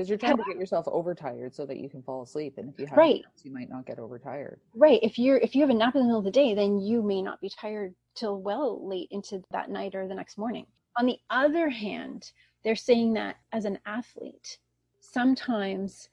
Because 0.00 0.08
you're 0.08 0.16
trying 0.18 0.38
to 0.38 0.44
get 0.44 0.56
yourself 0.56 0.88
overtired 0.88 1.54
so 1.54 1.66
that 1.66 1.76
you 1.76 1.86
can 1.90 2.02
fall 2.02 2.22
asleep 2.22 2.54
and 2.56 2.70
if 2.72 2.78
you 2.78 2.86
have 2.86 2.96
Right. 2.96 3.20
naps, 3.22 3.44
you 3.44 3.52
might 3.52 3.68
not 3.68 3.84
get 3.84 3.98
overtired 3.98 4.58
Right. 4.72 4.98
If 5.02 5.18
you're 5.18 5.36
if 5.36 5.54
you 5.54 5.60
have 5.60 5.68
a 5.70 5.74
nap 5.74 5.94
in 5.94 6.00
the 6.00 6.06
middle 6.06 6.20
of 6.20 6.24
the 6.24 6.30
day, 6.30 6.54
then 6.54 6.78
you 6.78 7.02
may 7.02 7.20
not 7.20 7.40
be 7.40 7.50
tired 7.50 7.94
till 8.14 8.40
well 8.40 8.88
late 8.88 9.08
into 9.10 9.42
that 9.50 9.68
night 9.68 9.94
or 9.94 10.06
the 10.08 10.14
next 10.14 10.38
morning. 10.38 10.64
On 10.96 11.04
the 11.06 11.18
other 11.28 11.68
hand, 11.68 12.32
they're 12.62 12.76
saying 12.76 13.12
that 13.14 13.36
as 13.52 13.64
an 13.66 13.78
athlete, 13.84 14.58
sometimes 15.00 16.08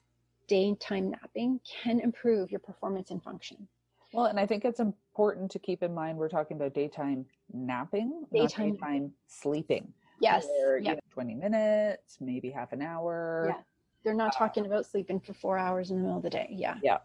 daytime 0.47 1.11
napping 1.11 1.59
can 1.65 1.99
improve 1.99 2.49
your 2.51 2.59
performance 2.59 3.11
and 3.11 3.23
function. 3.23 3.67
well 4.13 4.25
and 4.25 4.39
i 4.39 4.45
think 4.45 4.63
it's 4.65 4.79
important 4.79 5.51
to 5.51 5.59
keep 5.59 5.83
in 5.83 5.93
mind 5.93 6.17
we're 6.17 6.29
talking 6.29 6.55
about 6.57 6.73
daytime 6.73 7.25
napping 7.53 8.25
Daytime 8.33 8.69
not 8.69 8.79
daytime 8.79 9.13
sleeping 9.27 9.93
Yes. 10.19 10.47
where, 10.47 10.77
you 10.79 10.89
know, 10.93 10.99
20 11.11 11.35
minutes 11.35 12.17
maybe 12.19 12.49
half 12.49 12.71
an 12.73 12.81
hour 12.81 13.47
Yeah. 13.49 13.61
They're 14.07 14.15
not 14.15 14.31
talking 14.31 14.65
about 14.65 14.85
sleeping 14.85 15.19
for 15.19 15.33
four 15.33 15.57
hours 15.57 15.91
in 15.91 15.97
the 15.97 16.03
middle 16.03 16.15
of 16.15 16.23
the 16.23 16.29
day. 16.29 16.47
Yeah. 16.49 16.75
yeah 16.81 16.99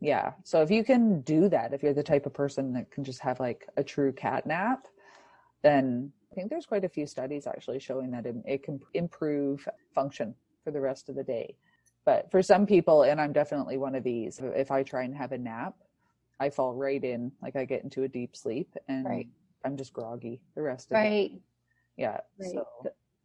Yeah. 0.00 0.32
so 0.42 0.60
if 0.60 0.72
you 0.72 0.82
can 0.82 1.20
do 1.20 1.48
that 1.48 1.72
if 1.72 1.84
you're 1.84 1.94
the 1.94 2.02
type 2.02 2.26
of 2.26 2.34
person 2.34 2.72
that 2.72 2.90
can 2.90 3.04
just 3.04 3.20
have 3.20 3.38
like 3.38 3.68
a 3.76 3.84
true 3.84 4.12
cat 4.12 4.44
nap 4.44 4.88
then 5.62 6.12
i 6.32 6.34
think 6.34 6.50
there's 6.50 6.66
quite 6.66 6.82
a 6.82 6.88
few 6.88 7.06
studies 7.06 7.46
actually 7.46 7.78
showing 7.78 8.10
that 8.10 8.26
it, 8.26 8.34
it 8.44 8.64
can 8.64 8.80
improve 8.94 9.68
function 9.94 10.34
for 10.64 10.72
the 10.72 10.80
rest 10.80 11.08
of 11.08 11.14
the 11.14 11.22
day 11.22 11.54
but 12.04 12.28
for 12.32 12.42
some 12.42 12.66
people 12.66 13.04
and 13.04 13.20
i'm 13.20 13.32
definitely 13.32 13.78
one 13.78 13.94
of 13.94 14.02
these 14.02 14.40
if 14.56 14.72
i 14.72 14.82
try 14.82 15.04
and 15.04 15.14
have 15.14 15.30
a 15.30 15.38
nap 15.38 15.74
i 16.40 16.50
fall 16.50 16.74
right 16.74 17.04
in 17.04 17.30
like 17.40 17.54
i 17.54 17.64
get 17.64 17.84
into 17.84 18.02
a 18.02 18.08
deep 18.08 18.34
sleep 18.34 18.74
and 18.88 19.06
Right. 19.06 19.28
i'm 19.64 19.76
just 19.76 19.92
groggy 19.92 20.40
the 20.56 20.62
rest 20.62 20.90
of 20.90 20.98
the 20.98 21.04
Right. 21.04 21.30
yeah 21.96 22.18
Right. 22.40 22.52
so 22.52 22.66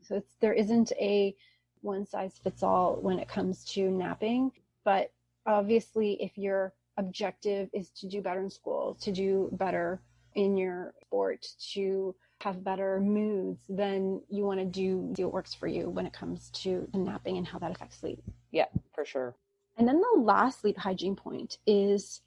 So 0.04 0.16
it's, 0.18 0.36
there 0.40 0.54
isn't 0.54 0.92
a 1.00 1.36
one 1.82 2.06
size 2.06 2.40
fits 2.44 2.64
all 2.64 2.98
when 3.02 3.20
it 3.20 3.28
comes 3.28 3.64
to 3.66 3.90
napping, 3.90 4.52
but 4.84 5.12
obviously, 5.46 6.22
if 6.22 6.38
your 6.38 6.74
objective 6.98 7.70
is 7.74 7.90
to 7.92 8.08
do 8.08 8.22
better 8.22 8.42
in 8.42 8.50
school, 8.50 8.98
to 9.02 9.12
do 9.12 9.50
better 9.54 10.02
in 10.36 10.58
your 10.58 10.94
sport, 11.02 11.48
to 11.74 12.16
have 12.42 12.64
better 12.64 13.00
moods, 13.00 13.64
then 13.70 14.22
you 14.30 14.44
want 14.44 14.60
to 14.60 14.66
do 14.66 14.98
what 15.24 15.34
works 15.34 15.54
for 15.54 15.68
you 15.68 15.90
when 15.90 16.06
it 16.06 16.14
comes 16.14 16.50
to 16.52 16.88
the 16.92 17.00
napping 17.00 17.38
and 17.38 17.48
how 17.48 17.58
that 17.58 17.72
affects 17.72 17.98
sleep. 17.98 18.22
Yeah, 18.52 18.66
for 18.94 19.06
sure 19.06 19.36
And 19.78 19.88
then 19.88 20.00
the 20.00 20.22
last 20.22 20.62
sleep 20.62 20.78
hygiene 20.78 21.16
point 21.16 21.58
is 21.66 22.22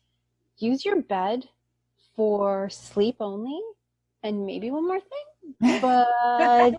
use 0.58 0.84
your 0.84 1.00
bed 1.02 1.48
for 2.16 2.68
sleep 2.70 3.16
only 3.20 3.60
and 4.22 4.44
maybe 4.44 4.70
one 4.70 4.86
more 4.86 5.00
thing, 5.00 5.80
but 5.80 6.74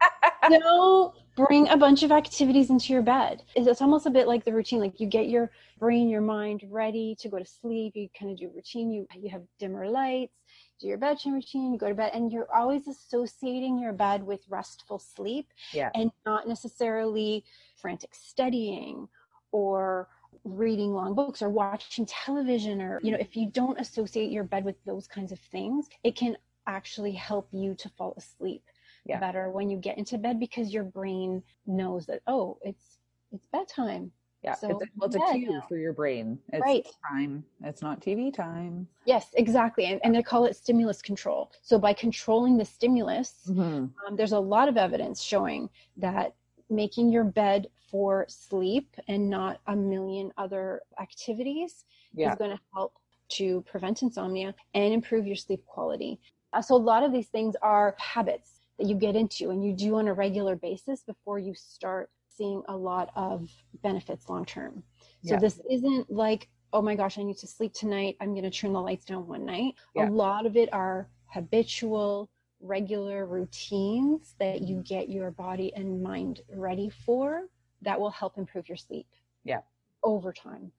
don't 0.50 1.16
bring 1.36 1.68
a 1.70 1.78
bunch 1.78 2.04
of 2.04 2.12
activities 2.12 2.70
into 2.70 2.94
your 2.94 3.02
bed. 3.02 3.44
It's 3.56 3.82
almost 3.82 4.06
a 4.06 4.10
bit 4.10 4.28
like 4.28 4.44
the 4.44 4.54
routine. 4.54 4.80
Like 4.80 5.00
you 5.00 5.08
get 5.08 5.30
your 5.30 5.52
brain, 5.80 6.10
your 6.10 6.22
mind 6.22 6.64
ready 6.70 7.16
to 7.20 7.30
go 7.30 7.40
to 7.40 7.46
sleep. 7.46 7.96
You 7.96 8.10
kind 8.18 8.32
of 8.32 8.38
do 8.38 8.50
routine. 8.54 8.92
You 8.92 9.08
you 9.16 9.30
have 9.30 9.44
dimmer 9.60 9.88
lights, 9.88 10.36
do 10.80 10.88
your 10.88 10.98
bedtime 10.98 11.34
routine, 11.34 11.74
you 11.74 11.80
go 11.80 11.90
to 11.90 11.96
bed, 11.96 12.12
and 12.14 12.32
you're 12.32 12.54
always 12.54 12.88
associating 12.88 13.80
your 13.80 13.94
bed 13.94 14.24
with 14.24 14.42
restful 14.50 15.00
sleep 15.00 15.48
Yeah. 15.74 15.90
and 15.96 16.12
not 16.26 16.48
necessarily 16.48 17.44
frantic 17.76 18.14
studying 18.14 19.08
or 19.52 20.08
reading 20.44 20.94
long 20.94 21.14
books 21.14 21.42
or 21.42 21.50
watching 21.50 22.06
television 22.06 22.82
or 22.82 23.00
you 23.04 23.12
know 23.12 23.18
if 23.20 23.36
you 23.36 23.48
don't 23.52 23.80
associate 23.80 24.32
your 24.32 24.44
bed 24.44 24.64
with 24.64 24.76
those 24.86 25.08
kinds 25.08 25.32
of 25.32 25.40
things 25.52 25.88
it 26.04 26.16
can 26.16 26.36
actually 26.68 27.12
help 27.12 27.48
you 27.52 27.76
to 27.76 27.90
fall 27.90 28.14
asleep 28.18 28.64
Yeah. 29.06 29.20
better 29.20 29.50
when 29.50 29.70
you 29.70 29.78
get 29.78 29.98
into 29.98 30.18
bed 30.18 30.40
because 30.40 30.74
your 30.74 30.84
brain 30.84 31.42
knows 31.66 32.06
that 32.06 32.22
oh 32.28 32.58
it's 32.62 32.98
it's 33.32 33.48
bedtime 33.48 34.12
yeah 34.44 34.54
So, 34.54 34.70
it's, 34.70 34.82
a- 34.84 34.86
well, 34.96 35.08
it's 35.08 35.16
a 35.16 35.20
cue 35.38 35.52
yeah. 35.54 35.62
for 35.68 35.78
your 35.78 35.94
brain 35.94 36.38
it's 36.54 36.62
Right. 36.62 36.86
time 37.12 37.44
it's 37.64 37.82
not 37.82 38.00
tv 38.00 38.32
time 38.34 38.88
yes 39.06 39.30
exactly 39.34 39.86
and, 39.86 40.00
and 40.04 40.14
they 40.14 40.22
call 40.22 40.46
it 40.46 40.56
stimulus 40.56 41.02
control 41.02 41.52
so 41.64 41.80
by 41.80 41.94
controlling 41.94 42.58
the 42.58 42.66
stimulus 42.66 43.48
Mhm. 43.50 43.92
um, 44.08 44.16
there's 44.16 44.34
a 44.34 44.40
lot 44.40 44.68
of 44.70 44.78
evidence 44.78 45.22
showing 45.22 45.70
that 45.98 46.36
making 46.70 47.12
your 47.12 47.24
bed 47.24 47.68
for 47.90 48.26
sleep 48.30 48.96
and 49.08 49.30
not 49.30 49.60
a 49.68 49.76
million 49.76 50.32
other 50.38 50.82
activities 51.00 51.86
yeah 52.14 52.32
is 52.32 52.38
going 52.38 52.52
to 52.52 52.60
help 52.76 52.94
to 53.30 53.62
prevent 53.62 54.02
insomnia 54.04 54.54
and 54.74 54.94
improve 54.94 55.26
your 55.26 55.38
sleep 55.38 55.66
quality. 55.66 56.20
Uh, 56.54 56.62
so, 56.62 56.76
a 56.76 56.78
lot 56.78 57.02
of 57.02 57.14
these 57.14 57.30
things 57.30 57.56
are 57.62 57.96
habits 57.98 58.60
that 58.78 58.88
you 58.88 58.96
get 58.96 59.16
into 59.16 59.50
and 59.50 59.64
you 59.64 59.74
do 59.74 59.96
on 59.96 60.08
a 60.08 60.14
regular 60.14 60.56
basis 60.56 61.04
before 61.04 61.40
you 61.40 61.54
start 61.54 62.10
seeing 62.30 62.64
a 62.68 62.76
lot 62.76 63.10
of 63.16 63.50
benefits 63.84 64.30
long 64.30 64.46
term. 64.46 64.84
So, 65.24 65.36
Yeah. 65.36 65.40
this 65.40 65.60
isn't 65.70 66.10
like, 66.10 66.50
oh 66.74 66.82
my 66.82 66.96
gosh, 66.96 67.18
I 67.18 67.24
need 67.24 67.38
to 67.38 67.48
sleep 67.48 67.74
tonight. 67.74 68.18
I'm 68.20 68.32
going 68.32 68.44
to 68.44 68.52
turn 68.52 68.74
the 68.74 68.82
lights 68.82 69.06
down 69.06 69.28
one 69.28 69.46
night. 69.46 69.76
Yeah. 69.96 70.08
A 70.08 70.10
lot 70.10 70.46
of 70.46 70.56
it 70.56 70.72
are 70.74 71.10
habitual, 71.28 72.30
regular 72.62 73.26
routines 73.26 74.36
that 74.40 74.62
you 74.62 74.78
mm-hmm. 74.78 74.84
get 74.84 75.10
your 75.10 75.32
body 75.32 75.74
and 75.76 76.02
mind 76.02 76.42
ready 76.54 76.90
for 76.90 77.48
that 77.82 78.00
will 78.00 78.12
help 78.12 78.38
improve 78.38 78.70
your 78.70 78.78
sleep. 78.78 79.08
Yeah. 79.44 79.62
Over 80.04 80.32
time. 80.32 80.72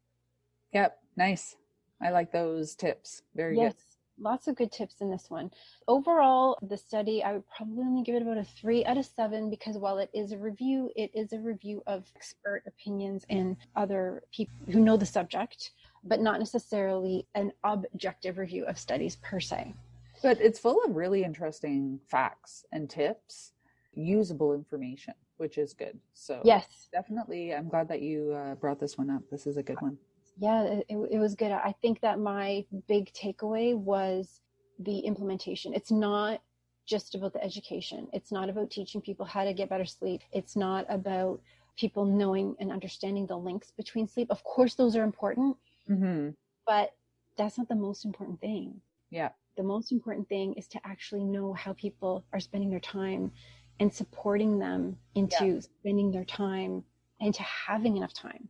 Yep, 0.72 0.99
nice. 1.16 1.57
I 2.01 2.11
like 2.11 2.32
those 2.32 2.74
tips. 2.74 3.22
Very 3.34 3.57
Yes. 3.57 3.74
Lots 4.22 4.48
of 4.48 4.56
good 4.56 4.72
tips 4.72 4.96
in 5.00 5.10
this 5.10 5.26
one. 5.28 5.50
Overall, 5.88 6.58
the 6.62 6.76
study, 6.76 7.22
I 7.22 7.32
would 7.32 7.48
probably 7.54 7.84
only 7.84 8.02
give 8.02 8.14
it 8.14 8.22
about 8.22 8.38
a 8.38 8.44
three 8.44 8.84
out 8.84 8.96
of 8.96 9.04
seven 9.04 9.50
because 9.50 9.76
while 9.76 9.98
it 9.98 10.10
is 10.14 10.32
a 10.32 10.38
review, 10.38 10.90
it 10.96 11.10
is 11.14 11.32
a 11.32 11.38
review 11.38 11.82
of 11.86 12.04
expert 12.16 12.62
opinions 12.66 13.24
and 13.28 13.56
other 13.76 14.22
people 14.32 14.54
who 14.70 14.80
know 14.80 14.96
the 14.96 15.06
subject, 15.06 15.72
but 16.04 16.20
not 16.20 16.38
necessarily 16.38 17.26
an 17.34 17.52
objective 17.64 18.38
review 18.38 18.64
of 18.66 18.78
studies 18.78 19.16
per 19.16 19.40
se. 19.40 19.74
But 20.22 20.40
it's 20.40 20.58
full 20.58 20.82
of 20.84 20.94
really 20.94 21.24
interesting 21.24 21.98
facts 22.08 22.64
and 22.72 22.88
tips, 22.88 23.52
usable 23.94 24.54
information, 24.54 25.14
which 25.38 25.58
is 25.58 25.74
good. 25.74 25.98
So, 26.14 26.40
yes, 26.44 26.88
definitely. 26.92 27.52
I'm 27.52 27.68
glad 27.68 27.88
that 27.88 28.02
you 28.02 28.32
uh, 28.32 28.54
brought 28.54 28.78
this 28.78 28.96
one 28.96 29.10
up. 29.10 29.22
This 29.30 29.46
is 29.46 29.56
a 29.56 29.62
good 29.62 29.80
one 29.80 29.98
yeah 30.39 30.62
it, 30.62 30.87
it 30.89 31.18
was 31.18 31.35
good. 31.35 31.53
I 31.53 31.74
think 31.83 32.01
that 32.01 32.18
my 32.18 32.64
big 32.89 33.12
takeaway 33.12 33.76
was 33.76 34.41
the 34.78 35.01
implementation. 35.01 35.74
It's 35.74 35.91
not 35.91 36.41
just 36.87 37.14
about 37.14 37.33
the 37.33 37.43
education. 37.45 38.09
It's 38.12 38.33
not 38.33 38.49
about 38.49 38.70
teaching 38.70 39.01
people 39.01 39.24
how 39.24 39.45
to 39.45 39.53
get 39.53 39.68
better 39.68 39.85
sleep. 39.85 40.22
It's 40.33 40.57
not 40.57 40.85
about 40.89 41.41
people 41.76 42.05
knowing 42.05 42.57
and 42.59 42.70
understanding 42.72 43.26
the 43.26 43.37
links 43.37 43.70
between 43.70 44.09
sleep. 44.09 44.28
Of 44.30 44.43
course 44.45 44.74
those 44.74 44.97
are 44.97 45.05
important 45.05 45.57
mm-hmm. 45.89 46.30
but 46.66 46.95
that's 47.37 47.59
not 47.59 47.68
the 47.68 47.74
most 47.74 48.05
important 48.05 48.41
thing. 48.41 48.80
Yeah. 49.11 49.30
The 49.57 49.62
most 49.62 49.93
important 49.93 50.28
thing 50.28 50.55
is 50.55 50.66
to 50.68 50.80
actually 50.85 51.24
know 51.24 51.53
how 51.53 51.72
people 51.74 52.24
are 52.33 52.41
spending 52.41 52.70
their 52.70 52.80
time 52.80 53.33
and 53.80 53.93
supporting 53.93 54.59
them 54.59 54.97
into 55.14 55.47
yeah. 55.47 55.61
spending 55.61 56.11
their 56.11 56.24
time 56.24 56.85
into 57.20 57.43
having 57.43 57.97
enough 57.97 58.12
time. 58.12 58.49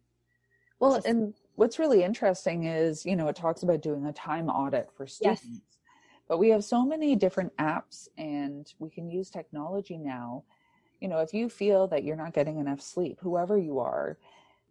Well 0.79 1.01
and 1.05 1.35
what's 1.57 1.79
really 1.79 2.03
interesting 2.03 2.65
is, 2.65 3.05
you 3.05 3.17
know, 3.17 3.29
it 3.29 3.37
talks 3.37 3.63
about 3.63 3.83
doing 3.83 4.07
a 4.07 4.13
time 4.13 4.49
audit 4.49 4.91
for 4.97 5.07
students. 5.07 5.45
Yes. 5.45 5.61
But 6.29 6.39
we 6.39 6.49
have 6.51 6.65
so 6.65 6.85
many 6.85 7.15
different 7.15 7.55
apps 7.59 8.09
and 8.17 8.73
we 8.79 8.89
can 8.91 9.11
use 9.11 9.31
technology 9.31 9.99
now. 9.99 10.45
You 11.01 11.09
know, 11.09 11.19
if 11.19 11.35
you 11.35 11.49
feel 11.49 11.89
that 11.89 12.05
you're 12.05 12.17
not 12.17 12.33
getting 12.33 12.59
enough 12.59 12.81
sleep, 12.81 13.19
whoever 13.21 13.59
you 13.59 13.81
are, 13.81 14.19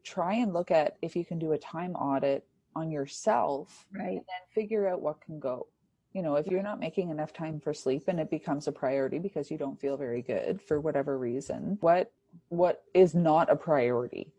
try 0.03 0.35
and 0.35 0.53
look 0.53 0.71
at 0.71 0.97
if 1.01 1.15
you 1.15 1.25
can 1.25 1.37
do 1.37 1.51
a 1.51 1.57
time 1.57 1.93
audit 1.93 2.47
on 2.75 2.89
yourself 2.89 3.85
right. 3.91 4.07
and 4.07 4.15
then 4.15 4.23
figure 4.49 4.87
out 4.87 5.01
what 5.01 5.21
can 5.21 5.39
go. 5.39 5.67
You 6.13 6.21
know, 6.21 6.35
if 6.35 6.47
you're 6.47 6.63
not 6.63 6.79
making 6.79 7.09
enough 7.09 7.31
time 7.31 7.59
for 7.59 7.73
sleep 7.73 8.05
and 8.07 8.19
it 8.19 8.29
becomes 8.29 8.67
a 8.67 8.71
priority 8.71 9.19
because 9.19 9.51
you 9.51 9.57
don't 9.57 9.79
feel 9.79 9.97
very 9.97 10.21
good 10.21 10.61
for 10.61 10.81
whatever 10.81 11.17
reason, 11.17 11.77
what 11.81 12.11
what 12.49 12.83
is 12.93 13.13
not 13.13 13.51
a 13.51 13.55
priority 13.55 14.33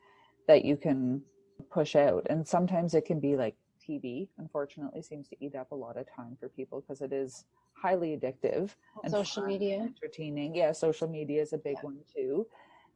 that 0.47 0.64
you 0.64 0.76
can 0.76 1.22
push 1.70 1.96
out. 1.96 2.26
And 2.28 2.46
sometimes 2.46 2.94
it 2.94 3.04
can 3.04 3.20
be 3.20 3.36
like 3.36 3.54
TV, 3.86 4.28
unfortunately, 4.38 5.02
seems 5.02 5.28
to 5.28 5.36
eat 5.40 5.54
up 5.54 5.72
a 5.72 5.74
lot 5.74 5.96
of 5.96 6.06
time 6.10 6.36
for 6.38 6.48
people 6.48 6.80
because 6.80 7.00
it 7.00 7.12
is 7.12 7.44
highly 7.74 8.16
addictive 8.16 8.70
and 9.02 9.12
social 9.12 9.44
media 9.44 9.80
entertaining. 9.80 10.54
Yeah, 10.54 10.72
social 10.72 11.08
media 11.08 11.42
is 11.42 11.52
a 11.52 11.58
big 11.58 11.76
yeah. 11.76 11.84
one 11.84 11.98
too. 12.14 12.46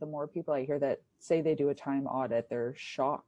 The 0.00 0.06
more 0.06 0.28
people 0.28 0.54
I 0.54 0.64
hear 0.64 0.78
that 0.78 1.00
say 1.18 1.40
they 1.40 1.54
do 1.54 1.70
a 1.70 1.74
time 1.74 2.06
audit, 2.06 2.48
they're 2.48 2.74
shocked 2.76 3.26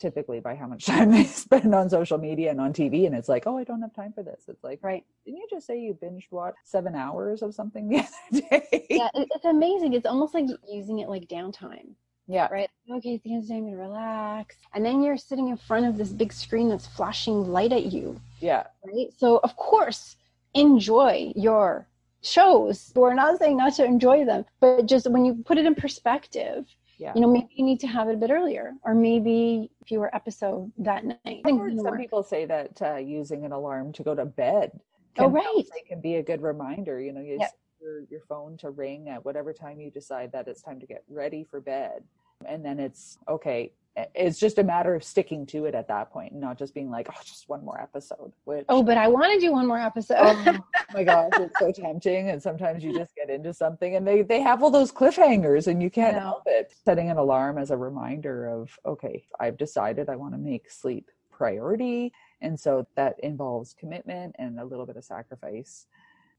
typically 0.00 0.40
by 0.40 0.54
how 0.56 0.66
much 0.66 0.86
time 0.86 1.12
they 1.12 1.24
spend 1.24 1.74
on 1.74 1.88
social 1.88 2.18
media 2.18 2.50
and 2.50 2.60
on 2.60 2.72
TV. 2.72 3.06
And 3.06 3.14
it's 3.14 3.28
like, 3.28 3.46
oh, 3.46 3.56
I 3.56 3.64
don't 3.64 3.82
have 3.82 3.94
time 3.94 4.12
for 4.12 4.22
this. 4.22 4.44
It's 4.48 4.64
like, 4.64 4.80
right. 4.82 5.04
Didn't 5.24 5.38
you 5.38 5.46
just 5.48 5.66
say 5.66 5.78
you 5.78 5.94
binge 5.94 6.28
watched 6.30 6.58
seven 6.64 6.94
hours 6.94 7.42
of 7.42 7.54
something 7.54 7.88
the 7.88 7.98
other 8.32 8.40
day? 8.50 8.86
Yeah, 8.90 9.08
it's 9.14 9.44
amazing. 9.44 9.92
It's 9.92 10.06
almost 10.06 10.34
like 10.34 10.46
using 10.68 10.98
it 10.98 11.08
like 11.08 11.28
downtime. 11.28 11.94
Yeah. 12.30 12.48
Right. 12.50 12.70
Okay, 12.88 13.14
at 13.16 13.22
the 13.24 13.32
end 13.32 13.42
of 13.42 13.48
the 13.48 13.54
day, 13.54 13.58
I'm 13.58 13.64
gonna 13.64 13.76
relax. 13.76 14.56
And 14.72 14.84
then 14.84 15.02
you're 15.02 15.16
sitting 15.16 15.48
in 15.48 15.56
front 15.56 15.86
of 15.86 15.96
this 15.96 16.10
big 16.10 16.32
screen 16.32 16.68
that's 16.68 16.86
flashing 16.86 17.44
light 17.50 17.72
at 17.72 17.86
you. 17.86 18.20
Yeah. 18.38 18.64
Right. 18.84 19.08
So 19.16 19.38
of 19.42 19.56
course, 19.56 20.16
enjoy 20.54 21.32
your 21.34 21.88
shows. 22.22 22.92
We're 22.94 23.14
not 23.14 23.38
saying 23.38 23.56
not 23.56 23.74
to 23.74 23.84
enjoy 23.84 24.24
them, 24.24 24.44
but 24.60 24.86
just 24.86 25.10
when 25.10 25.24
you 25.24 25.42
put 25.44 25.58
it 25.58 25.66
in 25.66 25.74
perspective, 25.74 26.66
yeah. 26.98 27.12
you 27.14 27.20
know, 27.20 27.28
maybe 27.32 27.48
you 27.54 27.64
need 27.64 27.80
to 27.80 27.88
have 27.88 28.08
it 28.08 28.14
a 28.14 28.16
bit 28.16 28.30
earlier, 28.30 28.74
or 28.84 28.94
maybe 28.94 29.70
fewer 29.86 30.14
episode 30.14 30.70
that 30.78 31.04
night. 31.04 31.42
I've 31.44 31.58
heard 31.58 31.80
some 31.80 31.96
people 31.96 32.22
say 32.22 32.44
that 32.44 32.80
uh, 32.80 32.96
using 32.96 33.44
an 33.44 33.52
alarm 33.52 33.92
to 33.94 34.02
go 34.02 34.14
to 34.14 34.24
bed. 34.24 34.78
oh, 35.18 35.28
right. 35.28 35.44
It 35.56 35.88
can 35.88 36.00
be 36.00 36.16
a 36.16 36.22
good 36.22 36.42
reminder. 36.42 37.00
You 37.00 37.12
know, 37.12 37.22
you 37.22 37.38
yep. 37.40 37.50
Your, 37.80 38.04
your 38.10 38.20
phone 38.28 38.56
to 38.58 38.70
ring 38.70 39.08
at 39.08 39.24
whatever 39.24 39.52
time 39.52 39.80
you 39.80 39.90
decide 39.90 40.32
that 40.32 40.48
it's 40.48 40.62
time 40.62 40.80
to 40.80 40.86
get 40.86 41.02
ready 41.08 41.44
for 41.44 41.60
bed. 41.60 42.04
And 42.46 42.64
then 42.64 42.78
it's 42.78 43.18
okay 43.28 43.72
it's 44.14 44.38
just 44.38 44.58
a 44.58 44.64
matter 44.64 44.94
of 44.94 45.02
sticking 45.02 45.44
to 45.44 45.64
it 45.64 45.74
at 45.74 45.88
that 45.88 46.10
point 46.12 46.32
not 46.32 46.56
just 46.56 46.74
being 46.74 46.90
like 46.90 47.08
oh 47.10 47.20
just 47.24 47.48
one 47.48 47.64
more 47.64 47.80
episode 47.80 48.32
which 48.44 48.64
oh 48.68 48.82
but 48.82 48.96
i 48.96 49.08
want 49.08 49.32
to 49.32 49.40
do 49.40 49.52
one 49.52 49.66
more 49.66 49.78
episode. 49.78 50.16
Oh 50.18 50.58
my 50.94 51.02
gosh 51.04 51.30
it's 51.34 51.58
so 51.58 51.72
tempting 51.72 52.30
and 52.30 52.42
sometimes 52.42 52.84
you 52.84 52.96
just 52.96 53.14
get 53.16 53.30
into 53.30 53.52
something 53.52 53.96
and 53.96 54.06
they 54.06 54.22
they 54.22 54.40
have 54.40 54.62
all 54.62 54.70
those 54.70 54.92
cliffhangers 54.92 55.66
and 55.66 55.82
you 55.82 55.90
can't 55.90 56.16
help 56.16 56.42
it. 56.46 56.72
Setting 56.84 57.10
an 57.10 57.16
alarm 57.16 57.58
as 57.58 57.70
a 57.70 57.76
reminder 57.76 58.46
of 58.48 58.70
okay 58.86 59.24
i've 59.40 59.56
decided 59.56 60.08
i 60.08 60.16
want 60.16 60.34
to 60.34 60.38
make 60.38 60.70
sleep 60.70 61.10
priority 61.30 62.12
and 62.42 62.58
so 62.58 62.86
that 62.96 63.18
involves 63.20 63.74
commitment 63.74 64.34
and 64.38 64.60
a 64.60 64.64
little 64.64 64.86
bit 64.86 64.96
of 64.96 65.04
sacrifice 65.04 65.86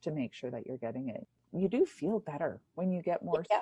to 0.02 0.12
make 0.12 0.34
sure 0.34 0.52
that 0.52 0.66
you're 0.66 0.78
getting 0.78 1.10
it 1.10 1.26
you 1.54 1.68
do 1.68 1.86
feel 1.86 2.20
better 2.20 2.60
when 2.76 2.92
you 2.92 3.02
get 3.02 3.24
more 3.24 3.44
yeah. 3.50 3.62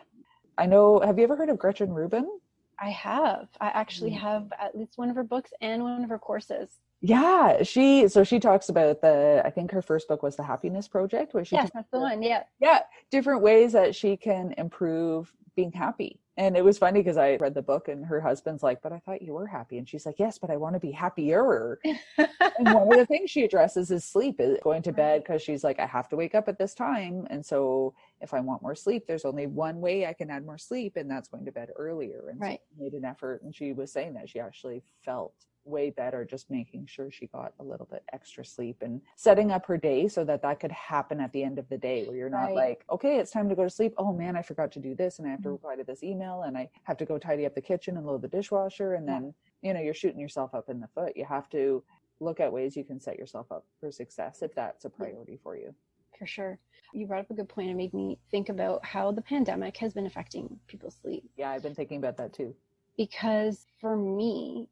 I 0.59 0.65
know. 0.65 0.99
Have 0.99 1.17
you 1.17 1.23
ever 1.23 1.37
heard 1.37 1.47
of 1.47 1.57
Gretchen 1.57 1.93
Rubin? 1.93 2.29
I 2.77 2.89
have. 2.89 3.47
I 3.61 3.67
actually 3.67 4.11
mm. 4.11 4.19
have 4.19 4.51
at 4.59 4.77
least 4.77 4.97
one 4.97 5.09
of 5.09 5.15
her 5.15 5.23
books 5.23 5.51
and 5.61 5.83
one 5.83 6.03
of 6.03 6.09
her 6.09 6.19
courses. 6.19 6.67
Yeah, 7.01 7.63
she 7.63 8.07
so 8.09 8.23
she 8.23 8.39
talks 8.39 8.69
about 8.69 9.01
the 9.01 9.41
I 9.45 9.49
think 9.49 9.71
her 9.71 9.81
first 9.81 10.07
book 10.07 10.21
was 10.21 10.35
the 10.35 10.43
Happiness 10.43 10.87
Project, 10.87 11.33
where 11.33 11.45
she 11.45 11.55
yes, 11.55 11.69
that's 11.73 11.89
the 11.91 11.99
one. 11.99 12.21
Yeah, 12.21 12.43
yeah, 12.59 12.81
different 13.09 13.41
ways 13.41 13.71
that 13.71 13.95
she 13.95 14.17
can 14.17 14.53
improve 14.57 15.33
being 15.55 15.71
happy. 15.71 16.19
And 16.39 16.55
it 16.55 16.63
was 16.63 16.77
funny 16.77 17.01
because 17.01 17.17
I 17.17 17.35
read 17.35 17.53
the 17.53 17.61
book 17.61 17.89
and 17.89 18.05
her 18.05 18.21
husband's 18.21 18.63
like, 18.63 18.81
but 18.81 18.93
I 18.93 18.99
thought 18.99 19.21
you 19.21 19.33
were 19.33 19.45
happy. 19.45 19.77
And 19.77 19.89
she's 19.89 20.05
like, 20.05 20.19
yes, 20.19 20.37
but 20.37 20.49
I 20.49 20.55
want 20.55 20.73
to 20.75 20.79
be 20.79 20.91
happier. 20.91 21.79
and 22.17 22.73
one 22.73 22.93
of 22.93 22.97
the 22.97 23.05
things 23.13 23.29
she 23.29 23.43
addresses 23.43 23.91
is 23.91 24.05
sleep, 24.05 24.39
is 24.39 24.57
going 24.63 24.81
to 24.83 24.93
bed 24.93 25.21
because 25.21 25.41
she's 25.41 25.65
like, 25.65 25.81
I 25.81 25.85
have 25.85 26.07
to 26.09 26.15
wake 26.15 26.35
up 26.35 26.47
at 26.47 26.57
this 26.57 26.73
time. 26.73 27.27
And 27.29 27.45
so 27.45 27.93
if 28.21 28.33
I 28.33 28.39
want 28.39 28.61
more 28.61 28.73
sleep, 28.73 29.05
there's 29.05 29.25
only 29.25 29.47
one 29.47 29.81
way 29.81 30.05
I 30.05 30.13
can 30.13 30.29
add 30.29 30.45
more 30.45 30.57
sleep, 30.57 30.95
and 30.95 31.11
that's 31.11 31.27
going 31.27 31.43
to 31.43 31.51
bed 31.51 31.71
earlier. 31.75 32.29
And 32.31 32.39
right. 32.39 32.61
so 32.77 32.83
made 32.85 32.93
an 32.93 33.03
effort. 33.03 33.41
And 33.43 33.53
she 33.53 33.73
was 33.73 33.91
saying 33.91 34.13
that 34.13 34.29
she 34.29 34.39
actually 34.39 34.81
felt 35.03 35.33
way 35.65 35.89
better 35.89 36.25
just 36.25 36.49
making 36.49 36.85
sure 36.85 37.11
she 37.11 37.27
got 37.27 37.53
a 37.59 37.63
little 37.63 37.87
bit 37.91 38.03
extra 38.13 38.43
sleep 38.43 38.77
and 38.81 39.01
setting 39.15 39.51
up 39.51 39.65
her 39.65 39.77
day 39.77 40.07
so 40.07 40.23
that 40.23 40.41
that 40.41 40.59
could 40.59 40.71
happen 40.71 41.19
at 41.19 41.31
the 41.33 41.43
end 41.43 41.59
of 41.59 41.67
the 41.69 41.77
day 41.77 42.05
where 42.05 42.17
you're 42.17 42.29
not 42.29 42.45
right. 42.45 42.55
like 42.55 42.85
okay 42.89 43.17
it's 43.17 43.31
time 43.31 43.47
to 43.49 43.55
go 43.55 43.63
to 43.63 43.69
sleep. 43.69 43.93
Oh 43.97 44.13
man 44.13 44.35
i 44.35 44.41
forgot 44.41 44.71
to 44.73 44.79
do 44.79 44.95
this 44.95 45.19
and 45.19 45.27
i 45.27 45.31
have 45.31 45.39
to 45.39 45.49
mm-hmm. 45.49 45.53
reply 45.53 45.75
to 45.75 45.83
this 45.83 46.03
email 46.03 46.43
and 46.43 46.57
i 46.57 46.69
have 46.83 46.97
to 46.97 47.05
go 47.05 47.17
tidy 47.17 47.45
up 47.45 47.55
the 47.55 47.61
kitchen 47.61 47.97
and 47.97 48.05
load 48.05 48.21
the 48.21 48.27
dishwasher. 48.27 48.93
And 48.93 49.07
then 49.07 49.33
you 49.61 49.73
know 49.73 49.81
you're 49.81 49.93
shooting 49.93 50.19
yourself 50.19 50.53
up 50.53 50.69
in 50.69 50.79
the 50.79 50.87
foot. 50.87 51.13
You 51.15 51.25
have 51.25 51.49
to 51.49 51.83
look 52.19 52.39
at 52.39 52.51
ways 52.51 52.75
you 52.75 52.83
can 52.83 52.99
set 52.99 53.17
yourself 53.17 53.51
up 53.51 53.65
for 53.79 53.91
success 53.91 54.41
if 54.41 54.53
that's 54.55 54.85
a 54.85 54.89
priority 54.89 55.39
for 55.41 55.55
you. 55.55 55.73
For 56.17 56.25
sure. 56.25 56.59
You 56.93 57.07
brought 57.07 57.21
up 57.21 57.31
a 57.31 57.33
good 57.33 57.47
point 57.47 57.69
and 57.69 57.77
made 57.77 57.93
me 57.93 58.17
think 58.31 58.49
about 58.49 58.83
how 58.83 59.11
the 59.11 59.21
pandemic 59.21 59.77
has 59.77 59.93
been 59.93 60.05
affecting 60.05 60.59
people's 60.67 60.97
sleep. 61.01 61.23
Yeah 61.37 61.51
i've 61.51 61.63
been 61.63 61.75
thinking 61.75 61.97
about 61.97 62.17
that 62.17 62.33
too. 62.33 62.55
Because 62.97 63.65
for 63.79 63.95
me 63.95 64.67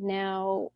now, 0.00 0.70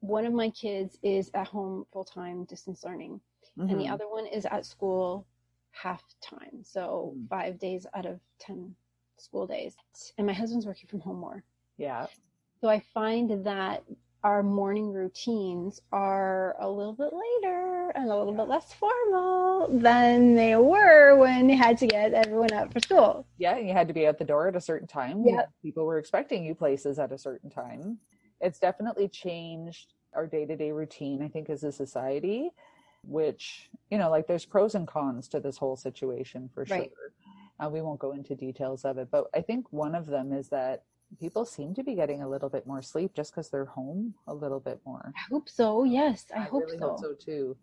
one 0.00 0.24
of 0.24 0.32
my 0.32 0.50
kids 0.50 0.98
is 1.02 1.30
at 1.34 1.46
home 1.46 1.84
full 1.92 2.04
time 2.04 2.44
distance 2.44 2.84
learning, 2.84 3.20
mm-hmm. 3.58 3.68
and 3.68 3.78
the 3.78 3.84
mm-hmm. 3.84 3.92
other 3.92 4.08
one 4.08 4.26
is 4.26 4.46
at 4.46 4.66
school 4.66 5.26
half 5.70 6.02
time. 6.20 6.62
So 6.62 7.14
mm. 7.16 7.28
five 7.28 7.58
days 7.58 7.86
out 7.94 8.06
of 8.06 8.20
10 8.40 8.74
school 9.18 9.46
days. 9.46 9.76
And 10.16 10.26
my 10.26 10.32
husband's 10.32 10.66
working 10.66 10.88
from 10.88 11.00
home 11.00 11.18
more. 11.18 11.42
Yeah. 11.76 12.06
So 12.60 12.68
I 12.68 12.82
find 12.92 13.44
that 13.44 13.84
our 14.24 14.42
morning 14.42 14.92
routines 14.92 15.80
are 15.92 16.56
a 16.58 16.68
little 16.68 16.92
bit 16.92 17.12
later 17.12 17.92
and 17.94 18.10
a 18.10 18.16
little 18.16 18.32
bit 18.32 18.48
less 18.48 18.72
formal 18.72 19.68
than 19.70 20.34
they 20.34 20.56
were 20.56 21.16
when 21.16 21.48
you 21.48 21.56
had 21.56 21.78
to 21.78 21.86
get 21.86 22.12
everyone 22.14 22.52
out 22.52 22.72
for 22.72 22.80
school. 22.80 23.26
Yeah, 23.38 23.58
you 23.58 23.72
had 23.72 23.86
to 23.88 23.94
be 23.94 24.06
at 24.06 24.18
the 24.18 24.24
door 24.24 24.48
at 24.48 24.56
a 24.56 24.60
certain 24.60 24.88
time. 24.88 25.22
Yeah. 25.24 25.42
People 25.62 25.86
were 25.86 25.98
expecting 25.98 26.44
you 26.44 26.54
places 26.56 26.98
at 26.98 27.12
a 27.12 27.18
certain 27.18 27.48
time 27.48 27.98
it's 28.40 28.58
definitely 28.58 29.08
changed 29.08 29.94
our 30.14 30.26
day-to-day 30.26 30.72
routine 30.72 31.22
i 31.22 31.28
think 31.28 31.50
as 31.50 31.64
a 31.64 31.72
society 31.72 32.50
which 33.04 33.70
you 33.90 33.98
know 33.98 34.10
like 34.10 34.26
there's 34.26 34.44
pros 34.44 34.74
and 34.74 34.86
cons 34.86 35.28
to 35.28 35.40
this 35.40 35.56
whole 35.56 35.76
situation 35.76 36.48
for 36.52 36.64
right. 36.70 36.90
sure 36.94 37.12
uh, 37.64 37.68
we 37.68 37.80
won't 37.80 37.98
go 37.98 38.12
into 38.12 38.34
details 38.34 38.84
of 38.84 38.98
it 38.98 39.08
but 39.10 39.24
i 39.34 39.40
think 39.40 39.66
one 39.72 39.94
of 39.94 40.06
them 40.06 40.32
is 40.32 40.48
that 40.48 40.82
people 41.18 41.44
seem 41.44 41.74
to 41.74 41.82
be 41.82 41.94
getting 41.94 42.22
a 42.22 42.28
little 42.28 42.48
bit 42.48 42.66
more 42.66 42.82
sleep 42.82 43.14
just 43.14 43.32
because 43.32 43.48
they're 43.48 43.64
home 43.64 44.14
a 44.26 44.34
little 44.34 44.60
bit 44.60 44.80
more 44.84 45.12
i 45.16 45.32
hope 45.32 45.48
so 45.48 45.84
yes 45.84 46.26
i, 46.36 46.40
I 46.40 46.44
hope 46.44 46.64
really 46.64 46.78
so 46.78 46.88
hope 46.88 47.00
so 47.00 47.14
too 47.14 47.56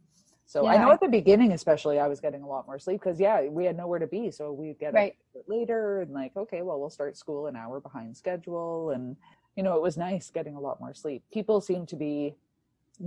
so 0.45 0.63
yeah. 0.63 0.71
I 0.71 0.78
know 0.78 0.91
at 0.91 1.01
the 1.01 1.07
beginning, 1.07 1.53
especially, 1.53 1.99
I 1.99 2.07
was 2.07 2.19
getting 2.19 2.43
a 2.43 2.47
lot 2.47 2.67
more 2.67 2.78
sleep 2.78 3.01
because 3.01 3.19
yeah, 3.19 3.41
we 3.47 3.65
had 3.65 3.76
nowhere 3.76 3.99
to 3.99 4.07
be, 4.07 4.30
so 4.30 4.51
we'd 4.51 4.78
get 4.78 4.93
right. 4.93 5.15
up 5.36 5.43
later 5.47 6.01
and 6.01 6.11
like, 6.11 6.34
okay, 6.38 6.61
well, 6.61 6.80
we'll 6.80 6.91
start 6.91 7.17
school 7.17 7.47
an 7.47 7.55
hour 7.55 7.80
behind 7.80 8.15
schedule, 8.15 8.91
and 8.91 9.17
you 9.56 9.64
know, 9.64 9.76
it 9.76 9.82
was 9.82 9.97
nice 9.97 10.30
getting 10.30 10.56
a 10.56 10.60
lot 10.60 10.80
more 10.80 10.93
sleep. 10.93 11.24
People 11.32 11.62
seem 11.62 11.86
to 11.88 11.95
be 11.95 12.36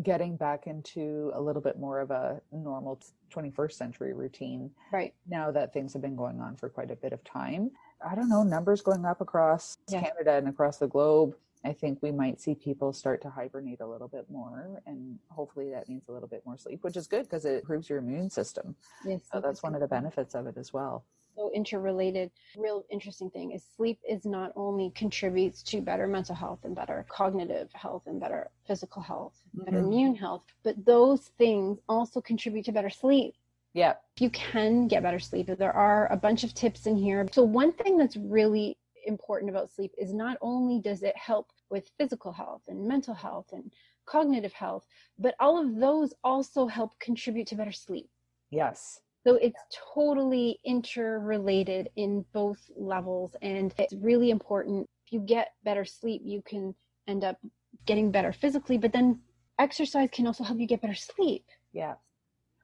getting 0.02 0.36
back 0.36 0.66
into 0.66 1.30
a 1.34 1.40
little 1.40 1.62
bit 1.62 1.78
more 1.78 2.00
of 2.00 2.10
a 2.10 2.40
normal 2.52 3.00
21st 3.30 3.72
century 3.72 4.12
routine 4.12 4.70
right. 4.92 5.14
now 5.28 5.50
that 5.50 5.72
things 5.72 5.92
have 5.92 6.02
been 6.02 6.16
going 6.16 6.40
on 6.40 6.56
for 6.56 6.68
quite 6.68 6.90
a 6.90 6.96
bit 6.96 7.12
of 7.12 7.22
time. 7.24 7.70
I 8.06 8.14
don't 8.14 8.28
know 8.28 8.42
numbers 8.42 8.82
going 8.82 9.04
up 9.04 9.20
across 9.20 9.78
yeah. 9.88 10.02
canada 10.02 10.34
and 10.34 10.48
across 10.48 10.76
the 10.76 10.88
globe. 10.88 11.34
I 11.64 11.72
think 11.72 12.00
we 12.02 12.12
might 12.12 12.40
see 12.40 12.54
people 12.54 12.92
start 12.92 13.20
to 13.22 13.30
hibernate 13.30 13.80
a 13.80 13.86
little 13.86 14.08
bit 14.08 14.26
more 14.30 14.80
and 14.86 15.18
hopefully 15.28 15.70
that 15.70 15.88
means 15.88 16.02
a 16.08 16.12
little 16.12 16.28
bit 16.28 16.42
more 16.46 16.56
sleep 16.56 16.84
which 16.84 16.96
is 16.96 17.06
good 17.06 17.22
because 17.22 17.44
it 17.44 17.60
improves 17.60 17.88
your 17.88 17.98
immune 17.98 18.30
system. 18.30 18.76
Yes 19.06 19.20
so 19.32 19.40
that's 19.40 19.62
one 19.62 19.74
of 19.74 19.80
the 19.80 19.88
benefits 19.88 20.34
of 20.34 20.46
it 20.46 20.56
as 20.56 20.72
well 20.72 21.04
so 21.38 21.50
interrelated. 21.54 22.30
Real 22.56 22.84
interesting 22.90 23.30
thing 23.30 23.52
is 23.52 23.64
sleep 23.76 23.98
is 24.08 24.24
not 24.24 24.52
only 24.56 24.90
contributes 24.94 25.62
to 25.64 25.80
better 25.80 26.06
mental 26.06 26.34
health 26.34 26.60
and 26.64 26.74
better 26.74 27.06
cognitive 27.08 27.70
health 27.72 28.02
and 28.06 28.20
better 28.20 28.50
physical 28.66 29.00
health, 29.00 29.34
better 29.54 29.78
mm-hmm. 29.78 29.86
immune 29.86 30.14
health, 30.16 30.42
but 30.64 30.84
those 30.84 31.28
things 31.38 31.78
also 31.88 32.20
contribute 32.20 32.64
to 32.64 32.72
better 32.72 32.90
sleep. 32.90 33.34
Yeah. 33.72 33.94
You 34.18 34.30
can 34.30 34.88
get 34.88 35.02
better 35.02 35.20
sleep. 35.20 35.46
There 35.46 35.72
are 35.72 36.10
a 36.12 36.16
bunch 36.16 36.42
of 36.42 36.54
tips 36.54 36.86
in 36.86 36.96
here. 36.96 37.28
So 37.32 37.42
one 37.42 37.72
thing 37.72 37.96
that's 37.96 38.16
really 38.16 38.76
important 39.06 39.50
about 39.50 39.70
sleep 39.70 39.92
is 39.96 40.12
not 40.12 40.36
only 40.40 40.80
does 40.80 41.02
it 41.02 41.16
help 41.16 41.52
with 41.70 41.90
physical 41.98 42.32
health 42.32 42.62
and 42.66 42.88
mental 42.88 43.14
health 43.14 43.46
and 43.52 43.72
cognitive 44.06 44.52
health, 44.52 44.86
but 45.18 45.34
all 45.38 45.58
of 45.58 45.76
those 45.76 46.12
also 46.24 46.66
help 46.66 46.98
contribute 46.98 47.46
to 47.48 47.54
better 47.54 47.72
sleep. 47.72 48.08
Yes. 48.50 49.00
So 49.28 49.34
it's 49.34 49.60
totally 49.94 50.58
interrelated 50.64 51.90
in 51.96 52.24
both 52.32 52.70
levels. 52.74 53.36
And 53.42 53.74
it's 53.76 53.92
really 53.92 54.30
important. 54.30 54.88
If 55.04 55.12
you 55.12 55.20
get 55.20 55.48
better 55.64 55.84
sleep, 55.84 56.22
you 56.24 56.40
can 56.40 56.74
end 57.06 57.24
up 57.24 57.36
getting 57.84 58.10
better 58.10 58.32
physically, 58.32 58.78
but 58.78 58.90
then 58.90 59.20
exercise 59.58 60.08
can 60.10 60.26
also 60.26 60.44
help 60.44 60.58
you 60.58 60.66
get 60.66 60.80
better 60.80 60.94
sleep. 60.94 61.44
Yeah. 61.74 61.96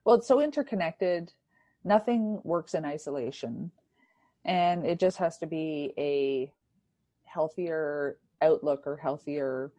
Well, 0.05 0.15
it's 0.15 0.27
so 0.27 0.41
interconnected. 0.41 1.33
Nothing 1.83 2.41
works 2.43 2.73
in 2.73 2.83
isolation. 2.83 3.69
And 4.43 4.87
it 4.87 4.99
just 4.99 5.17
has 5.17 5.37
to 5.37 5.45
be 5.45 5.93
a 5.99 6.51
healthier 7.25 8.17
outlook 8.41 8.87
or 8.87 8.97
healthier 8.97 9.71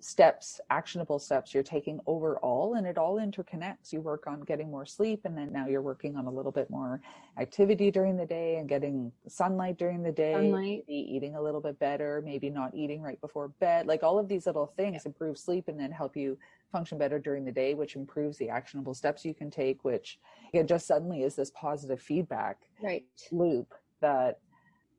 steps, 0.00 0.60
actionable 0.70 1.18
steps 1.18 1.54
you're 1.54 1.62
taking 1.62 1.98
overall, 2.06 2.74
and 2.74 2.86
it 2.86 2.98
all 2.98 3.16
interconnects. 3.16 3.92
You 3.92 4.00
work 4.00 4.26
on 4.26 4.42
getting 4.42 4.70
more 4.70 4.84
sleep, 4.84 5.22
and 5.24 5.36
then 5.36 5.52
now 5.52 5.66
you're 5.66 5.82
working 5.82 6.16
on 6.16 6.26
a 6.26 6.30
little 6.30 6.52
bit 6.52 6.68
more 6.68 7.00
activity 7.38 7.90
during 7.90 8.16
the 8.16 8.26
day 8.26 8.56
and 8.56 8.68
getting 8.68 9.10
sunlight 9.26 9.78
during 9.78 10.02
the 10.02 10.12
day, 10.12 10.32
sunlight. 10.32 10.84
eating 10.88 11.36
a 11.36 11.42
little 11.42 11.60
bit 11.60 11.78
better, 11.78 12.22
maybe 12.24 12.50
not 12.50 12.74
eating 12.74 13.00
right 13.00 13.20
before 13.20 13.48
bed. 13.48 13.86
Like 13.86 14.02
all 14.02 14.18
of 14.18 14.28
these 14.28 14.46
little 14.46 14.66
things 14.76 15.02
yeah. 15.04 15.10
improve 15.10 15.38
sleep 15.38 15.68
and 15.68 15.78
then 15.78 15.90
help 15.90 16.16
you 16.16 16.38
function 16.70 16.98
better 16.98 17.18
during 17.18 17.44
the 17.44 17.52
day, 17.52 17.74
which 17.74 17.96
improves 17.96 18.36
the 18.36 18.48
actionable 18.48 18.94
steps 18.94 19.24
you 19.24 19.32
can 19.32 19.50
take, 19.50 19.84
which 19.84 20.18
it 20.52 20.66
just 20.66 20.86
suddenly 20.86 21.22
is 21.22 21.34
this 21.34 21.50
positive 21.50 22.00
feedback 22.00 22.58
right. 22.82 23.04
loop 23.32 23.72
that 24.00 24.40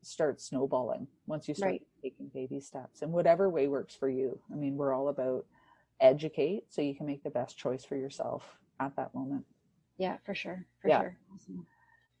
starts 0.02 0.46
snowballing 0.46 1.06
once 1.26 1.48
you 1.48 1.54
start 1.54 1.72
right. 1.72 1.82
Taking 2.06 2.28
baby 2.28 2.60
steps 2.60 3.02
in 3.02 3.10
whatever 3.10 3.50
way 3.50 3.66
works 3.66 3.94
for 3.94 4.08
you. 4.08 4.38
I 4.52 4.54
mean, 4.54 4.76
we're 4.76 4.94
all 4.94 5.08
about 5.08 5.44
educate 6.00 6.64
so 6.68 6.82
you 6.82 6.94
can 6.94 7.06
make 7.06 7.24
the 7.24 7.30
best 7.30 7.58
choice 7.58 7.84
for 7.84 7.96
yourself 7.96 8.44
at 8.78 8.94
that 8.96 9.14
moment. 9.14 9.44
Yeah, 9.98 10.16
for 10.24 10.34
sure. 10.34 10.64
For 10.80 10.88
yeah. 10.88 11.00
sure. 11.00 11.16
Awesome. 11.34 11.66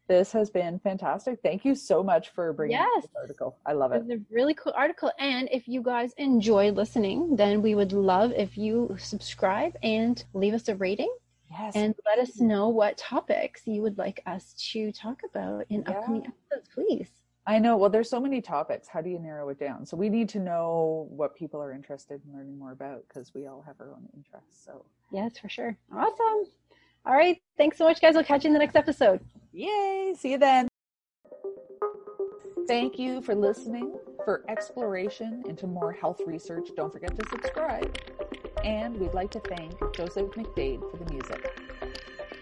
This 0.08 0.32
has 0.32 0.50
been 0.50 0.78
fantastic. 0.80 1.40
Thank 1.42 1.64
you 1.64 1.74
so 1.74 2.02
much 2.02 2.30
for 2.30 2.52
bringing 2.52 2.78
yes. 2.78 3.02
this 3.02 3.10
article. 3.20 3.58
I 3.66 3.72
love 3.72 3.92
it. 3.92 4.02
It's 4.06 4.22
a 4.22 4.34
really 4.34 4.54
cool 4.54 4.72
article. 4.76 5.10
And 5.18 5.48
if 5.52 5.68
you 5.68 5.82
guys 5.82 6.12
enjoy 6.16 6.70
listening, 6.70 7.36
then 7.36 7.60
we 7.60 7.74
would 7.74 7.92
love 7.92 8.32
if 8.36 8.56
you 8.56 8.96
subscribe 8.98 9.76
and 9.82 10.22
leave 10.32 10.54
us 10.54 10.68
a 10.68 10.76
rating. 10.76 11.12
Yes. 11.50 11.74
And 11.76 11.94
let 12.04 12.18
us 12.18 12.40
know 12.40 12.68
what 12.68 12.96
topics 12.96 13.62
you 13.66 13.82
would 13.82 13.98
like 13.98 14.20
us 14.26 14.54
to 14.72 14.90
talk 14.92 15.20
about 15.28 15.64
in 15.70 15.82
yeah. 15.82 15.90
upcoming 15.90 16.26
episodes, 16.26 16.68
please. 16.74 17.10
I 17.46 17.58
know. 17.58 17.76
Well, 17.76 17.90
there's 17.90 18.10
so 18.10 18.20
many 18.20 18.40
topics. 18.40 18.88
How 18.88 19.00
do 19.00 19.08
you 19.08 19.20
narrow 19.20 19.48
it 19.50 19.60
down? 19.60 19.86
So 19.86 19.96
we 19.96 20.08
need 20.08 20.28
to 20.30 20.40
know 20.40 21.06
what 21.10 21.36
people 21.36 21.60
are 21.60 21.72
interested 21.72 22.20
in 22.26 22.36
learning 22.36 22.58
more 22.58 22.72
about 22.72 23.04
because 23.08 23.32
we 23.34 23.46
all 23.46 23.62
have 23.64 23.76
our 23.80 23.90
own 23.92 24.08
interests. 24.16 24.64
So 24.64 24.84
yes, 25.12 25.38
for 25.38 25.48
sure. 25.48 25.76
Awesome. 25.94 26.50
All 27.06 27.14
right. 27.14 27.40
Thanks 27.56 27.78
so 27.78 27.84
much, 27.84 28.00
guys. 28.00 28.14
We'll 28.14 28.24
catch 28.24 28.42
you 28.42 28.48
in 28.48 28.52
the 28.52 28.58
next 28.58 28.74
episode. 28.74 29.20
Yay. 29.52 30.14
See 30.18 30.32
you 30.32 30.38
then. 30.38 30.66
Thank 32.66 32.98
you 32.98 33.22
for 33.22 33.34
listening. 33.34 33.96
For 34.24 34.44
exploration 34.48 35.44
into 35.46 35.68
more 35.68 35.92
health 35.92 36.20
research, 36.26 36.70
don't 36.76 36.92
forget 36.92 37.16
to 37.16 37.28
subscribe. 37.28 37.96
And 38.64 38.96
we'd 38.96 39.14
like 39.14 39.30
to 39.30 39.40
thank 39.40 39.72
Joseph 39.94 40.30
McDade 40.32 40.80
for 40.90 40.96
the 40.96 41.12
music. 41.12 41.65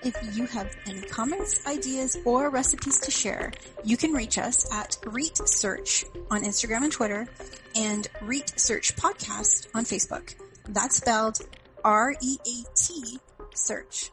If 0.04 0.36
you 0.36 0.44
have 0.48 0.70
any 0.86 1.00
comments, 1.00 1.66
ideas, 1.66 2.18
or 2.26 2.50
recipes 2.50 3.00
to 3.00 3.10
share, 3.10 3.54
you 3.84 3.96
can 3.96 4.12
reach 4.12 4.36
us 4.36 4.70
at 4.70 4.98
REAT 5.06 5.38
Search 5.48 6.04
on 6.30 6.42
Instagram 6.42 6.82
and 6.82 6.92
Twitter 6.92 7.26
and 7.74 8.06
REAT 8.20 8.52
Search 8.60 8.94
Podcast 8.96 9.66
on 9.74 9.86
Facebook. 9.86 10.34
That's 10.68 10.96
spelled 10.96 11.38
R-E-A-T 11.82 13.18
Search. 13.54 14.10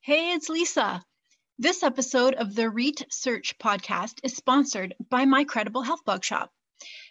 Hey, 0.00 0.32
it's 0.32 0.50
Leesa. 0.50 1.02
This 1.60 1.84
episode 1.84 2.34
of 2.34 2.56
the 2.56 2.68
REAT 2.68 3.06
Search 3.10 3.56
podcast 3.58 4.18
is 4.24 4.34
sponsored 4.34 4.96
by 5.08 5.26
My 5.26 5.44
Credible 5.44 5.82
Health 5.82 6.04
Blog 6.04 6.24
Shop. 6.24 6.50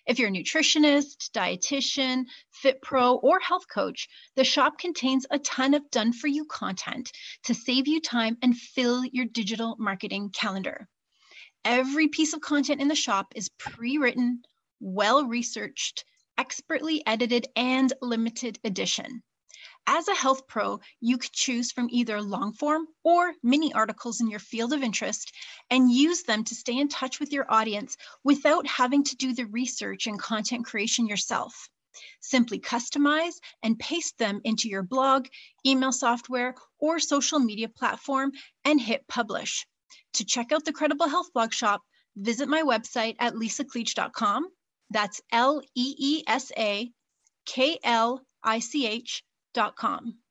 If 0.06 0.20
you're 0.20 0.30
a 0.30 0.32
nutritionist, 0.32 1.32
dietitian, 1.32 2.26
fit 2.52 2.82
pro, 2.82 3.16
or 3.16 3.40
health 3.40 3.66
coach, 3.68 4.08
the 4.36 4.44
shop 4.44 4.78
contains 4.78 5.26
a 5.32 5.40
ton 5.40 5.74
of 5.74 5.90
done 5.90 6.14
for 6.14 6.28
you 6.28 6.46
content 6.46 7.12
to 7.46 7.56
save 7.56 7.88
you 7.88 8.00
time 8.00 8.38
and 8.44 8.56
fill 8.56 9.04
your 9.04 9.26
digital 9.26 9.76
marketing 9.80 10.30
calendar. 10.30 10.88
Every 11.64 12.08
piece 12.08 12.34
of 12.34 12.42
content 12.42 12.82
in 12.82 12.88
the 12.88 12.96
shop 12.96 13.34
is 13.36 13.50
pre 13.58 13.98
written, 13.98 14.44
well 14.80 15.26
researched, 15.26 16.06
expertly 16.38 17.02
edited, 17.08 17.48
and 17.56 17.92
limited 18.00 18.60
edition. 18.64 19.24
As 19.88 20.08
a 20.08 20.16
health 20.16 20.48
pro, 20.48 20.80
you 21.00 21.20
could 21.20 21.32
choose 21.32 21.72
from 21.72 21.90
either 21.92 22.20
long 22.20 22.54
form 22.54 22.88
or 23.04 23.36
mini 23.44 23.72
articles 23.72 24.20
in 24.20 24.30
your 24.32 24.40
field 24.40 24.74
of 24.74 24.82
interest 24.82 25.32
and 25.70 25.92
use 25.92 26.24
them 26.24 26.44
to 26.46 26.56
stay 26.56 26.78
in 26.80 26.88
touch 26.88 27.20
with 27.20 27.32
your 27.32 27.46
audience 27.52 27.96
without 28.24 28.66
having 28.66 29.04
to 29.04 29.16
do 29.16 29.34
the 29.34 29.46
research 29.46 30.08
and 30.08 30.18
content 30.18 30.66
creation 30.66 31.06
yourself. 31.06 31.70
Simply 32.20 32.60
customize 32.60 33.36
and 33.62 33.78
paste 33.78 34.18
them 34.18 34.42
into 34.44 34.70
your 34.70 34.82
blog, 34.82 35.28
email 35.66 35.92
software, 35.92 36.56
or 36.80 37.00
social 37.00 37.38
media 37.38 37.70
platform 37.70 38.32
and 38.64 38.82
hit 38.82 39.08
publish. 39.08 39.68
To 40.14 40.26
check 40.26 40.52
out 40.52 40.66
the 40.66 40.74
Credible 40.74 41.08
Health 41.08 41.32
Blog 41.32 41.54
Shop, 41.54 41.84
visit 42.16 42.50
my 42.50 42.64
website 42.64 43.18
at 43.20 43.36
leesaklich.com. 43.36 44.50
That's 44.90 45.22
L 45.32 45.62
E 45.76 45.96
E 45.98 46.24
S 46.26 46.52
A 46.58 46.92
K 47.46 47.80
L 47.84 48.26
I 48.44 48.60
C 48.60 48.88
H 48.88 49.24
com. 49.76 50.25